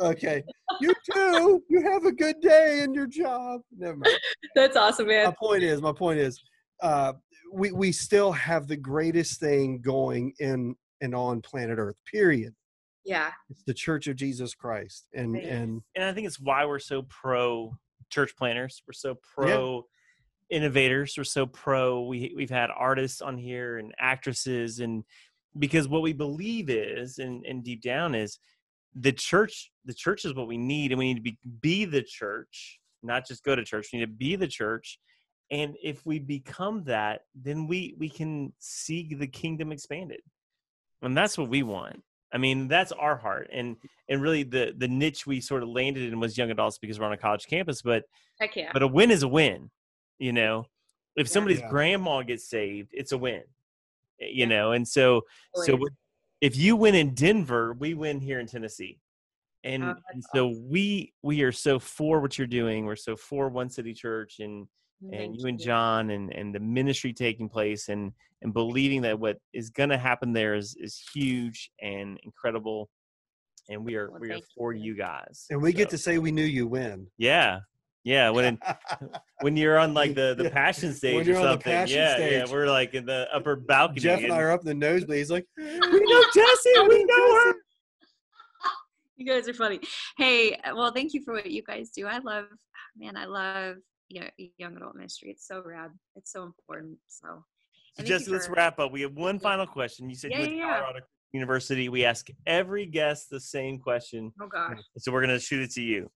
okay 0.00 0.42
you 0.80 0.92
too 1.12 1.62
you 1.68 1.82
have 1.82 2.04
a 2.04 2.12
good 2.12 2.40
day 2.40 2.80
in 2.82 2.92
your 2.92 3.06
job 3.06 3.60
never 3.76 3.96
mind 3.96 4.18
that's 4.54 4.76
awesome 4.76 5.06
man 5.06 5.26
my 5.26 5.34
point 5.38 5.62
is 5.62 5.80
my 5.80 5.92
point 5.92 6.18
is 6.18 6.40
uh 6.82 7.12
we 7.52 7.72
we 7.72 7.92
still 7.92 8.32
have 8.32 8.66
the 8.66 8.76
greatest 8.76 9.40
thing 9.40 9.80
going 9.80 10.32
in 10.38 10.74
and 11.00 11.14
on 11.14 11.40
planet 11.40 11.78
earth 11.78 11.96
period 12.10 12.54
yeah 13.04 13.30
it's 13.48 13.62
the 13.66 13.74
church 13.74 14.06
of 14.06 14.16
jesus 14.16 14.54
christ 14.54 15.06
and 15.14 15.34
Right. 15.34 15.44
and 15.44 15.82
and 15.94 16.04
I 16.04 16.12
think 16.12 16.26
it's 16.26 16.40
why 16.40 16.64
we're 16.66 16.78
so 16.78 17.02
pro 17.02 17.76
church 18.10 18.36
planners. 18.36 18.82
We're 18.86 18.92
so 18.92 19.16
pro 19.34 19.84
innovators. 20.50 21.14
We're 21.16 21.24
so 21.24 21.46
pro. 21.46 22.02
We 22.02 22.32
we've 22.36 22.50
had 22.50 22.70
artists 22.76 23.20
on 23.20 23.36
here 23.38 23.78
and 23.78 23.92
actresses, 23.98 24.80
and 24.80 25.04
because 25.58 25.88
what 25.88 26.02
we 26.02 26.12
believe 26.12 26.70
is, 26.70 27.18
and 27.18 27.44
and 27.46 27.64
deep 27.64 27.82
down 27.82 28.14
is, 28.14 28.38
the 28.98 29.12
church. 29.12 29.70
The 29.84 29.94
church 29.94 30.24
is 30.24 30.34
what 30.34 30.48
we 30.48 30.56
need, 30.56 30.90
and 30.92 30.98
we 30.98 31.12
need 31.12 31.16
to 31.16 31.20
be 31.22 31.38
be 31.60 31.84
the 31.84 32.02
church, 32.02 32.80
not 33.02 33.26
just 33.26 33.44
go 33.44 33.54
to 33.54 33.64
church. 33.64 33.88
We 33.92 33.98
need 34.00 34.06
to 34.06 34.12
be 34.12 34.36
the 34.36 34.48
church. 34.48 34.98
And 35.50 35.76
if 35.82 36.04
we 36.04 36.18
become 36.18 36.82
that, 36.84 37.22
then 37.34 37.66
we 37.68 37.94
we 37.98 38.08
can 38.08 38.52
see 38.58 39.14
the 39.14 39.26
kingdom 39.28 39.70
expanded, 39.70 40.20
and 41.02 41.16
that's 41.16 41.38
what 41.38 41.48
we 41.48 41.62
want. 41.62 42.02
I 42.32 42.38
mean, 42.38 42.66
that's 42.66 42.90
our 42.92 43.16
heart, 43.16 43.48
and 43.52 43.76
and 44.08 44.20
really 44.20 44.42
the 44.42 44.74
the 44.76 44.88
niche 44.88 45.26
we 45.26 45.40
sort 45.40 45.62
of 45.62 45.68
landed 45.68 46.12
in 46.12 46.18
was 46.18 46.36
young 46.36 46.50
adults 46.50 46.78
because 46.78 46.98
we're 46.98 47.06
on 47.06 47.12
a 47.12 47.16
college 47.16 47.46
campus. 47.46 47.82
But 47.82 48.04
heck 48.40 48.56
yeah 48.56 48.70
but 48.72 48.82
a 48.82 48.86
win 48.88 49.10
is 49.10 49.22
a 49.22 49.28
win, 49.28 49.70
you 50.18 50.32
know. 50.32 50.66
If 51.16 51.28
somebody's 51.28 51.60
Yeah. 51.60 51.68
grandma 51.70 52.22
gets 52.22 52.48
saved, 52.48 52.90
it's 52.92 53.12
a 53.12 53.18
win, 53.18 53.42
eh, 54.20 54.26
you 54.26 54.40
Yeah. 54.40 54.46
know. 54.46 54.72
And 54.72 54.86
so 54.86 55.22
so 55.54 55.60
Totally. 55.62 55.80
what- 55.82 55.92
if 56.40 56.56
you 56.56 56.76
win 56.76 56.94
in 56.94 57.14
Denver, 57.14 57.72
we 57.78 57.94
win 57.94 58.20
here 58.20 58.40
in 58.40 58.46
Tennessee. 58.46 58.98
And, 59.64 59.82
Oh, 59.82 59.94
and 60.12 60.22
so 60.34 60.54
we 60.68 61.12
we 61.22 61.42
are 61.42 61.52
so 61.52 61.78
for 61.78 62.20
what 62.20 62.38
you're 62.38 62.46
doing. 62.46 62.86
We're 62.86 62.94
so 62.96 63.16
for 63.16 63.48
One 63.48 63.68
City 63.68 63.94
Church 63.94 64.38
and 64.38 64.66
and 65.02 65.10
Thank 65.12 65.40
you 65.40 65.46
and 65.48 65.58
John 65.58 66.10
and 66.10 66.32
and 66.32 66.54
the 66.54 66.60
ministry 66.60 67.12
taking 67.12 67.48
place 67.48 67.88
and 67.88 68.12
and 68.42 68.52
believing 68.52 69.02
that 69.02 69.18
what 69.18 69.38
is 69.52 69.70
going 69.70 69.88
to 69.90 69.98
happen 69.98 70.32
there 70.32 70.54
is 70.54 70.76
is 70.80 71.02
huge 71.14 71.70
and 71.82 72.18
incredible. 72.22 72.88
And 73.68 73.84
we 73.84 73.96
are 73.96 74.10
Well, 74.10 74.20
we 74.20 74.28
are 74.28 74.34
thank 74.34 74.44
you, 74.44 74.48
for 74.56 74.72
you. 74.72 74.94
guys. 74.94 75.46
And 75.50 75.60
we 75.60 75.72
get 75.72 75.90
to 75.90 75.98
say 75.98 76.18
we 76.18 76.30
knew 76.32 76.44
you 76.44 76.66
win 76.68 77.08
yeah 77.18 77.60
yeah 78.06 78.30
when 78.30 78.58
when 79.42 79.56
you're 79.56 79.76
on 79.78 79.92
like 79.92 80.14
the 80.14 80.34
the 80.38 80.44
Yeah. 80.44 80.50
passion 80.50 80.94
stage 80.94 81.26
you're 81.26 81.36
or 81.36 81.40
on 81.40 81.44
the 81.44 81.50
something 81.54 81.72
passion 81.72 81.98
yeah 81.98 82.14
stage. 82.14 82.32
yeah 82.32 82.52
we're 82.52 82.68
like 82.68 82.94
in 82.94 83.04
the 83.04 83.26
upper 83.34 83.56
balcony 83.70 84.00
jeff 84.00 84.22
and 84.22 84.32
i 84.32 84.40
are 84.40 84.52
up 84.52 84.60
in 84.60 84.66
the 84.68 84.74
nosebleed 84.74 85.18
he's 85.18 85.30
like 85.30 85.46
we 85.58 85.64
know 85.64 86.22
Jessie 86.32 86.70
we 86.88 87.04
know 87.04 87.34
her 87.44 87.54
you 89.16 89.26
guys 89.26 89.48
are 89.48 89.54
funny 89.54 89.80
hey 90.16 90.54
uh, 90.64 90.74
well 90.74 90.92
thank 90.92 91.12
you 91.14 91.22
for 91.22 91.34
what 91.34 91.50
you 91.50 91.62
guys 91.62 91.90
do 91.90 92.06
i 92.06 92.18
love 92.18 92.46
man 92.96 93.16
i 93.16 93.24
love 93.26 93.76
you 94.08 94.20
know, 94.20 94.28
young 94.58 94.76
adult 94.76 94.94
ministry 94.94 95.30
it's 95.30 95.46
so 95.48 95.60
rad 95.66 95.90
it's 96.14 96.30
so 96.32 96.44
important 96.44 96.96
so 97.08 97.26
So 97.26 97.34
and 97.98 98.06
thank 98.06 98.20
Jessie, 98.20 98.30
let's 98.30 98.46
for- 98.46 98.52
wrap 98.52 98.78
up. 98.78 98.92
We 98.92 99.00
have 99.02 99.14
one 99.14 99.38
final 99.40 99.66
question. 99.66 100.08
You 100.08 100.14
said 100.16 100.30
Yeah, 100.30 100.36
you 100.36 100.42
went 100.42 100.52
to 100.52 100.56
yeah, 100.58 100.66
yeah. 100.68 100.80
Colorado 100.80 101.06
University. 101.32 101.88
We 101.88 102.04
ask 102.04 102.28
every 102.46 102.86
guest 102.86 103.30
the 103.30 103.40
same 103.40 103.80
question, 103.80 104.32
oh 104.40 104.46
gosh 104.46 104.78
so 104.98 105.10
we're 105.12 105.22
going 105.26 105.34
to 105.36 105.40
shoot 105.40 105.62
it 105.62 105.72
to 105.72 105.82
you. 105.82 106.08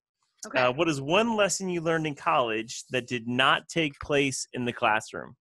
Okay 0.46 0.60
Uh, 0.62 0.72
what 0.72 0.88
is 0.88 1.00
one 1.00 1.36
lesson 1.36 1.68
you 1.68 1.80
learned 1.80 2.06
in 2.06 2.14
college 2.14 2.84
that 2.90 3.06
did 3.06 3.28
not 3.28 3.68
take 3.68 3.98
place 4.00 4.46
in 4.52 4.64
the 4.64 4.72
classroom? 4.72 5.36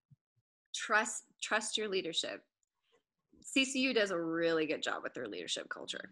trust 0.75 1.23
trust 1.41 1.77
your 1.77 1.87
leadership 1.87 2.43
ccu 3.55 3.93
does 3.93 4.11
a 4.11 4.19
really 4.19 4.65
good 4.67 4.83
job 4.83 5.01
with 5.01 5.13
their 5.13 5.27
leadership 5.27 5.67
culture 5.69 6.11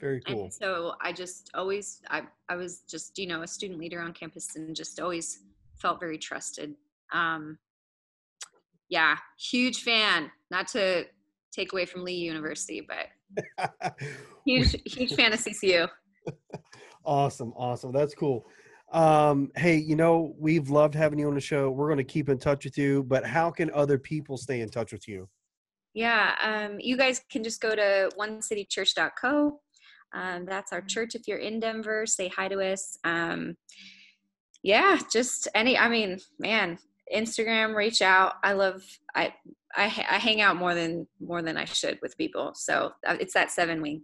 very 0.00 0.20
cool 0.20 0.44
And 0.44 0.52
so 0.52 0.94
I 1.00 1.12
just 1.12 1.50
always 1.54 2.02
I 2.10 2.22
I 2.48 2.56
was 2.56 2.80
just 2.80 3.18
you 3.18 3.26
know 3.26 3.42
a 3.42 3.46
student 3.46 3.78
leader 3.78 4.00
on 4.00 4.12
campus 4.12 4.54
and 4.56 4.76
just 4.76 5.00
always 5.00 5.40
felt 5.78 6.00
very 6.00 6.18
trusted. 6.18 6.74
Um, 7.12 7.58
yeah, 8.88 9.16
huge 9.38 9.82
fan. 9.82 10.30
Not 10.50 10.68
to 10.68 11.04
take 11.52 11.72
away 11.72 11.86
from 11.86 12.04
Lee 12.04 12.14
University, 12.14 12.86
but 12.86 13.92
huge 14.46 14.76
huge 14.84 15.14
fan 15.14 15.32
of 15.32 15.40
CCU. 15.40 15.88
awesome 17.06 17.52
awesome 17.56 17.92
that's 17.92 18.14
cool 18.14 18.46
um 18.92 19.50
hey 19.56 19.76
you 19.76 19.96
know 19.96 20.34
we've 20.38 20.68
loved 20.70 20.94
having 20.94 21.18
you 21.18 21.26
on 21.28 21.34
the 21.34 21.40
show 21.40 21.70
we're 21.70 21.88
going 21.88 21.96
to 21.96 22.04
keep 22.04 22.28
in 22.28 22.38
touch 22.38 22.64
with 22.64 22.76
you 22.78 23.02
but 23.04 23.24
how 23.24 23.50
can 23.50 23.70
other 23.72 23.98
people 23.98 24.36
stay 24.36 24.60
in 24.60 24.68
touch 24.68 24.92
with 24.92 25.08
you 25.08 25.28
Yeah, 25.94 26.34
um, 26.42 26.78
you 26.78 26.96
guys 26.96 27.22
can 27.30 27.42
just 27.42 27.60
go 27.62 27.74
to 27.74 28.10
onecitychurch.co. 28.18 29.60
Um, 30.14 30.44
that's 30.44 30.72
our 30.72 30.82
church. 30.82 31.14
If 31.14 31.26
you're 31.26 31.38
in 31.38 31.58
Denver, 31.58 32.04
say 32.06 32.28
hi 32.28 32.48
to 32.48 32.60
us. 32.60 32.98
Um, 33.02 33.56
yeah, 34.62 34.98
just 35.10 35.48
any. 35.54 35.78
I 35.78 35.88
mean, 35.88 36.18
man, 36.38 36.78
Instagram, 37.14 37.74
reach 37.74 38.02
out. 38.02 38.34
I 38.44 38.52
love. 38.52 38.82
I 39.14 39.32
I, 39.74 39.84
I 39.84 40.18
hang 40.18 40.40
out 40.42 40.56
more 40.56 40.74
than 40.74 41.06
more 41.18 41.42
than 41.42 41.56
I 41.56 41.64
should 41.64 41.98
with 42.02 42.16
people. 42.18 42.52
So 42.54 42.92
uh, 43.06 43.16
it's 43.18 43.34
that 43.34 43.50
seven 43.50 43.80
wing. 43.82 44.02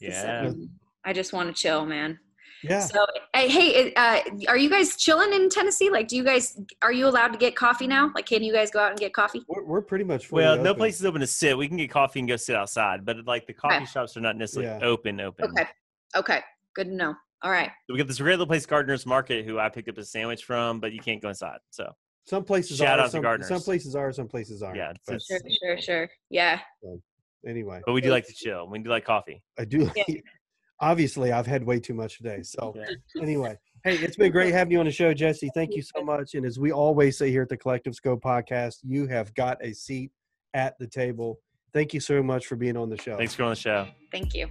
It's 0.00 0.16
Yeah. 0.16 0.22
seven 0.22 0.58
wing. 0.58 0.70
I 1.04 1.12
just 1.12 1.32
want 1.32 1.54
to 1.54 1.60
chill, 1.62 1.86
man. 1.86 2.18
yeah 2.62 2.80
So, 2.80 3.06
hey, 3.34 3.48
hey, 3.48 3.94
uh, 3.94 4.20
are 4.48 4.56
you 4.58 4.68
guys 4.68 4.96
chilling 4.96 5.32
in 5.32 5.48
Tennessee? 5.48 5.88
Like, 5.90 6.08
do 6.08 6.16
you 6.16 6.24
guys 6.24 6.60
are 6.82 6.92
you 6.92 7.06
allowed 7.08 7.28
to 7.28 7.38
get 7.38 7.56
coffee 7.56 7.86
now? 7.86 8.10
Like, 8.14 8.26
can 8.26 8.42
you 8.42 8.52
guys 8.52 8.70
go 8.70 8.80
out 8.80 8.90
and 8.90 8.98
get 9.00 9.14
coffee? 9.14 9.42
we're, 9.48 9.64
we're 9.64 9.82
pretty 9.82 10.04
much 10.04 10.26
fully 10.26 10.42
Well, 10.44 10.62
no 10.62 10.74
place 10.74 10.98
is 11.00 11.06
open 11.06 11.20
to 11.22 11.26
sit. 11.26 11.56
We 11.56 11.68
can 11.68 11.76
get 11.78 11.90
coffee 11.90 12.18
and 12.20 12.28
go 12.28 12.36
sit 12.36 12.54
outside, 12.56 13.04
but 13.04 13.24
like 13.26 13.46
the 13.46 13.54
coffee 13.54 13.76
Okay. 13.76 13.84
shops 13.86 14.16
are 14.16 14.20
not 14.20 14.36
necessarily 14.36 14.70
Yeah. 14.80 14.86
open. 14.86 15.20
Open. 15.20 15.46
Okay. 15.50 15.66
Okay. 16.16 16.40
Good 16.74 16.88
to 16.88 16.94
know. 16.94 17.14
All 17.42 17.50
right. 17.50 17.70
We 17.88 17.96
got 17.96 18.06
this 18.06 18.18
great 18.18 18.32
little 18.32 18.46
place, 18.46 18.66
Gardener's 18.66 19.06
Market, 19.06 19.46
who 19.46 19.58
I 19.58 19.70
picked 19.70 19.88
up 19.88 19.96
a 19.96 20.04
sandwich 20.04 20.44
from, 20.44 20.78
but 20.80 20.92
you 20.92 21.00
can't 21.00 21.22
go 21.22 21.30
inside. 21.30 21.58
So 21.70 21.90
some 22.26 22.44
places 22.44 22.76
Shout 22.76 22.98
are 22.98 23.02
out 23.02 23.06
to 23.06 23.10
some, 23.12 23.22
Gardeners. 23.22 23.48
some 23.48 23.62
places 23.62 23.96
are 23.96 24.12
some 24.12 24.28
places 24.28 24.62
aren't 24.62 24.76
yeah. 24.76 24.92
but 25.06 25.22
Sure, 25.22 25.38
sure, 25.62 25.80
sure. 25.80 26.10
Yeah. 26.28 26.60
anyway 27.48 27.80
but 27.86 27.94
we 27.94 28.02
do 28.02 28.10
like 28.10 28.26
to 28.26 28.34
chill. 28.34 28.68
We 28.68 28.78
do 28.80 28.90
like 28.90 29.06
coffee. 29.06 29.42
i 29.58 29.64
do 29.64 29.90
Yeah. 29.96 30.04
Obviously 30.80 31.32
i've 31.32 31.46
had 31.46 31.62
way 31.64 31.78
too 31.80 31.94
much 31.94 32.16
today 32.16 32.42
so 32.42 32.74
Yeah. 32.76 33.22
anyway 33.22 33.58
hey 33.84 33.96
it's 33.96 34.16
been 34.16 34.32
great 34.32 34.52
having 34.54 34.72
you 34.72 34.80
on 34.80 34.86
the 34.86 34.92
show 34.92 35.12
jessie 35.12 35.50
thank 35.54 35.74
you 35.74 35.82
so 35.82 36.02
much 36.02 36.34
and 36.34 36.44
as 36.46 36.58
we 36.58 36.72
always 36.72 37.18
say 37.18 37.30
here 37.30 37.42
at 37.42 37.48
the 37.48 37.56
collective 37.56 37.94
scope 37.94 38.22
podcast 38.22 38.76
you 38.82 39.06
have 39.06 39.34
got 39.34 39.58
a 39.62 39.72
seat 39.72 40.10
at 40.54 40.78
the 40.78 40.86
table. 40.86 41.38
Thank 41.72 41.94
you 41.94 42.00
so 42.00 42.22
much 42.22 42.46
for 42.46 42.56
being 42.56 42.76
on 42.76 42.88
the 42.90 42.96
show. 43.00 43.16
Thanks 43.16 43.34
for 43.34 43.44
on 43.44 43.50
the 43.50 43.54
show. 43.56 43.86
Thank 44.10 44.34
you. 44.34 44.48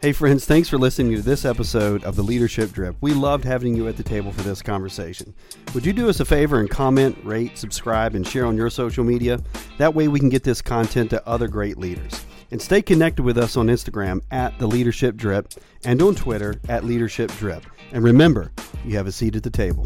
Hey, 0.00 0.12
friends, 0.12 0.44
thanks 0.44 0.68
for 0.68 0.78
listening 0.78 1.16
to 1.16 1.22
this 1.22 1.44
episode 1.44 2.04
of 2.04 2.14
the 2.14 2.22
Leadership 2.22 2.70
Drip. 2.70 2.94
We 3.00 3.14
loved 3.14 3.44
having 3.44 3.74
you 3.74 3.88
at 3.88 3.96
the 3.96 4.02
table 4.02 4.30
for 4.30 4.42
this 4.42 4.62
conversation. 4.62 5.34
Would 5.74 5.84
you 5.84 5.92
do 5.92 6.08
us 6.08 6.20
a 6.20 6.24
favor 6.24 6.60
and 6.60 6.70
comment, 6.70 7.16
rate, 7.24 7.58
subscribe, 7.58 8.14
and 8.14 8.24
share 8.26 8.46
on 8.46 8.56
your 8.56 8.70
social 8.70 9.02
media? 9.02 9.40
That 9.78 9.94
way 9.94 10.06
we 10.06 10.20
can 10.20 10.28
get 10.28 10.44
this 10.44 10.62
content 10.62 11.10
to 11.10 11.26
other 11.26 11.48
great 11.48 11.78
leaders. 11.78 12.24
And 12.50 12.60
stay 12.62 12.80
connected 12.82 13.22
with 13.22 13.36
us 13.36 13.56
on 13.56 13.66
Instagram 13.66 14.22
at 14.30 14.58
the 14.58 14.66
Leadership 14.66 15.16
Drip 15.16 15.52
and 15.84 16.00
on 16.00 16.14
Twitter 16.14 16.60
at 16.68 16.84
Leadership 16.84 17.30
Drip. 17.32 17.64
And 17.92 18.02
remember, 18.02 18.52
you 18.84 18.96
have 18.96 19.06
a 19.06 19.12
seat 19.12 19.36
at 19.36 19.42
the 19.42 19.50
table. 19.50 19.84